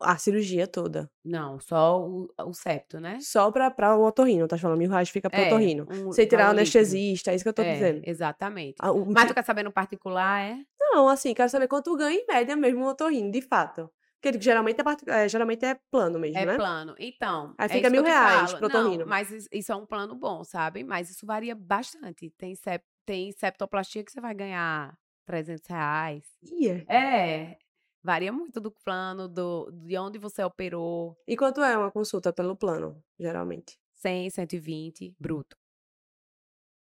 A 0.00 0.16
cirurgia 0.16 0.66
toda. 0.66 1.08
Não, 1.24 1.58
só 1.60 2.00
o, 2.00 2.28
o 2.46 2.52
septo, 2.52 3.00
né? 3.00 3.18
Só 3.20 3.50
pra, 3.50 3.70
pra 3.70 3.96
o 3.96 4.04
otorrino, 4.04 4.46
tá 4.48 4.56
falando? 4.58 4.78
Mil 4.78 4.90
reais 4.90 5.08
fica 5.08 5.28
pro 5.30 5.40
É, 5.40 5.46
otorrino. 5.46 5.86
um 5.90 6.12
Sem 6.12 6.26
tirar 6.26 6.48
o 6.48 6.50
anestesista, 6.50 7.30
é 7.30 7.34
isso 7.36 7.44
que 7.44 7.48
eu 7.48 7.54
tô 7.54 7.62
É, 7.62 7.72
dizendo. 7.74 8.02
Exatamente. 8.04 8.74
Ah, 8.80 8.92
Mas 8.92 9.26
tu 9.28 9.34
quer 9.34 9.44
saber 9.44 9.62
no 9.64 9.72
particular, 9.72 10.40
é? 10.42 10.56
Não, 10.80 11.08
assim, 11.08 11.32
quero 11.34 11.48
saber 11.48 11.68
quanto 11.68 11.96
ganha 11.96 12.18
em 12.18 12.26
média 12.26 12.54
mesmo 12.56 12.84
o 12.84 12.88
otorrino, 12.88 13.30
de 13.30 13.40
fato. 13.42 13.90
Porque 14.20 14.38
geralmente 14.40 14.80
é, 14.80 15.24
é, 15.24 15.28
geralmente 15.28 15.64
é 15.64 15.74
plano 15.90 16.18
mesmo, 16.18 16.38
É 16.38 16.44
né? 16.46 16.56
plano. 16.56 16.94
Então. 16.98 17.54
Aí 17.58 17.66
é 17.66 17.68
fica 17.68 17.88
que 17.88 17.90
mil 17.90 18.02
reais 18.02 18.52
pro 18.52 18.68
Não, 18.68 18.80
otorrino. 18.80 19.06
mas 19.06 19.30
is- 19.32 19.48
isso 19.50 19.72
é 19.72 19.76
um 19.76 19.86
plano 19.86 20.14
bom, 20.14 20.44
sabe? 20.44 20.84
Mas 20.84 21.08
isso 21.10 21.24
varia 21.24 21.54
bastante. 21.54 22.30
Tem, 22.36 22.54
sep, 22.54 22.84
tem 23.06 23.32
septoplastia 23.32 24.04
que 24.04 24.12
você 24.12 24.20
vai 24.20 24.34
ganhar 24.34 24.94
300 25.26 25.66
reais. 25.68 26.24
Ia. 26.42 26.84
É. 26.88 27.56
Varia 28.02 28.32
muito 28.32 28.60
do 28.60 28.70
plano, 28.70 29.28
do, 29.28 29.70
de 29.72 29.96
onde 29.98 30.18
você 30.18 30.42
operou. 30.42 31.16
E 31.26 31.36
quanto 31.36 31.60
é 31.62 31.76
uma 31.76 31.90
consulta 31.90 32.32
pelo 32.32 32.56
plano, 32.56 33.02
geralmente? 33.18 33.78
100, 33.94 34.30
120, 34.30 35.14
bruto. 35.18 35.56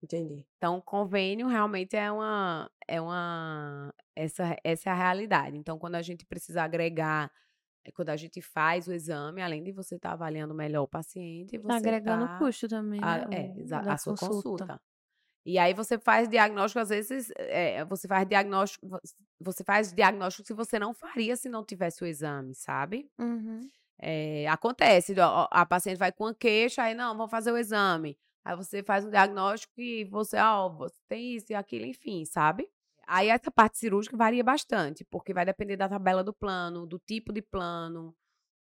Entendi. 0.03 0.45
Então, 0.57 0.79
convênio 0.81 1.47
realmente 1.47 1.95
é 1.95 2.11
uma. 2.11 2.71
É 2.87 3.01
uma 3.01 3.93
essa, 4.15 4.55
essa 4.63 4.89
é 4.89 4.93
a 4.93 4.95
realidade. 4.95 5.57
Então, 5.57 5.77
quando 5.79 5.95
a 5.95 6.01
gente 6.01 6.25
precisa 6.25 6.63
agregar, 6.63 7.31
é 7.85 7.91
quando 7.91 8.09
a 8.09 8.17
gente 8.17 8.41
faz 8.41 8.87
o 8.87 8.93
exame, 8.93 9.41
além 9.41 9.63
de 9.63 9.71
você 9.73 9.95
estar 9.97 10.13
avaliando 10.13 10.53
melhor 10.55 10.83
o 10.83 10.87
paciente, 10.87 11.57
você 11.59 11.67
Tá 11.67 11.75
agregando 11.75 12.29
tá 12.29 12.29
custo 12.29 12.67
também, 12.69 13.01
a, 13.01 13.17
né? 13.17 13.25
é, 13.31 13.49
da 13.65 13.83
a 13.87 13.97
sua 13.97 14.15
consulta. 14.15 14.81
E 15.45 15.59
aí 15.59 15.73
você 15.73 15.99
faz 15.99 16.29
diagnóstico, 16.29 16.79
às 16.79 16.89
vezes, 16.89 17.31
é, 17.37 17.83
você 17.85 18.07
faz 18.07 18.27
diagnóstico, 18.27 18.87
vo- 18.87 18.99
você 19.41 19.63
faz 19.63 19.93
diagnóstico 19.93 20.47
que 20.47 20.53
você 20.53 20.79
não 20.79 20.93
faria 20.93 21.35
se 21.37 21.49
não 21.49 21.65
tivesse 21.65 22.03
o 22.03 22.07
exame, 22.07 22.55
sabe? 22.55 23.09
Uhum. 23.19 23.71
É, 23.99 24.47
acontece, 24.49 25.13
ó, 25.19 25.47
a 25.51 25.65
paciente 25.65 25.97
vai 25.97 26.11
com 26.11 26.25
uma 26.25 26.35
queixa, 26.35 26.83
aí 26.83 26.93
não, 26.95 27.15
vamos 27.15 27.31
fazer 27.31 27.51
o 27.51 27.57
exame. 27.57 28.17
Aí 28.43 28.55
você 28.55 28.83
faz 28.83 29.05
um 29.05 29.09
diagnóstico 29.09 29.79
e 29.79 30.03
você, 30.05 30.37
ó, 30.37 30.69
você 30.69 30.97
tem 31.07 31.35
isso 31.35 31.51
e 31.51 31.55
aquilo, 31.55 31.85
enfim, 31.85 32.25
sabe? 32.25 32.67
Aí 33.07 33.29
essa 33.29 33.51
parte 33.51 33.77
cirúrgica 33.77 34.17
varia 34.17 34.43
bastante, 34.43 35.05
porque 35.05 35.33
vai 35.33 35.45
depender 35.45 35.77
da 35.77 35.89
tabela 35.89 36.23
do 36.23 36.33
plano, 36.33 36.85
do 36.85 36.99
tipo 36.99 37.31
de 37.31 37.41
plano, 37.41 38.15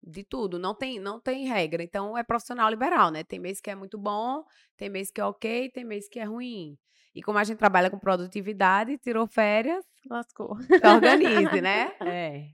de 0.02 0.24
tudo. 0.24 0.58
Não 0.58 0.74
tem, 0.74 0.98
não 0.98 1.20
tem 1.20 1.46
regra. 1.46 1.82
Então 1.82 2.16
é 2.16 2.22
profissional 2.22 2.68
liberal, 2.68 3.10
né? 3.10 3.24
Tem 3.24 3.38
mês 3.38 3.60
que 3.60 3.70
é 3.70 3.74
muito 3.74 3.98
bom, 3.98 4.44
tem 4.76 4.88
mês 4.88 5.10
que 5.10 5.20
é 5.20 5.24
ok, 5.24 5.70
tem 5.70 5.84
mês 5.84 6.08
que 6.08 6.18
é 6.18 6.24
ruim. 6.24 6.78
E 7.14 7.22
como 7.22 7.38
a 7.38 7.44
gente 7.44 7.58
trabalha 7.58 7.90
com 7.90 7.98
produtividade, 7.98 8.98
tirou 8.98 9.26
férias, 9.26 9.84
lascou. 10.10 10.56
Se 10.62 10.86
organize, 10.86 11.60
né? 11.60 11.92
É. 12.02 12.50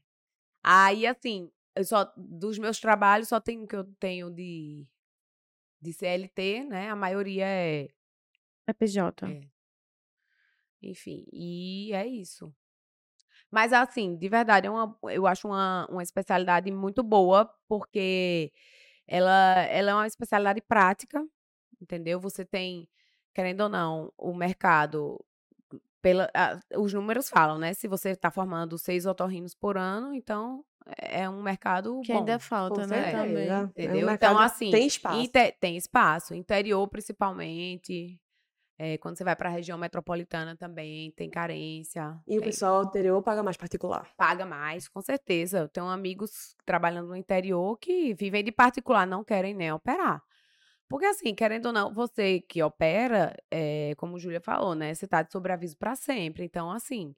Aí, 0.63 1.07
assim, 1.07 1.51
só, 1.83 2.13
dos 2.17 2.59
meus 2.59 2.79
trabalhos, 2.79 3.29
só 3.29 3.41
tem 3.41 3.67
que 3.67 3.75
eu 3.75 3.85
tenho 3.99 4.31
de, 4.31 4.87
de 5.81 5.93
CLT, 5.93 6.65
né? 6.65 6.91
A 6.91 6.97
maioria 6.97 7.47
é. 7.47 7.89
É 8.67 8.73
PJ. 8.73 9.27
É. 9.27 9.41
Enfim, 10.83 11.27
e 11.33 11.93
é 11.93 12.07
isso. 12.07 12.53
Mas, 13.51 13.73
assim, 13.73 14.17
de 14.17 14.29
verdade, 14.29 14.67
é 14.67 14.71
uma, 14.71 14.97
eu 15.05 15.27
acho 15.27 15.49
uma, 15.49 15.87
uma 15.91 16.03
especialidade 16.03 16.71
muito 16.71 17.03
boa, 17.03 17.53
porque 17.69 18.53
ela, 19.07 19.63
ela 19.65 19.91
é 19.91 19.95
uma 19.95 20.07
especialidade 20.07 20.61
prática, 20.63 21.25
entendeu? 21.81 22.21
Você 22.21 22.45
tem, 22.45 22.89
querendo 23.35 23.63
ou 23.63 23.69
não, 23.69 24.13
o 24.17 24.35
mercado. 24.35 25.19
Pela, 26.03 26.31
a, 26.35 26.59
os 26.79 26.95
números 26.95 27.29
falam, 27.29 27.59
né? 27.59 27.75
Se 27.75 27.89
você 27.89 28.11
está 28.11 28.31
formando 28.31 28.79
seis 28.79 29.05
otorrinos 29.07 29.55
por 29.55 29.77
ano, 29.77 30.15
então 30.15 30.65
é 30.99 31.29
um 31.29 31.43
mercado 31.43 32.01
Que 32.05 32.13
bom. 32.13 32.19
ainda 32.21 32.39
falta, 32.39 32.87
né? 32.87 33.11
Também. 33.13 33.49
É 33.49 33.59
um 33.59 33.65
Entendeu? 33.65 34.07
mercado 34.07 34.33
então, 34.33 34.39
assim. 34.45 34.71
tem 34.71 34.87
espaço. 34.87 35.19
inte- 35.21 35.53
tem 35.61 35.77
espaço. 35.77 36.35
Interior, 36.35 36.87
principalmente. 36.89 38.19
É, 38.79 38.97
quando 38.97 39.17
você 39.19 39.25
vai 39.25 39.37
para 39.37 39.51
a 39.51 39.53
região 39.53 39.77
metropolitana 39.77 40.57
também, 40.57 41.11
tem 41.13 41.29
carência. 41.29 42.19
E 42.27 42.39
o 42.39 42.41
tem- 42.41 42.49
pessoal 42.49 42.81
anterior 42.81 43.23
paga 43.23 43.43
mais 43.43 43.57
particular. 43.59 44.09
paga 44.17 44.47
mais, 44.47 44.89
com 44.89 45.03
certeza. 45.03 45.59
Eu 45.59 45.69
tenho 45.69 45.87
amigos 45.87 46.57
trabalhando 46.65 47.09
no 47.09 47.17
interior 47.17 47.77
que 47.79 48.15
vivem 48.15 48.43
de 48.43 48.51
particular, 48.51 49.07
não 49.07 49.23
querem 49.23 49.53
nem 49.55 49.71
operar. 49.71 50.23
Porque, 50.89 51.05
assim, 51.07 51.35
querendo 51.35 51.67
ou 51.67 51.73
não, 51.73 51.93
você 51.93 52.41
que 52.41 52.63
opera, 52.63 53.37
é, 53.51 53.95
como 53.99 54.19
Júlia 54.19 54.41
falou, 54.41 54.75
né? 54.75 54.93
Você 54.95 55.07
tá 55.07 55.23
de 55.23 55.31
sobreaviso 55.31 55.77
para 55.77 55.95
sempre. 55.95 56.43
Então, 56.45 56.71
assim, 56.71 57.15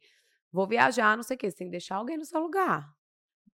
vou 0.51 0.67
viajar, 0.67 1.17
não 1.17 1.23
sei 1.23 1.37
o 1.37 1.39
quê, 1.39 1.49
você 1.51 1.57
tem 1.59 1.69
que 1.69 1.71
deixar 1.71 1.95
alguém 1.97 2.19
no 2.19 2.25
seu 2.25 2.41
lugar. 2.41 2.93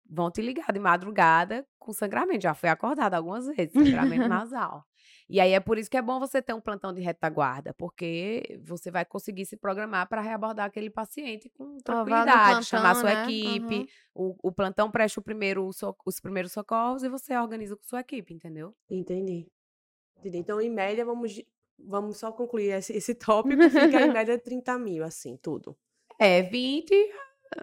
Vão 0.08 0.30
te 0.30 0.42
ligar 0.42 0.72
de 0.72 0.80
madrugada 0.80 1.66
com 1.80 1.92
sangramento. 1.92 2.44
Já 2.44 2.54
fui 2.54 2.70
acordada 2.70 3.18
algumas 3.18 3.48
vezes, 3.48 3.74
sangramento 3.74 4.28
nasal. 4.30 4.86
E 5.28 5.40
aí 5.40 5.54
é 5.54 5.60
por 5.60 5.78
isso 5.78 5.90
que 5.90 5.98
é 5.98 6.02
bom 6.02 6.20
você 6.20 6.42
ter 6.42 6.54
um 6.54 6.62
plantão 6.62 6.94
de 6.94 7.02
retaguarda, 7.02 7.74
porque 7.74 8.60
você 8.64 8.92
vai 8.92 9.04
conseguir 9.04 9.46
se 9.46 9.58
programar 9.58 10.08
para 10.08 10.22
reabordar 10.22 10.68
aquele 10.68 10.90
paciente 10.90 11.50
com 11.50 11.78
tranquilidade, 11.78 12.66
chamar 12.66 12.94
plantão, 12.94 13.02
sua 13.02 13.14
né? 13.14 13.24
equipe. 13.24 13.76
Uhum. 14.16 14.30
O, 14.44 14.50
o 14.50 14.52
plantão 14.52 14.92
presta 14.92 15.20
o 15.20 15.24
primeiro, 15.24 15.68
os 16.06 16.20
primeiros 16.20 16.52
socorros 16.52 17.04
e 17.04 17.10
você 17.10 17.36
organiza 17.36 17.76
com 17.76 17.84
sua 17.84 18.02
equipe, 18.02 18.34
entendeu? 18.34 18.76
Entendi. 18.90 19.48
Entendi. 20.20 20.38
Então, 20.38 20.62
em 20.62 20.70
média, 20.70 21.04
vamos, 21.04 21.42
vamos 21.80 22.18
só 22.18 22.32
concluir 22.32 22.72
esse, 22.72 22.94
esse 22.94 23.16
tópico. 23.16 23.64
Fica 23.70 24.02
em 24.02 24.12
média 24.14 24.38
30 24.38 24.78
mil, 24.78 25.04
assim, 25.04 25.38
tudo. 25.38 25.76
É 26.20 26.44
20, 26.44 26.94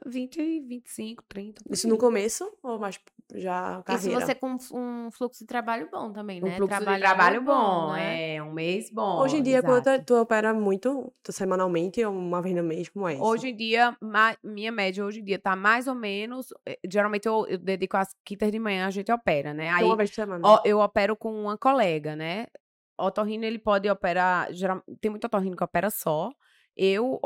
20, 0.06 0.60
25, 0.60 1.24
30. 1.28 1.62
por 1.62 1.72
Isso 1.72 1.88
no 1.88 1.98
começo 1.98 2.50
ou 2.62 2.78
mais 2.78 2.98
já 3.34 3.78
Isso 3.78 3.84
carreira? 3.84 4.20
você 4.20 4.34
com 4.34 4.56
um 4.74 5.10
fluxo 5.10 5.40
de 5.40 5.46
trabalho 5.46 5.88
bom 5.90 6.12
também, 6.12 6.42
Um 6.42 6.46
né? 6.46 6.56
fluxo 6.56 6.78
de 6.78 6.84
Trabalhando 6.84 7.00
trabalho 7.00 7.42
bom, 7.42 7.92
né? 7.92 8.34
é 8.36 8.42
um 8.42 8.52
mês 8.52 8.90
bom. 8.90 9.20
Hoje 9.20 9.36
em 9.38 9.42
dia, 9.42 9.58
exato. 9.58 10.00
tu, 10.00 10.04
tu 10.06 10.20
opera 10.20 10.52
muito, 10.52 11.12
tu 11.22 11.32
semanalmente 11.32 12.04
ou 12.04 12.12
uma 12.12 12.42
vez 12.42 12.54
no 12.54 12.62
mês, 12.62 12.88
como 12.88 13.08
é 13.08 13.14
isso? 13.14 13.22
Hoje 13.24 13.48
em 13.48 13.56
dia, 13.56 13.96
minha 14.42 14.72
média 14.72 15.04
hoje 15.04 15.20
em 15.20 15.24
dia 15.24 15.38
tá 15.38 15.54
mais 15.56 15.86
ou 15.86 15.94
menos. 15.94 16.52
eh, 16.66 16.78
Geralmente 16.90 17.26
eu, 17.26 17.46
eu 17.46 17.58
dedico 17.58 17.96
às 17.96 18.14
quintas 18.24 18.50
de 18.50 18.58
manhã, 18.58 18.86
a 18.86 18.90
gente 18.90 19.10
opera, 19.12 19.54
né? 19.54 19.66
Então, 19.66 19.78
Aí 19.78 19.84
uma 19.84 19.96
vez 19.96 20.10
por 20.10 20.16
semana. 20.16 20.46
ó, 20.46 20.60
eu 20.64 20.78
opero 20.80 21.16
com 21.16 21.32
uma 21.32 21.56
colega, 21.56 22.14
né? 22.16 22.46
Otorrino, 22.98 23.44
ele 23.44 23.58
pode 23.58 23.88
operar. 23.88 24.52
Geral, 24.52 24.82
tem 25.00 25.10
muito 25.10 25.24
otorrino 25.26 25.56
que 25.56 25.64
opera 25.64 25.90
só. 25.90 26.30
Eu, 26.76 27.18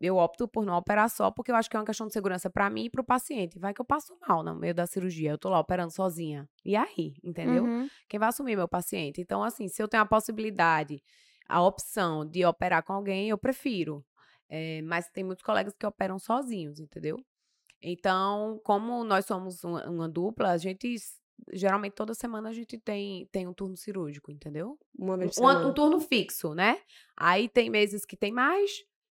eu 0.00 0.16
opto 0.16 0.46
por 0.46 0.64
não 0.64 0.76
operar 0.76 1.08
só, 1.10 1.30
porque 1.30 1.50
eu 1.50 1.56
acho 1.56 1.68
que 1.68 1.76
é 1.76 1.80
uma 1.80 1.86
questão 1.86 2.06
de 2.06 2.12
segurança 2.12 2.48
pra 2.48 2.70
mim 2.70 2.84
e 2.84 2.90
pro 2.90 3.02
paciente. 3.04 3.58
Vai 3.58 3.74
que 3.74 3.80
eu 3.80 3.84
passo 3.84 4.16
mal 4.26 4.42
no 4.42 4.54
meio 4.54 4.74
da 4.74 4.86
cirurgia. 4.86 5.30
Eu 5.32 5.38
tô 5.38 5.48
lá 5.48 5.58
operando 5.58 5.92
sozinha. 5.92 6.48
E 6.64 6.76
aí, 6.76 7.14
entendeu? 7.22 7.64
Uhum. 7.64 7.88
Quem 8.08 8.20
vai 8.20 8.28
assumir 8.28 8.54
meu 8.56 8.68
paciente? 8.68 9.20
Então, 9.20 9.42
assim, 9.42 9.66
se 9.68 9.82
eu 9.82 9.88
tenho 9.88 10.02
a 10.02 10.06
possibilidade, 10.06 11.02
a 11.48 11.62
opção 11.62 12.24
de 12.24 12.44
operar 12.44 12.82
com 12.84 12.92
alguém, 12.92 13.28
eu 13.28 13.38
prefiro. 13.38 14.04
Eh, 14.48 14.80
mas 14.82 15.08
tem 15.10 15.24
muitos 15.24 15.44
colegas 15.44 15.74
que 15.78 15.84
operam 15.86 16.18
sozinhos, 16.18 16.78
entendeu? 16.78 17.18
Então, 17.82 18.60
como 18.64 19.04
nós 19.04 19.26
somos 19.26 19.62
uma, 19.64 19.88
uma 19.88 20.08
dupla, 20.08 20.50
a 20.50 20.58
gente. 20.58 20.96
Geralmente, 21.52 21.92
toda 21.94 22.14
semana 22.14 22.48
a 22.48 22.52
gente 22.52 22.76
tem, 22.78 23.26
tem 23.30 23.46
um 23.46 23.54
turno 23.54 23.76
cirúrgico, 23.76 24.32
entendeu? 24.32 24.76
Uma 24.98 25.16
vez 25.16 25.34
por 25.36 25.44
Um, 25.44 25.46
semana. 25.48 25.68
um 25.68 25.72
turno 25.72 26.00
fixo, 26.00 26.52
né? 26.52 26.80
Aí 27.16 27.48
tem 27.48 27.70
meses 27.70 28.04
que 28.04 28.16
tem 28.16 28.32
mais, 28.32 28.70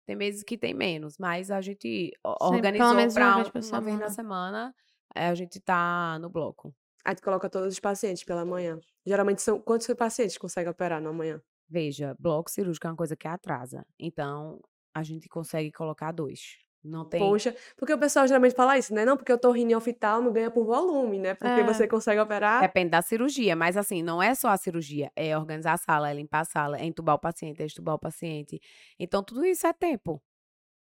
tem 0.06 0.16
meses 0.16 0.43
que 0.43 0.58
tem 0.58 0.74
menos. 0.74 1.18
Mas 1.18 1.51
a 1.51 1.62
gente 1.62 2.12
pelo 2.22 2.38
organizou 2.41 2.97
menos 2.97 3.14
uma 3.16 3.22
pra 3.22 3.36
vez 3.36 3.47
um- 3.47 3.51
por 3.51 3.60
uma 3.64 3.82
vez 3.82 3.99
na 3.99 4.10
semana, 4.10 4.76
eh, 5.16 5.28
a 5.28 5.36
gente 5.36 5.60
tá 5.60 6.18
no 6.20 6.30
bloco. 6.30 6.74
Aí 7.06 7.16
tu 7.16 7.22
coloca 7.24 7.49
todos 7.49 7.74
os 7.74 7.80
pacientes 7.80 8.24
pela 8.24 8.45
manhã. 8.45 8.80
Geralmente 9.06 9.41
são 9.41 9.60
quantos 9.60 9.88
pacientes 9.95 10.38
consegue 10.38 10.70
operar 10.70 11.01
na 11.01 11.12
manhã? 11.12 11.41
Veja, 11.70 12.16
bloco 12.20 12.49
cirúrgico 12.51 12.88
é 12.88 12.89
uma 12.91 12.95
coisa 12.97 13.16
que 13.16 13.28
atrasa. 13.28 13.86
Então, 13.99 14.62
a 14.93 15.04
gente 15.04 15.28
consegue 15.28 15.72
colocar 15.72 16.12
dois. 16.12 16.58
Não 16.84 17.05
tem. 17.05 17.19
Poxa, 17.19 17.55
porque 17.77 17.93
o 17.93 17.97
pessoal 17.97 18.27
geralmente 18.27 18.53
fala 18.55 18.77
isso, 18.77 18.93
né? 18.93 19.05
Não, 19.05 19.15
porque 19.15 19.31
eu 19.31 19.38
tô 19.38 19.51
rindo 19.51 19.75
oftalmo 19.77 20.31
ganha 20.34 20.51
por 20.51 20.65
volume, 20.65 21.17
né? 21.17 21.34
Porque 21.34 21.61
É. 21.61 21.63
você 21.63 21.88
consegue 21.88 22.19
operar. 22.19 22.59
Depende 22.61 22.89
da 22.89 23.01
cirurgia, 23.01 23.55
mas 23.55 23.77
assim, 23.77 24.03
não 24.03 24.21
é 24.21 24.36
só 24.36 24.49
a 24.49 24.57
cirurgia, 24.57 25.09
é 25.15 25.38
organizar 25.38 25.73
a 25.73 25.77
sala, 25.77 26.09
é 26.11 26.13
limpar 26.13 26.41
a 26.41 26.45
sala, 26.45 26.77
é 26.77 26.84
entubar 26.86 27.15
o 27.15 27.19
paciente, 27.19 27.61
é 27.61 27.65
extubar 27.65 27.95
o 27.95 27.99
paciente. 27.99 28.59
Então, 28.99 29.23
tudo 29.23 29.45
isso 29.45 29.65
é 29.65 29.71
tempo. 29.71 30.21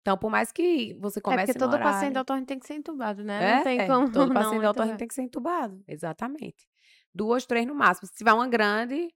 Então, 0.01 0.18
por 0.18 0.30
mais 0.30 0.51
que 0.53 0.95
você 1.01 1.18
É 1.20 1.22
comece 1.22 1.53
porque 1.53 1.64
no 1.64 1.70
todo 1.70 1.78
paciente 1.80 2.03
horário- 2.11 2.20
otorrino 2.20 2.47
tem 2.47 2.59
que 2.59 2.66
ser 2.66 2.74
entubado, 2.74 3.22
né? 3.24 3.42
É, 3.53 3.57
não 3.57 3.62
tem 3.62 3.80
é, 3.80 3.86
como 3.86 4.11
todo 4.11 4.28
não 4.34 4.42
paciente 4.42 4.64
entubar. 4.66 4.97
tem 4.99 5.09
que 5.09 5.14
ser 5.14 5.22
entubado, 5.22 5.82
exatamente. 5.88 6.66
Duas, 7.14 7.47
três 7.47 7.64
no 7.66 7.74
máximo. 7.74 8.09
Se 8.09 8.14
tiver 8.14 8.32
uma 8.32 8.49
grande, 8.49 9.09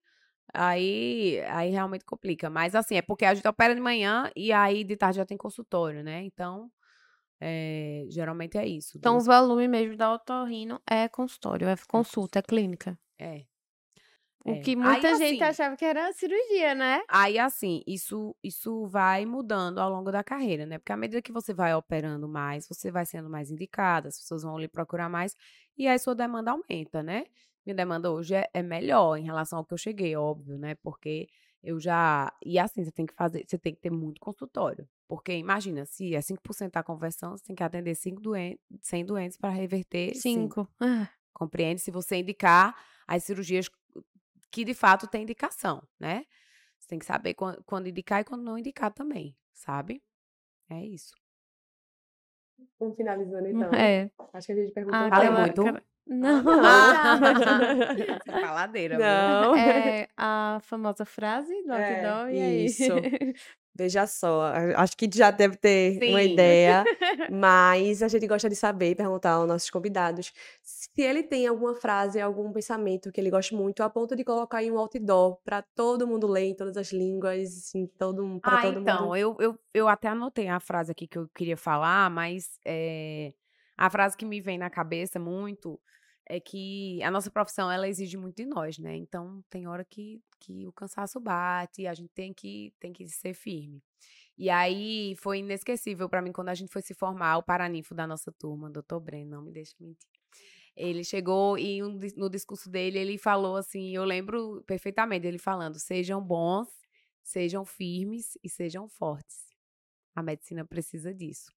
aí, 0.55 1.41
aí 1.49 1.71
realmente 1.71 2.05
complica. 2.05 2.51
Mas 2.51 2.75
assim, 2.75 2.97
é 2.97 3.03
porque 3.03 3.25
a 3.25 3.35
gente 3.35 3.47
opera 3.49 3.75
de 3.75 3.81
manhã 3.81 4.31
e 4.37 4.53
aí 4.53 4.85
de 4.85 4.97
tarde 4.97 5.19
já 5.19 5.27
tem 5.27 5.37
consultório, 5.39 6.03
né? 6.05 6.23
Então, 6.25 6.71
é, 7.41 8.05
geralmente 8.11 8.59
é 8.59 8.67
isso. 8.67 8.99
Então, 8.99 9.17
o 9.19 9.21
duas- 9.21 9.25
volume 9.25 9.67
mesmo 9.67 9.97
da 9.97 10.13
otorrino 10.13 10.81
é 10.89 11.09
consultório, 11.09 11.67
é 11.69 11.77
consulta, 11.89 12.39
é 12.39 12.43
clínica. 12.43 12.99
é. 13.19 13.47
O 14.45 14.57
É. 14.57 14.63
que 14.63 14.75
Aí, 14.81 14.85
muita 14.85 15.15
gente 15.15 15.43
assim, 15.43 15.45
achava 15.45 15.77
que 15.77 15.85
era 15.85 16.13
cirurgia, 16.13 16.75
né? 16.75 17.03
Aí, 17.11 17.39
assim, 17.39 17.83
isso, 17.87 18.37
isso 18.43 18.87
vai 18.87 19.25
mudando 19.25 19.79
ao 19.79 19.89
longo 19.91 20.13
da 20.13 20.23
carreira, 20.23 20.67
né? 20.67 20.79
Porque 20.79 20.93
à 20.93 20.97
medida 20.97 21.23
que 21.23 21.33
você 21.33 21.55
vai 21.55 21.75
operando 21.75 22.29
mais, 22.29 22.69
você 22.69 22.91
vai 22.91 23.07
sendo 23.07 23.31
mais 23.31 23.51
indicada, 23.51 24.09
as 24.09 24.19
pessoas 24.19 24.43
vão 24.43 24.59
lhe 24.59 24.69
procurar 24.69 25.09
mais, 25.09 25.35
e 25.77 25.87
aí 25.89 25.99
sua 25.99 26.15
demanda 26.15 26.51
aumenta, 26.51 27.03
né? 27.03 27.25
Minha 27.69 27.75
demanda 27.77 28.11
hoje 28.11 28.35
é, 28.35 28.49
é 28.55 28.63
melhor 28.63 29.19
em 29.19 29.25
relação 29.25 29.59
ao 29.59 29.65
que 29.67 29.75
eu 29.75 29.79
cheguei, 29.79 30.17
óbvio, 30.17 30.57
né? 30.57 30.75
Porque 30.77 31.29
eu 31.63 31.79
já. 31.79 32.33
E 32.43 32.59
assim, 32.59 32.83
você 32.83 32.91
tem 32.91 33.05
que 33.05 33.13
fazer, 33.13 33.45
você 33.47 33.59
tem 33.59 33.75
que 33.75 33.81
ter 33.83 33.91
muito 33.91 34.19
consultório. 34.23 34.89
Porque 35.07 35.33
imagina, 35.37 35.85
se 35.85 36.15
é 36.15 36.21
5% 36.23 36.73
da 36.73 36.83
conversão, 36.83 37.37
você 37.37 37.45
tem 37.45 37.55
que 37.55 37.63
atender 37.63 37.95
5 37.95 38.23
doentes, 38.23 38.59
100 38.81 39.05
doentes 39.05 39.37
para 39.37 39.51
reverter 39.51 40.15
5. 40.15 40.23
Cinco. 40.23 40.69
Ah, 40.81 41.11
Compreende? 41.35 41.83
Se 41.83 41.91
você 41.91 42.17
indicar 42.17 42.75
as 43.07 43.25
cirurgias 43.25 43.69
que 44.51 44.65
de 44.65 44.73
fato 44.73 45.07
tem 45.07 45.25
indicação, 45.25 45.83
né? 46.01 46.25
Você 46.79 46.89
tem 46.89 46.99
que 46.99 47.05
saber 47.05 47.35
quan- 47.35 47.59
quando 47.67 47.87
indicar 47.87 48.23
e 48.23 48.25
quando 48.25 48.43
não 48.45 48.57
indicar 48.57 48.91
também, 48.95 49.37
sabe? 49.53 50.03
É 50.71 50.83
isso. 50.83 51.13
Vamos 52.81 52.97
finalizando 52.97 53.47
então. 53.47 53.75
É. 53.75 54.11
Acho 54.33 54.47
que 54.47 54.53
a 54.55 54.57
gente 54.57 54.73
perguntou 54.73 54.99
Ah, 54.99 55.31
muito? 55.43 55.61
aquela- 55.61 55.83
Não. 56.09 56.43
não. 56.45 56.91
Essa 58.09 58.39
faladeira, 58.39 58.99
Não. 58.99 59.55
É 59.55 60.09
a 60.17 60.59
famosa 60.63 61.05
frase 61.05 61.53
do 61.65 61.73
É, 61.73 61.75
outdoor, 61.75 62.31
e 62.31 62.41
aí? 62.41 62.67
isso. 62.67 63.09
Veja 63.75 64.07
só, 64.07 64.43
acho 64.77 64.97
que 64.97 65.09
já 65.15 65.31
deve 65.31 65.57
ter 65.57 66.03
uma 66.07 66.23
Sim. 66.23 66.25
ideia, 66.25 66.91
mas 67.29 68.03
a 68.03 68.09
gente 68.09 68.27
gosta 68.27 68.49
de 68.49 68.57
saber, 68.57 68.97
perguntar 68.97 69.33
aos 69.33 69.49
nossos 69.49 69.71
convidados 69.71 70.33
se 70.63 70.91
ele 70.99 71.23
tem 71.23 71.47
alguma 71.47 71.75
frase, 71.75 72.21
algum 72.21 72.53
pensamento 72.53 73.13
que 73.13 73.21
ele 73.21 73.31
gosta 73.31 73.55
muito, 73.57 73.83
a 73.83 73.91
ponto 73.91 74.17
de 74.17 74.25
colocar 74.25 74.63
em 74.65 74.73
um 74.73 74.79
outdoor 74.79 75.39
para 75.45 75.63
todo 75.77 76.07
mundo 76.09 76.27
ler 76.27 76.45
em 76.47 76.57
todas 76.57 76.77
as 76.77 76.93
línguas, 76.93 77.75
em 77.75 77.87
todo 77.87 78.41
para 78.45 78.57
Ah, 78.57 78.59
todo 78.59 78.81
então, 78.81 78.83
mundo. 78.83 79.17
eu, 79.17 79.37
eu, 79.41 79.59
eu 79.75 79.89
até 79.89 80.09
anotei 80.09 80.49
a 80.49 80.61
frase 80.61 80.93
aqui 80.93 81.07
que 81.09 81.19
eu 81.19 81.29
queria 81.35 81.57
falar, 81.57 82.09
mas 82.11 82.59
é, 82.65 83.33
a 83.77 83.91
frase 83.91 84.17
que 84.17 84.25
me 84.25 84.41
vem 84.41 84.57
na 84.59 84.71
cabeça 84.71 85.19
muito 85.19 85.81
é 86.29 86.39
que 86.39 87.03
a 87.03 87.11
nossa 87.11 87.31
profissão, 87.31 87.71
ela 87.71 87.89
exige 87.89 88.17
muito 88.17 88.37
de 88.37 88.45
nós, 88.45 88.79
né? 88.79 88.95
Então, 88.97 89.43
tem 89.49 89.67
hora 89.67 89.85
que, 89.85 90.21
que 90.39 90.67
o 90.67 90.73
cansaço 90.73 91.19
bate, 91.19 91.87
a 91.87 91.95
gente 91.95 92.11
tem 92.15 92.35
que, 92.35 92.73
tem 92.79 92.93
que 92.93 93.09
ser 93.09 93.35
firme. 93.35 93.83
E 94.37 94.51
aí, 94.51 95.17
foi 95.17 95.39
inesquecível 95.39 96.09
para 96.09 96.21
mim 96.21 96.31
quando 96.31 96.51
a 96.51 96.55
gente 96.55 96.71
foi 96.71 96.83
se 96.83 96.95
formar, 96.95 97.39
o 97.39 97.43
paraninfo 97.43 97.95
da 97.95 98.07
nossa 98.07 98.31
turma, 98.31 98.71
doutor 98.71 99.01
Breno, 99.01 99.31
não 99.31 99.43
me 99.43 99.51
deixe 99.51 99.75
mentir. 99.81 100.09
Ele 100.77 101.03
chegou 101.03 101.59
e 101.59 101.83
um 101.83 101.99
no 102.17 102.31
discurso 102.31 102.71
dele, 102.71 102.99
ele 102.99 103.19
falou 103.19 103.57
assim, 103.57 103.91
eu 103.97 104.05
lembro 104.05 104.63
perfeitamente 104.65 105.27
ele 105.27 105.39
falando, 105.39 105.79
sejam 105.79 106.23
bons, 106.23 106.69
sejam 107.25 107.65
firmes 107.65 108.39
e 108.45 108.49
sejam 108.49 108.89
fortes. 108.89 109.49
A 110.15 110.23
medicina 110.23 110.65
precisa 110.65 111.13
disso. 111.13 111.53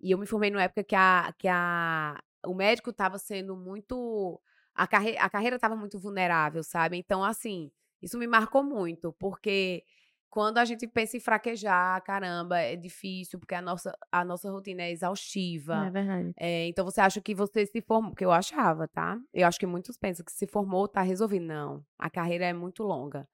E 0.00 0.10
eu 0.10 0.18
me 0.18 0.26
formei 0.26 0.50
numa 0.50 0.62
época 0.62 0.84
que 0.84 0.94
a, 0.94 1.34
que 1.38 1.48
a, 1.48 2.22
o 2.44 2.54
médico 2.54 2.90
estava 2.90 3.18
sendo 3.18 3.56
muito. 3.56 4.40
A, 4.74 4.86
carre, 4.86 5.16
a 5.18 5.28
carreira 5.30 5.56
estava 5.56 5.76
muito 5.76 5.98
vulnerável, 5.98 6.62
sabe? 6.62 6.96
Então, 6.96 7.24
assim, 7.24 7.70
isso 8.02 8.18
me 8.18 8.26
marcou 8.26 8.62
muito, 8.62 9.12
porque 9.14 9.84
quando 10.28 10.58
a 10.58 10.64
gente 10.64 10.86
pensa 10.86 11.16
em 11.16 11.20
fraquejar, 11.20 12.02
caramba, 12.02 12.58
é 12.58 12.76
difícil, 12.76 13.38
porque 13.38 13.54
a 13.54 13.62
nossa, 13.62 13.96
a 14.12 14.24
nossa 14.24 14.50
rotina 14.50 14.82
é 14.82 14.90
exaustiva. 14.90 15.86
É 15.86 15.90
verdade. 15.90 16.34
É, 16.36 16.66
então 16.66 16.84
você 16.84 17.00
acha 17.00 17.20
que 17.22 17.34
você 17.34 17.64
se 17.64 17.80
formou, 17.80 18.10
porque 18.10 18.24
eu 18.24 18.32
achava, 18.32 18.86
tá? 18.86 19.18
Eu 19.32 19.46
acho 19.46 19.58
que 19.58 19.66
muitos 19.66 19.96
pensam 19.96 20.24
que 20.24 20.32
se 20.32 20.46
formou, 20.46 20.86
tá 20.86 21.00
resolvido. 21.00 21.46
Não, 21.46 21.82
a 21.98 22.10
carreira 22.10 22.44
é 22.44 22.52
muito 22.52 22.82
longa. 22.82 23.26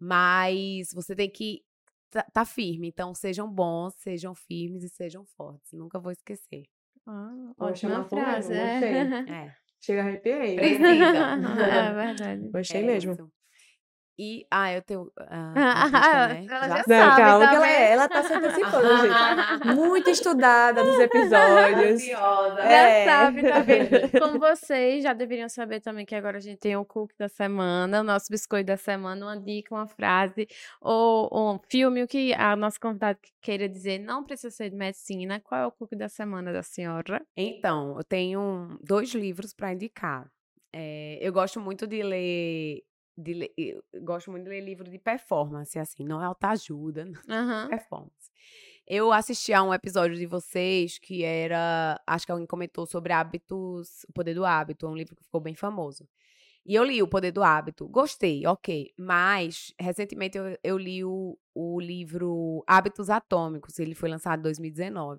Mas 0.00 0.92
você 0.92 1.14
tem 1.14 1.30
que 1.30 1.62
tá, 2.10 2.22
tá 2.32 2.44
firme. 2.44 2.88
Então 2.88 3.14
sejam 3.14 3.48
bons, 3.50 3.94
sejam 3.98 4.34
firmes 4.34 4.82
e 4.82 4.88
sejam 4.88 5.24
fortes. 5.24 5.72
Nunca 5.72 5.98
vou 5.98 6.12
esquecer. 6.12 6.64
Ah, 7.10 7.52
ótima 7.58 8.04
frase. 8.04 8.52
gostei. 8.52 8.88
É. 8.94 9.24
É. 9.46 9.54
Chega 9.80 10.00
arrepiei. 10.02 10.56
Precisa. 10.56 10.84
é 11.64 11.94
verdade. 11.94 12.50
Gostei 12.50 12.82
é 12.82 12.86
mesmo. 12.86 13.12
isso. 13.12 13.32
E, 14.20 14.44
ah, 14.50 14.72
eu 14.72 14.82
tenho. 14.82 15.12
Ah, 15.16 15.52
Ah, 15.56 16.24
artista, 16.24 16.28
né? 16.34 16.46
ela 16.50 16.68
Já 16.68 16.76
já 16.78 16.82
sei. 16.84 16.96
Não, 16.96 17.04
sabe, 17.06 17.22
calma, 17.22 17.44
tá 17.44 17.50
que 17.50 17.56
ela, 17.56 17.68
é, 17.68 17.92
ela 17.92 18.08
tá 18.08 18.22
se 18.24 18.32
antecipando, 18.34 18.96
gente. 18.98 19.74
Muito 19.76 20.10
estudada 20.10 20.82
dos 20.82 20.98
episódios. 20.98 21.92
Ansiosa. 22.02 22.56
Já 22.56 22.72
É. 22.72 23.04
sabe, 23.04 23.42
tá 23.42 23.58
vendo? 23.60 23.88
Como 24.20 24.38
vocês 24.40 25.04
já 25.04 25.12
deveriam 25.12 25.48
saber 25.48 25.80
também 25.80 26.04
que 26.04 26.16
agora 26.16 26.38
a 26.38 26.40
gente 26.40 26.58
tem 26.58 26.76
o 26.76 26.84
cookie 26.84 27.14
da 27.16 27.28
semana, 27.28 28.00
o 28.00 28.04
nosso 28.04 28.26
biscoito 28.28 28.66
da 28.66 28.76
semana, 28.76 29.24
uma 29.24 29.38
dica, 29.40 29.72
uma 29.74 29.86
frase, 29.86 30.48
ou, 30.80 31.28
ou 31.30 31.54
um 31.54 31.60
filme, 31.70 32.02
o 32.02 32.08
que 32.08 32.34
a 32.34 32.56
nossa 32.56 32.78
convidada 32.80 33.18
queira 33.40 33.68
dizer. 33.68 33.98
Não 34.00 34.24
precisa 34.24 34.50
ser 34.50 34.70
de 34.70 34.76
medicina. 34.76 35.40
Qual 35.40 35.60
é 35.60 35.66
o 35.66 35.70
cookie 35.70 35.94
da 35.94 36.08
semana 36.08 36.52
da 36.52 36.62
senhora? 36.64 37.24
Então, 37.36 37.94
eu 37.96 38.02
tenho 38.02 38.76
dois 38.82 39.10
livros 39.14 39.54
para 39.54 39.72
indicar. 39.72 40.26
É, 40.74 41.18
eu 41.22 41.32
gosto 41.32 41.58
muito 41.60 41.86
de 41.86 42.02
ler, 42.02 42.82
de 43.18 43.52
gosto 44.02 44.30
muito 44.30 44.44
de 44.44 44.50
ler 44.50 44.60
livro 44.60 44.88
de 44.88 44.98
performance, 44.98 45.78
assim, 45.78 46.04
não 46.04 46.22
é 46.22 46.24
autoajuda, 46.24 47.10
é 47.66 47.68
performance. 47.68 48.30
Eu 48.86 49.12
assisti 49.12 49.52
a 49.52 49.62
um 49.62 49.74
episódio 49.74 50.16
de 50.16 50.24
vocês 50.24 50.98
que 50.98 51.22
era, 51.24 52.00
acho 52.06 52.24
que 52.24 52.32
alguém 52.32 52.46
comentou 52.46 52.86
sobre 52.86 53.12
hábitos, 53.12 54.04
o 54.08 54.12
poder 54.12 54.34
do 54.34 54.44
hábito, 54.44 54.86
é 54.86 54.88
um 54.88 54.96
livro 54.96 55.16
que 55.16 55.24
ficou 55.24 55.40
bem 55.40 55.54
famoso. 55.54 56.08
E 56.68 56.74
eu 56.74 56.84
li 56.84 57.02
O 57.02 57.08
Poder 57.08 57.32
do 57.32 57.42
Hábito, 57.42 57.88
gostei, 57.88 58.46
ok. 58.46 58.92
Mas, 58.94 59.72
recentemente, 59.80 60.36
eu, 60.36 60.44
eu 60.62 60.76
li 60.76 61.02
o, 61.02 61.38
o 61.54 61.80
livro 61.80 62.62
Hábitos 62.66 63.08
Atômicos, 63.08 63.78
ele 63.78 63.94
foi 63.94 64.10
lançado 64.10 64.40
em 64.40 64.42
2019. 64.42 65.18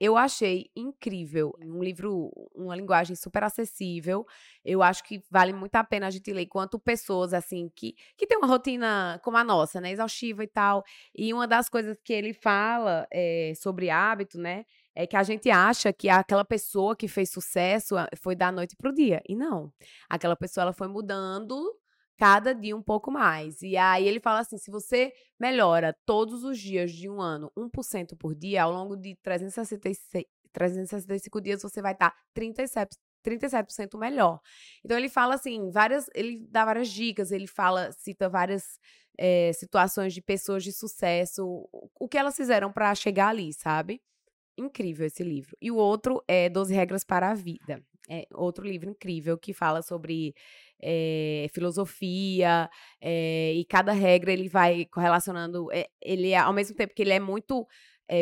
Eu 0.00 0.16
achei 0.16 0.70
incrível, 0.76 1.54
um 1.62 1.82
livro, 1.82 2.30
uma 2.54 2.76
linguagem 2.76 3.16
super 3.16 3.42
acessível. 3.44 4.26
Eu 4.64 4.82
acho 4.82 5.02
que 5.04 5.22
vale 5.30 5.52
muito 5.52 5.74
a 5.76 5.84
pena 5.84 6.06
a 6.06 6.10
gente 6.10 6.32
ler 6.32 6.42
enquanto 6.42 6.78
pessoas 6.78 7.32
assim 7.32 7.70
que 7.74 7.94
que 8.16 8.26
tem 8.26 8.36
uma 8.38 8.46
rotina 8.46 9.20
como 9.24 9.36
a 9.36 9.44
nossa, 9.44 9.80
né, 9.80 9.90
exaustiva 9.90 10.44
e 10.44 10.46
tal. 10.48 10.84
E 11.14 11.32
uma 11.32 11.46
das 11.46 11.68
coisas 11.68 11.96
que 12.04 12.12
ele 12.12 12.32
fala 12.34 13.06
eh, 13.12 13.52
sobre 13.56 13.90
hábito, 13.90 14.38
né, 14.38 14.64
é 14.94 15.06
que 15.06 15.16
a 15.16 15.22
gente 15.22 15.50
acha 15.50 15.92
que 15.92 16.08
aquela 16.08 16.44
pessoa 16.44 16.96
que 16.96 17.06
fez 17.08 17.30
sucesso 17.30 17.96
ah, 17.96 18.08
foi 18.22 18.34
da 18.34 18.50
noite 18.50 18.74
pro 18.76 18.92
dia. 18.94 19.22
E 19.28 19.36
não. 19.36 19.72
Aquela 20.08 20.36
pessoa 20.36 20.62
ela 20.62 20.72
foi 20.72 20.88
mudando 20.88 21.54
cada 22.16 22.54
dia 22.54 22.76
um 22.76 22.82
pouco 22.82 23.10
mais. 23.10 23.62
E 23.62 23.76
aí 23.76 24.06
ele 24.06 24.20
fala 24.20 24.40
assim: 24.40 24.58
se 24.58 24.70
você 24.70 25.12
melhora 25.38 25.96
todos 26.04 26.44
os 26.44 26.58
dias 26.58 26.92
de 26.92 27.08
um 27.08 27.20
ano 27.20 27.50
1% 27.56 28.16
por 28.18 28.34
dia, 28.34 28.62
ao 28.62 28.72
longo 28.72 28.96
de 28.96 29.14
366, 29.22 30.24
365 30.52 31.40
dias, 31.40 31.62
você 31.62 31.82
vai 31.82 31.92
estar 31.92 32.14
37, 32.34 32.96
37% 33.22 33.98
melhor. 33.98 34.40
Então 34.84 34.96
ele 34.96 35.08
fala 35.08 35.34
assim, 35.34 35.70
várias, 35.70 36.06
ele 36.14 36.46
dá 36.48 36.64
várias 36.64 36.88
dicas, 36.88 37.30
ele 37.30 37.46
fala, 37.46 37.92
cita 37.92 38.28
várias 38.28 38.64
eh, 39.18 39.52
situações 39.52 40.14
de 40.14 40.22
pessoas 40.22 40.64
de 40.64 40.72
sucesso, 40.72 41.68
o 42.00 42.08
que 42.08 42.16
elas 42.16 42.36
fizeram 42.36 42.72
para 42.72 42.94
chegar 42.94 43.28
ali, 43.28 43.52
sabe? 43.52 44.00
Incrível 44.56 45.06
esse 45.06 45.22
livro. 45.22 45.56
E 45.60 45.70
o 45.70 45.76
outro 45.76 46.22
é 46.26 46.48
12 46.48 46.74
Regras 46.74 47.04
para 47.04 47.30
a 47.30 47.34
Vida. 47.34 47.82
É 48.08 48.26
outro 48.32 48.64
livro 48.64 48.88
incrível 48.88 49.36
que 49.36 49.52
fala 49.52 49.82
sobre 49.82 50.32
eh, 50.82 51.46
filosofia 51.52 52.68
eh, 53.00 53.54
e 53.54 53.64
cada 53.64 53.92
regra 53.92 54.32
ele 54.32 54.48
vai 54.48 54.84
correlacionando. 54.86 55.68
eh, 55.72 55.88
ele 56.02 56.30
é, 56.30 56.38
ao 56.38 56.52
mesmo 56.52 56.76
tempo 56.76 56.94
que 56.94 57.02
ele 57.02 57.12
é 57.12 57.20
muito 57.20 57.66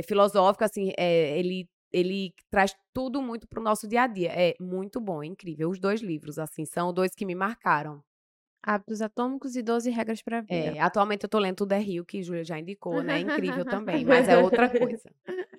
filosófico, 0.08 0.64
assim, 0.64 0.92
ele 0.98 1.68
ele 1.92 2.32
traz 2.50 2.74
tudo 2.92 3.22
muito 3.22 3.46
pro 3.46 3.62
nosso 3.62 3.86
dia 3.86 4.02
a 4.02 4.06
dia. 4.08 4.32
É 4.32 4.54
muito 4.60 5.00
bom, 5.00 5.22
é 5.22 5.26
incrível. 5.26 5.70
Os 5.70 5.78
dois 5.78 6.00
livros, 6.02 6.38
assim, 6.38 6.64
são 6.64 6.92
dois 6.92 7.14
que 7.14 7.24
me 7.26 7.34
marcaram. 7.36 8.02
Hábitos 8.66 9.02
atômicos 9.02 9.56
e 9.56 9.62
12 9.62 9.90
regras 9.90 10.22
para 10.22 10.38
a 10.38 10.40
vida. 10.40 10.76
É, 10.76 10.80
atualmente 10.80 11.24
eu 11.24 11.28
tô 11.28 11.38
lendo 11.38 11.56
Tudo 11.56 11.72
é 11.72 11.78
Rio, 11.78 12.04
que 12.04 12.22
Júlia 12.22 12.42
já 12.44 12.58
indicou, 12.58 13.02
né? 13.02 13.20
Incrível 13.20 13.62
também, 13.66 14.04
mas 14.06 14.26
é 14.26 14.38
outra 14.38 14.68
coisa. 14.70 15.10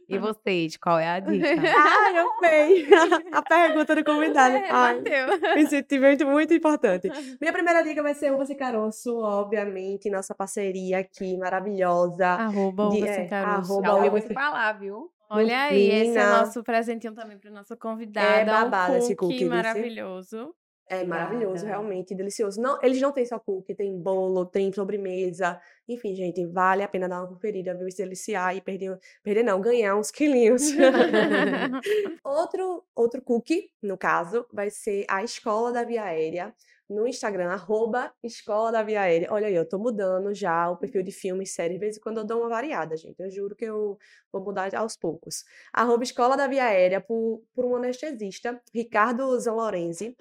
E 0.10 0.18
vocês, 0.18 0.76
qual 0.78 0.98
é 1.00 1.08
a 1.08 1.20
dica? 1.20 1.48
Ai, 1.48 2.18
eu 2.18 2.30
amei 2.38 2.88
a 3.32 3.42
pergunta 3.42 3.96
do 3.96 4.04
convidado. 4.04 4.56
É, 4.56 4.70
Ai, 4.72 5.02
bateu. 5.02 5.56
me 5.56 5.68
sentimento 5.68 6.26
muito 6.26 6.54
importante. 6.54 7.08
Minha 7.40 7.54
primeira 7.54 7.84
dica 7.84 8.02
vai 8.02 8.14
ser 8.16 8.32
Uva 8.34 8.46
Sem 8.46 8.58
Caroço, 8.58 9.18
obviamente, 9.20 10.10
nossa 10.10 10.34
parceria 10.34 11.00
aqui 11.00 11.38
maravilhosa. 11.38 12.26
Arroba 12.28 12.88
uva 12.88 13.08
é, 13.08 13.14
sem 13.14 13.28
caroço. 13.28 13.72
arroba 13.74 13.88
Já 13.88 13.96
ouvi 13.96 14.08
uva 14.10 14.22
sem- 14.22 14.34
falar, 14.34 14.74
viu? 14.74 15.12
Olha 15.30 15.64
aí, 15.64 15.90
esse 15.90 16.02
é 16.18 16.22
Menina. 16.24 16.38
nosso 16.40 16.64
presentinho 16.64 17.14
também 17.14 17.38
para 17.38 17.50
nossa 17.50 17.76
convidada. 17.76 18.46
babado 18.46 18.94
um 18.94 18.98
esse 18.98 19.16
cookie 19.16 19.46
maravilhoso. 19.46 20.54
É 20.88 21.04
maravilhoso, 21.04 21.66
realmente, 21.66 22.14
delicioso. 22.14 22.62
Não, 22.62 22.80
eles 22.84 23.02
não 23.02 23.12
têm 23.12 23.26
só 23.26 23.40
cookie, 23.40 23.74
tem 23.74 23.98
bolo, 24.00 24.46
tem 24.46 24.72
sobremesa. 24.72 25.60
Enfim, 25.88 26.14
gente, 26.16 26.46
vale 26.46 26.84
a 26.84 26.88
pena 26.88 27.10
dar 27.10 27.22
uma 27.22 27.28
conferida, 27.28 27.74
viu? 27.74 27.90
Se 27.90 28.04
deliciar 28.04 28.56
e 28.56 28.62
perder, 28.62 29.00
perder 29.24 29.44
não, 29.44 29.60
ganhar 29.60 29.96
uns 29.96 30.12
quilinhos. 30.12 30.62
outro, 32.24 32.84
outro 32.96 33.22
cookie, 33.24 33.72
no 33.82 33.98
caso, 33.98 34.46
vai 34.54 34.70
ser 34.70 35.06
a 35.10 35.24
Escola 35.24 35.72
da 35.72 35.84
Via 35.84 36.04
Aérea. 36.04 36.54
No 36.88 37.08
Instagram, 37.08 37.50
arroba 37.50 38.14
Escola 38.24 38.72
da 38.72 38.84
Via 38.84 39.02
Aérea. 39.02 39.28
Olha 39.32 39.48
aí, 39.48 39.56
eu 39.56 39.68
tô 39.68 39.80
mudando 39.80 40.32
já 40.36 40.70
o 40.70 40.78
perfil 40.78 41.02
de 41.02 41.12
filmes, 41.12 41.52
séries. 41.52 41.74
De 41.74 41.80
vez 41.80 41.98
em 41.98 42.00
quando 42.00 42.20
eu 42.20 42.24
dou 42.24 42.42
uma 42.42 42.50
variada, 42.50 42.96
gente. 42.96 43.20
Eu 43.20 43.32
juro 43.32 43.56
que 43.56 43.66
eu 43.66 43.98
vou 44.32 44.44
mudar 44.44 44.74
aos 44.76 44.96
poucos. 44.96 45.44
Arroba 45.74 46.04
Escola 46.04 46.38
da 46.38 46.46
Via 46.46 46.66
Aérea 46.66 47.02
por, 47.02 47.42
por 47.56 47.66
um 47.66 47.76
anestesista, 47.76 48.62
Ricardo 48.72 49.40
Zalorenzi. 49.40 50.16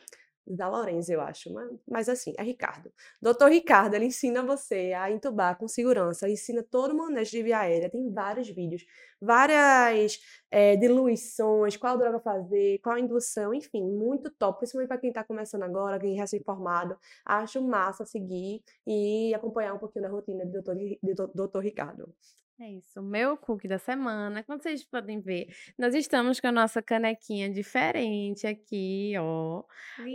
Da 0.47 0.69
Lorenzo, 0.69 1.11
eu 1.11 1.23
acho, 1.23 1.51
mas, 1.55 1.71
mas 1.89 2.09
assim, 2.09 2.35
é 2.37 2.43
Ricardo. 2.43 2.93
Doutor 3.21 3.51
Ricardo, 3.51 3.95
ele 3.95 4.05
ensina 4.07 4.43
você 4.43 4.93
a 4.93 5.11
entubar 5.11 5.57
com 5.57 5.67
segurança, 5.67 6.29
ensina 6.29 6.63
todo 6.63 6.93
o 6.93 6.99
manejo 6.99 7.31
de 7.31 7.43
via 7.43 7.61
aérea, 7.61 7.89
tem 7.89 8.13
vários 8.13 8.49
vídeos, 8.51 8.85
várias 9.19 10.21
eh, 10.51 10.77
diluições, 10.77 11.79
qual 11.79 11.97
droga 11.97 12.21
fazer, 12.21 12.79
qual 12.81 12.99
indução, 12.99 13.55
enfim, 13.55 13.83
muito 13.83 14.31
top, 14.31 14.59
principalmente 14.59 14.89
para 14.89 14.99
quem 14.99 15.09
está 15.09 15.25
começando 15.25 15.63
agora, 15.63 15.99
quem 15.99 16.15
é 16.19 16.21
recém-formado, 16.21 16.95
acho 17.25 17.63
massa 17.67 18.05
seguir 18.05 18.63
e 18.87 19.33
acompanhar 19.35 19.73
um 19.73 19.79
pouquinho 19.79 20.03
da 20.05 20.11
rotina 20.11 20.45
do 20.45 20.53
doutor, 20.53 20.77
do 21.03 21.15
dou- 21.15 21.33
doutor 21.35 21.63
Ricardo. 21.65 22.15
É 22.61 22.71
isso, 22.71 23.01
o 23.01 23.03
meu 23.03 23.37
cookie 23.37 23.67
da 23.67 23.79
semana. 23.79 24.45
Como 24.45 24.61
vocês 24.63 24.85
podem 24.85 25.21
ver, 25.21 25.49
nós 25.77 25.93
estamos 25.93 26.39
com 26.39 26.47
a 26.47 26.53
nossa 26.53 26.81
canequinha 26.81 27.51
diferente 27.51 28.47
aqui, 28.47 29.13
ó. 29.19 29.65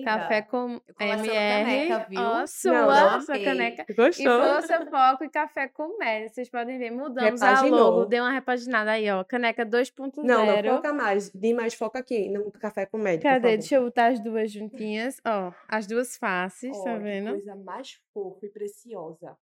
Café 0.05 0.41
com 0.43 0.79
MR. 0.97 1.27
caneca, 1.27 2.05
viu? 2.09 2.21
Ó, 2.21 2.47
sua, 2.47 3.11
não, 3.11 3.21
sua 3.21 3.35
amei. 3.35 3.43
caneca. 3.45 3.85
E 3.89 3.93
Gostou? 3.93 4.41
força, 4.41 4.85
foco 4.89 5.25
e 5.25 5.29
café 5.29 5.67
com 5.67 5.97
mel. 5.97 6.29
Vocês 6.29 6.49
podem 6.49 6.79
ver, 6.79 6.91
mudamos 6.91 7.41
a 7.41 7.49
Repaginou. 7.55 7.79
logo, 7.79 8.05
deu 8.05 8.23
uma 8.23 8.31
repaginada 8.31 8.91
aí, 8.91 9.11
ó. 9.11 9.21
Caneca 9.25 9.65
2.0. 9.65 10.23
Não, 10.23 10.45
não 10.45 10.75
foca 10.75 10.93
mais, 10.93 11.29
de 11.31 11.53
mais 11.53 11.73
foca 11.73 11.99
aqui, 11.99 12.29
no 12.29 12.49
café 12.53 12.85
com 12.85 12.99
por 12.99 13.03
Cadê? 13.03 13.21
favor. 13.21 13.41
Deixa 13.41 13.75
eu 13.75 13.83
botar 13.83 14.07
as 14.07 14.19
duas 14.23 14.49
juntinhas. 14.49 15.19
Ó, 15.27 15.51
as 15.67 15.85
duas 15.85 16.15
faces, 16.15 16.71
tá 16.83 16.91
Olha, 16.91 16.97
que 16.99 17.03
vendo? 17.03 17.29
coisa 17.31 17.55
mais 17.57 17.99
fofa 18.13 18.45
e 18.45 18.49
preciosa. 18.49 19.35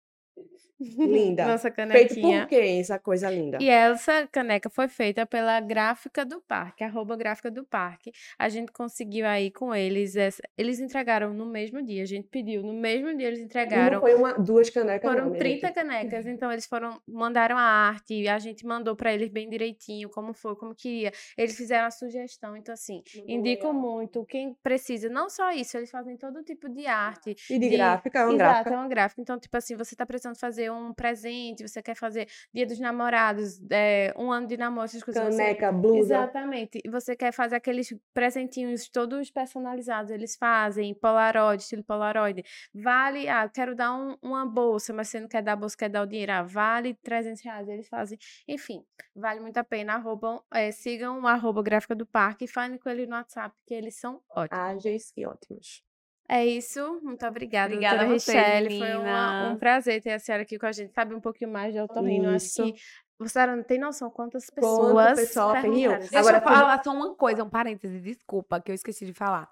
Linda. 0.78 1.46
Nossa 1.46 1.70
Feito 1.70 1.76
canequinha. 1.76 2.40
por 2.42 2.48
quem 2.48 2.80
essa 2.80 2.98
coisa 2.98 3.30
linda? 3.30 3.56
E 3.62 3.68
essa 3.68 4.26
caneca 4.26 4.68
foi 4.68 4.88
feita 4.88 5.24
pela 5.24 5.58
Gráfica 5.58 6.22
do 6.22 6.38
Parque, 6.42 6.84
arroba 6.84 7.16
Gráfica 7.16 7.50
do 7.50 7.64
Parque. 7.64 8.12
A 8.38 8.50
gente 8.50 8.70
conseguiu 8.72 9.26
aí 9.26 9.50
com 9.50 9.74
eles, 9.74 10.16
essa- 10.16 10.42
eles 10.56 10.78
entregaram 10.78 11.32
no 11.32 11.46
mesmo 11.46 11.82
dia, 11.82 12.02
a 12.02 12.06
gente 12.06 12.28
pediu, 12.28 12.62
no 12.62 12.74
mesmo 12.74 13.16
dia 13.16 13.26
eles 13.26 13.38
Não 13.38 13.46
entregaram. 13.46 14.00
foi 14.00 14.14
uma, 14.14 14.34
duas 14.34 14.68
canecas, 14.68 15.08
Foram 15.10 15.24
não, 15.24 15.30
minha 15.30 15.38
30 15.38 15.66
gente. 15.68 15.74
canecas, 15.74 16.26
então 16.38 16.52
eles 16.52 16.66
foram, 16.66 17.00
mandaram 17.08 17.56
a 17.56 17.62
arte, 17.62 18.12
e 18.12 18.28
a 18.28 18.38
gente 18.38 18.66
mandou 18.66 18.94
pra 18.94 19.14
eles 19.14 19.30
bem 19.30 19.48
direitinho, 19.48 20.10
como 20.10 20.34
foi, 20.34 20.54
como 20.56 20.74
queria. 20.74 21.10
Eles 21.38 21.56
fizeram 21.56 21.86
a 21.86 21.90
sugestão, 21.90 22.54
então 22.54 22.74
assim, 22.74 23.02
Muito 23.14 23.30
indico 23.30 23.66
legal. 23.68 23.72
muito, 23.80 24.26
quem 24.26 24.52
precisa, 24.62 25.08
não 25.08 25.30
só 25.30 25.52
isso, 25.52 25.74
eles 25.78 25.90
fazem 25.90 26.18
todo 26.18 26.42
tipo 26.42 26.68
de 26.68 26.86
arte. 26.86 27.34
E 27.48 27.58
de, 27.58 27.70
gráfica, 27.70 28.18
é 28.18 28.24
uma 28.24 28.34
Exato, 28.34 28.50
gráfica. 28.52 28.74
é 28.74 28.76
uma 28.76 28.88
gráfica. 28.88 29.22
Então, 29.22 29.38
tipo 29.40 29.56
assim, 29.56 29.74
você 29.74 29.96
tá 29.96 30.04
precisando 30.04 30.25
precisando 30.30 30.38
fazer 30.38 30.70
um 30.70 30.92
presente, 30.92 31.66
você 31.66 31.82
quer 31.82 31.94
fazer 31.94 32.28
dia 32.52 32.66
dos 32.66 32.78
namorados, 32.78 33.60
é, 33.70 34.12
um 34.16 34.30
ano 34.32 34.46
de 34.46 34.56
namoro, 34.56 34.84
essas 34.86 35.02
coisas. 35.02 35.22
você- 35.22 35.36
Caneca, 35.42 35.72
blusa. 35.72 35.98
Exatamente. 35.98 36.80
E 36.84 36.88
você 36.90 37.14
quer 37.16 37.32
fazer 37.32 37.56
aqueles 37.56 37.94
presentinhos 38.14 38.88
todos 38.88 39.30
personalizados, 39.30 40.10
eles 40.10 40.36
fazem, 40.36 40.94
Polaroid, 40.94 41.62
estilo 41.62 41.84
Polaroid. 41.84 42.42
Vale, 42.74 43.28
ah, 43.28 43.48
quero 43.48 43.74
dar 43.74 43.94
um- 43.94 44.16
uma 44.22 44.44
bolsa, 44.46 44.92
mas 44.92 45.08
você 45.08 45.20
não 45.20 45.28
quer 45.28 45.42
dar 45.42 45.52
a 45.52 45.56
bolsa, 45.56 45.76
quer 45.76 45.88
dar 45.88 46.02
o 46.02 46.06
dinheiro, 46.06 46.32
ah, 46.32 46.42
vale 46.42 46.94
300 47.02 47.42
reais, 47.42 47.68
eles 47.68 47.88
fazem. 47.88 48.18
Enfim, 48.48 48.84
vale 49.14 49.40
muito 49.40 49.56
a 49.58 49.64
pena. 49.64 49.94
Arroba, 49.94 50.42
eh, 50.52 50.72
sigam 50.72 51.20
o 51.20 51.26
arroba 51.26 51.62
gráfica 51.62 51.94
do 51.94 52.06
parque 52.06 52.44
e 52.44 52.48
falem 52.48 52.78
com 52.78 52.88
ele 52.88 53.06
no 53.06 53.16
WhatsApp, 53.16 53.54
que 53.66 53.74
eles 53.74 53.96
são 53.98 54.20
ótimos. 54.30 54.58
Ágeis 54.64 55.12
e 55.16 55.26
ótimos. 55.26 55.82
É 56.28 56.44
isso, 56.44 57.00
muito 57.02 57.24
obrigada, 57.26 57.72
Obrigada 57.72 57.98
doutora 57.98 58.14
a 58.16 58.18
vocês, 58.18 58.36
Richelle. 58.68 58.78
Foi 58.78 58.96
uma- 58.96 59.50
um 59.52 59.56
prazer 59.56 60.02
ter 60.02 60.12
a 60.12 60.18
senhora 60.18 60.42
aqui 60.42 60.58
com 60.58 60.66
a 60.66 60.72
gente, 60.72 60.92
sabe 60.92 61.14
um 61.14 61.20
pouquinho 61.20 61.52
mais 61.52 61.72
de 61.72 61.80
otorrino. 61.80 62.30
Acho 62.30 62.64
que 62.64 62.74
você 63.18 63.46
não 63.46 63.62
tem 63.62 63.78
noção 63.78 64.10
quantas 64.10 64.46
Quanto 64.50 64.54
pessoas 64.56 65.14
pessoal 65.14 65.50
aferiu. 65.50 65.72
perguntaram. 65.72 66.00
Deixa 66.00 66.18
Agora, 66.18 66.36
eu 66.38 66.42
falar 66.42 66.82
só 66.82 66.92
uma 66.92 67.14
coisa, 67.14 67.44
um 67.44 67.48
parêntese, 67.48 68.00
desculpa, 68.00 68.60
que 68.60 68.70
eu 68.72 68.74
esqueci 68.74 69.06
de 69.06 69.12
falar. 69.12 69.48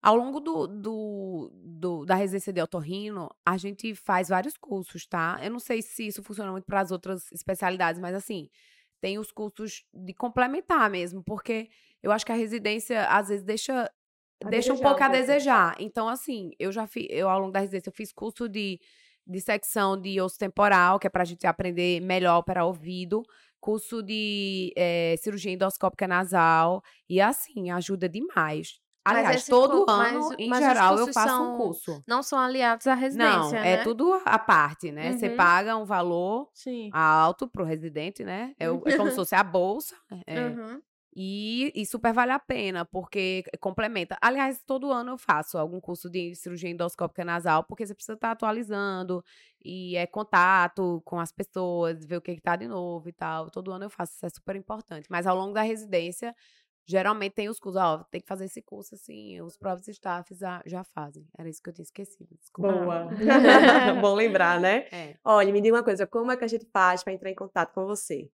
Ao 0.00 0.16
longo 0.16 0.38
do, 0.40 0.66
do, 0.66 1.50
do- 1.54 2.04
da 2.06 2.14
residência 2.14 2.52
de 2.52 2.62
otorrino, 2.62 3.28
a 3.44 3.56
gente 3.58 3.94
faz 3.94 4.28
vários 4.28 4.56
cursos, 4.56 5.06
tá? 5.06 5.38
Eu 5.42 5.50
não 5.50 5.58
sei 5.58 5.82
se 5.82 6.06
isso 6.06 6.22
funciona 6.22 6.50
muito 6.52 6.64
para 6.64 6.80
as 6.80 6.90
outras 6.90 7.30
especialidades, 7.32 8.00
mas 8.00 8.14
assim, 8.14 8.48
tem 9.00 9.18
os 9.18 9.30
cursos 9.32 9.84
de 9.92 10.14
complementar 10.14 10.88
mesmo, 10.88 11.22
porque 11.22 11.68
eu 12.02 12.12
acho 12.12 12.24
que 12.24 12.32
a 12.32 12.36
residência 12.36 13.06
às 13.08 13.28
vezes 13.28 13.44
deixa 13.44 13.90
A 14.44 14.50
deixa 14.50 14.72
um 14.72 14.78
pouco 14.78 15.02
a 15.02 15.08
desejar. 15.08 15.74
Então, 15.80 16.08
assim, 16.08 16.50
eu 16.58 16.70
já 16.72 16.86
fiz, 16.86 17.06
eu 17.10 17.28
ao 17.28 17.40
longo 17.40 17.52
da 17.52 17.60
residência, 17.60 17.88
eu 17.90 17.92
fiz 17.94 18.12
curso 18.12 18.48
de, 18.48 18.80
de 19.26 19.40
secção 19.40 20.00
de 20.00 20.20
osso 20.20 20.38
temporal, 20.38 20.98
que 20.98 21.06
é 21.06 21.10
pra 21.10 21.24
gente 21.24 21.46
aprender 21.46 22.00
melhor 22.00 22.34
a 22.34 22.38
operar 22.38 22.66
ouvido, 22.66 23.22
curso 23.60 24.02
de 24.02 24.72
eh, 24.76 25.16
cirurgia 25.18 25.52
endoscópica 25.52 26.06
nasal, 26.06 26.82
e 27.08 27.20
assim, 27.20 27.70
ajuda 27.70 28.08
demais. 28.08 28.80
Mas 29.10 29.22
Aliás, 29.22 29.48
todo 29.48 29.84
mas 29.86 29.90
ano, 29.90 30.28
o- 30.28 30.34
em 30.38 30.48
mas 30.48 30.58
geral, 30.58 30.98
eu 30.98 31.08
faço 31.08 31.34
são 31.34 31.48
um 31.48 31.50
curso. 31.50 32.04
Não 32.06 32.22
são 32.22 32.38
aliados 32.38 32.86
à 32.86 32.94
residência, 32.94 33.58
Não, 33.58 33.58
né? 33.58 33.72
é 33.72 33.76
tudo 33.78 34.12
à 34.24 34.38
parte, 34.38 34.92
né? 34.92 35.12
Você 35.12 35.30
Uhum. 35.30 35.36
paga 35.36 35.76
um 35.76 35.84
valor 35.84 36.48
Sim. 36.52 36.90
alto 36.90 37.48
pro 37.48 37.64
residente, 37.64 38.22
né? 38.24 38.54
É, 38.58 38.66
é 38.66 38.92
como 38.92 39.10
se 39.10 39.16
fosse 39.16 39.34
a 39.34 39.42
bolsa. 39.42 39.96
é, 40.26 40.56
Uhum. 40.56 40.82
E, 41.20 41.72
e 41.74 41.84
super 41.84 42.12
vale 42.12 42.30
a 42.30 42.38
pena, 42.38 42.84
porque 42.84 43.42
complementa. 43.58 44.16
Aliás, 44.20 44.62
todo 44.64 44.92
ano 44.92 45.10
eu 45.10 45.18
faço 45.18 45.58
algum 45.58 45.80
curso 45.80 46.08
de 46.08 46.32
cirurgia 46.36 46.70
endoscópica 46.70 47.24
nasal, 47.24 47.64
porque 47.64 47.84
você 47.84 47.92
precisa 47.92 48.14
estar 48.14 48.30
atualizando, 48.30 49.24
e 49.64 49.96
é 49.96 50.06
contato 50.06 51.02
com 51.04 51.18
as 51.18 51.32
pessoas, 51.32 52.04
ver 52.04 52.18
o 52.18 52.20
que 52.20 52.30
está 52.30 52.54
de 52.54 52.68
novo 52.68 53.08
e 53.08 53.12
tal. 53.12 53.50
Todo 53.50 53.72
ano 53.72 53.86
eu 53.86 53.90
faço, 53.90 54.12
isso 54.14 54.26
é 54.26 54.28
super 54.28 54.54
importante. 54.54 55.08
Mas 55.10 55.26
ao 55.26 55.36
longo 55.36 55.52
da 55.52 55.62
residência, 55.62 56.32
geralmente 56.86 57.32
tem 57.32 57.48
os 57.48 57.58
cursos, 57.58 57.82
ó, 57.82 58.04
tem 58.12 58.20
que 58.20 58.28
fazer 58.28 58.44
esse 58.44 58.62
curso 58.62 58.94
assim, 58.94 59.40
os 59.40 59.56
próprios 59.56 59.88
staffs 59.88 60.38
já, 60.38 60.62
já 60.64 60.84
fazem. 60.84 61.26
Era 61.36 61.48
isso 61.48 61.60
que 61.60 61.68
eu 61.68 61.74
tinha 61.74 61.82
esquecido, 61.82 62.28
desculpa. 62.38 62.72
Boa. 62.72 63.08
Bom 64.00 64.14
lembrar, 64.14 64.60
né? 64.60 64.86
É. 64.92 65.16
Olha, 65.24 65.52
me 65.52 65.60
diga 65.60 65.74
uma 65.74 65.82
coisa, 65.82 66.06
como 66.06 66.30
é 66.30 66.36
que 66.36 66.44
a 66.44 66.48
gente 66.48 66.68
faz 66.72 67.02
para 67.02 67.12
entrar 67.12 67.28
em 67.28 67.34
contato 67.34 67.74
com 67.74 67.84
você? 67.84 68.30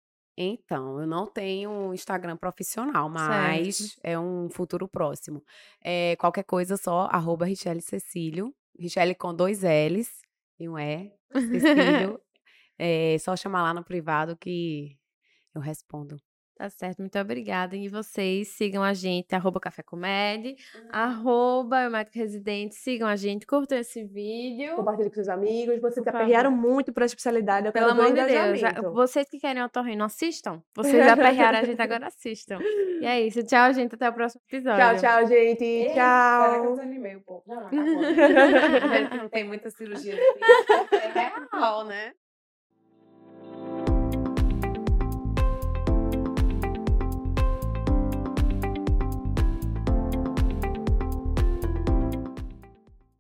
Então, 0.41 1.01
eu 1.01 1.07
não 1.07 1.27
tenho 1.27 1.69
um 1.69 1.93
Instagram 1.93 2.37
profissional, 2.37 3.09
mas 3.09 3.99
é 4.05 4.17
um 4.17 4.49
futuro 4.49 4.87
próximo. 4.87 5.45
É, 5.83 6.15
qualquer 6.15 6.45
coisa, 6.45 6.77
só 6.77 7.09
arroba 7.11 7.45
Richelle 7.45 7.81
Cecílio. 7.81 8.55
Richelle 8.79 9.17
com 9.17 9.35
dois 9.35 9.63
L's 9.63 10.23
e 10.61 10.69
um 10.69 10.79
E. 10.79 11.13
Cecílio. 11.35 12.21
é 12.79 13.19
só 13.19 13.35
chamar 13.35 13.65
lá 13.65 13.75
no 13.75 13.83
privado 13.83 14.37
que 14.37 14.97
eu 15.53 15.61
respondo. 15.61 16.17
Tá 16.59 16.69
certo, 16.71 16.99
muito 16.99 17.17
obrigada. 17.17 17.77
E 17.77 17.87
vocês 17.89 18.49
sigam 18.49 18.83
a 18.83 18.93
gente, 18.93 19.33
arroba 19.33 19.61
Café 19.61 19.81
Comédia, 19.81 20.57
Uhum. 20.75 20.89
arroba 20.91 21.85
Eu 21.85 21.91
Médico 21.93 22.19
Residente, 22.19 22.75
sigam 22.75 23.07
a 23.07 23.15
gente, 23.15 23.47
curtam 23.47 23.79
esse 23.79 24.03
vídeo. 24.03 24.75
Compartilhe 24.75 25.09
com 25.09 25.15
seus 25.15 25.29
amigos. 25.29 25.81
Vocês 25.81 26.03
se 26.03 26.09
aperrearam 26.11 26.51
muito 26.51 26.91
essa 26.97 27.05
especialidade. 27.05 27.67
Eu 27.69 27.73
Pelo 27.73 27.87
quero 27.87 27.97
ver 27.97 28.21
amor 28.21 28.53
de 28.53 28.61
Deus, 28.61 28.93
vocês 28.93 29.29
que 29.31 29.39
querem 29.39 29.63
otorrino, 29.63 30.03
assistam. 30.03 30.61
Vocês 30.75 30.97
já 31.05 31.13
aperrearam 31.13 31.59
a 31.61 31.63
gente, 31.63 31.81
agora 31.81 32.09
assistam. 32.09 32.59
E 33.01 33.07
é 33.07 33.21
isso, 33.21 33.41
tchau, 33.45 33.73
gente, 33.73 33.95
até 33.95 34.09
o 34.09 34.13
próximo 34.13 34.43
episódio. 34.51 34.99
Tchau, 35.01 35.21
tchau, 35.21 35.27
gente. 35.29 35.95
Tchau. 35.95 36.71
desanimei 36.73 37.15
um 37.15 37.21
pouco. 37.23 37.49
Já 37.49 37.71
não 39.17 39.29
tem 39.29 39.45
muita 39.45 39.71
cirurgia. 39.71 40.15
assim. 40.15 40.97
É 40.97 41.31
real, 41.53 41.85
né? 41.85 42.13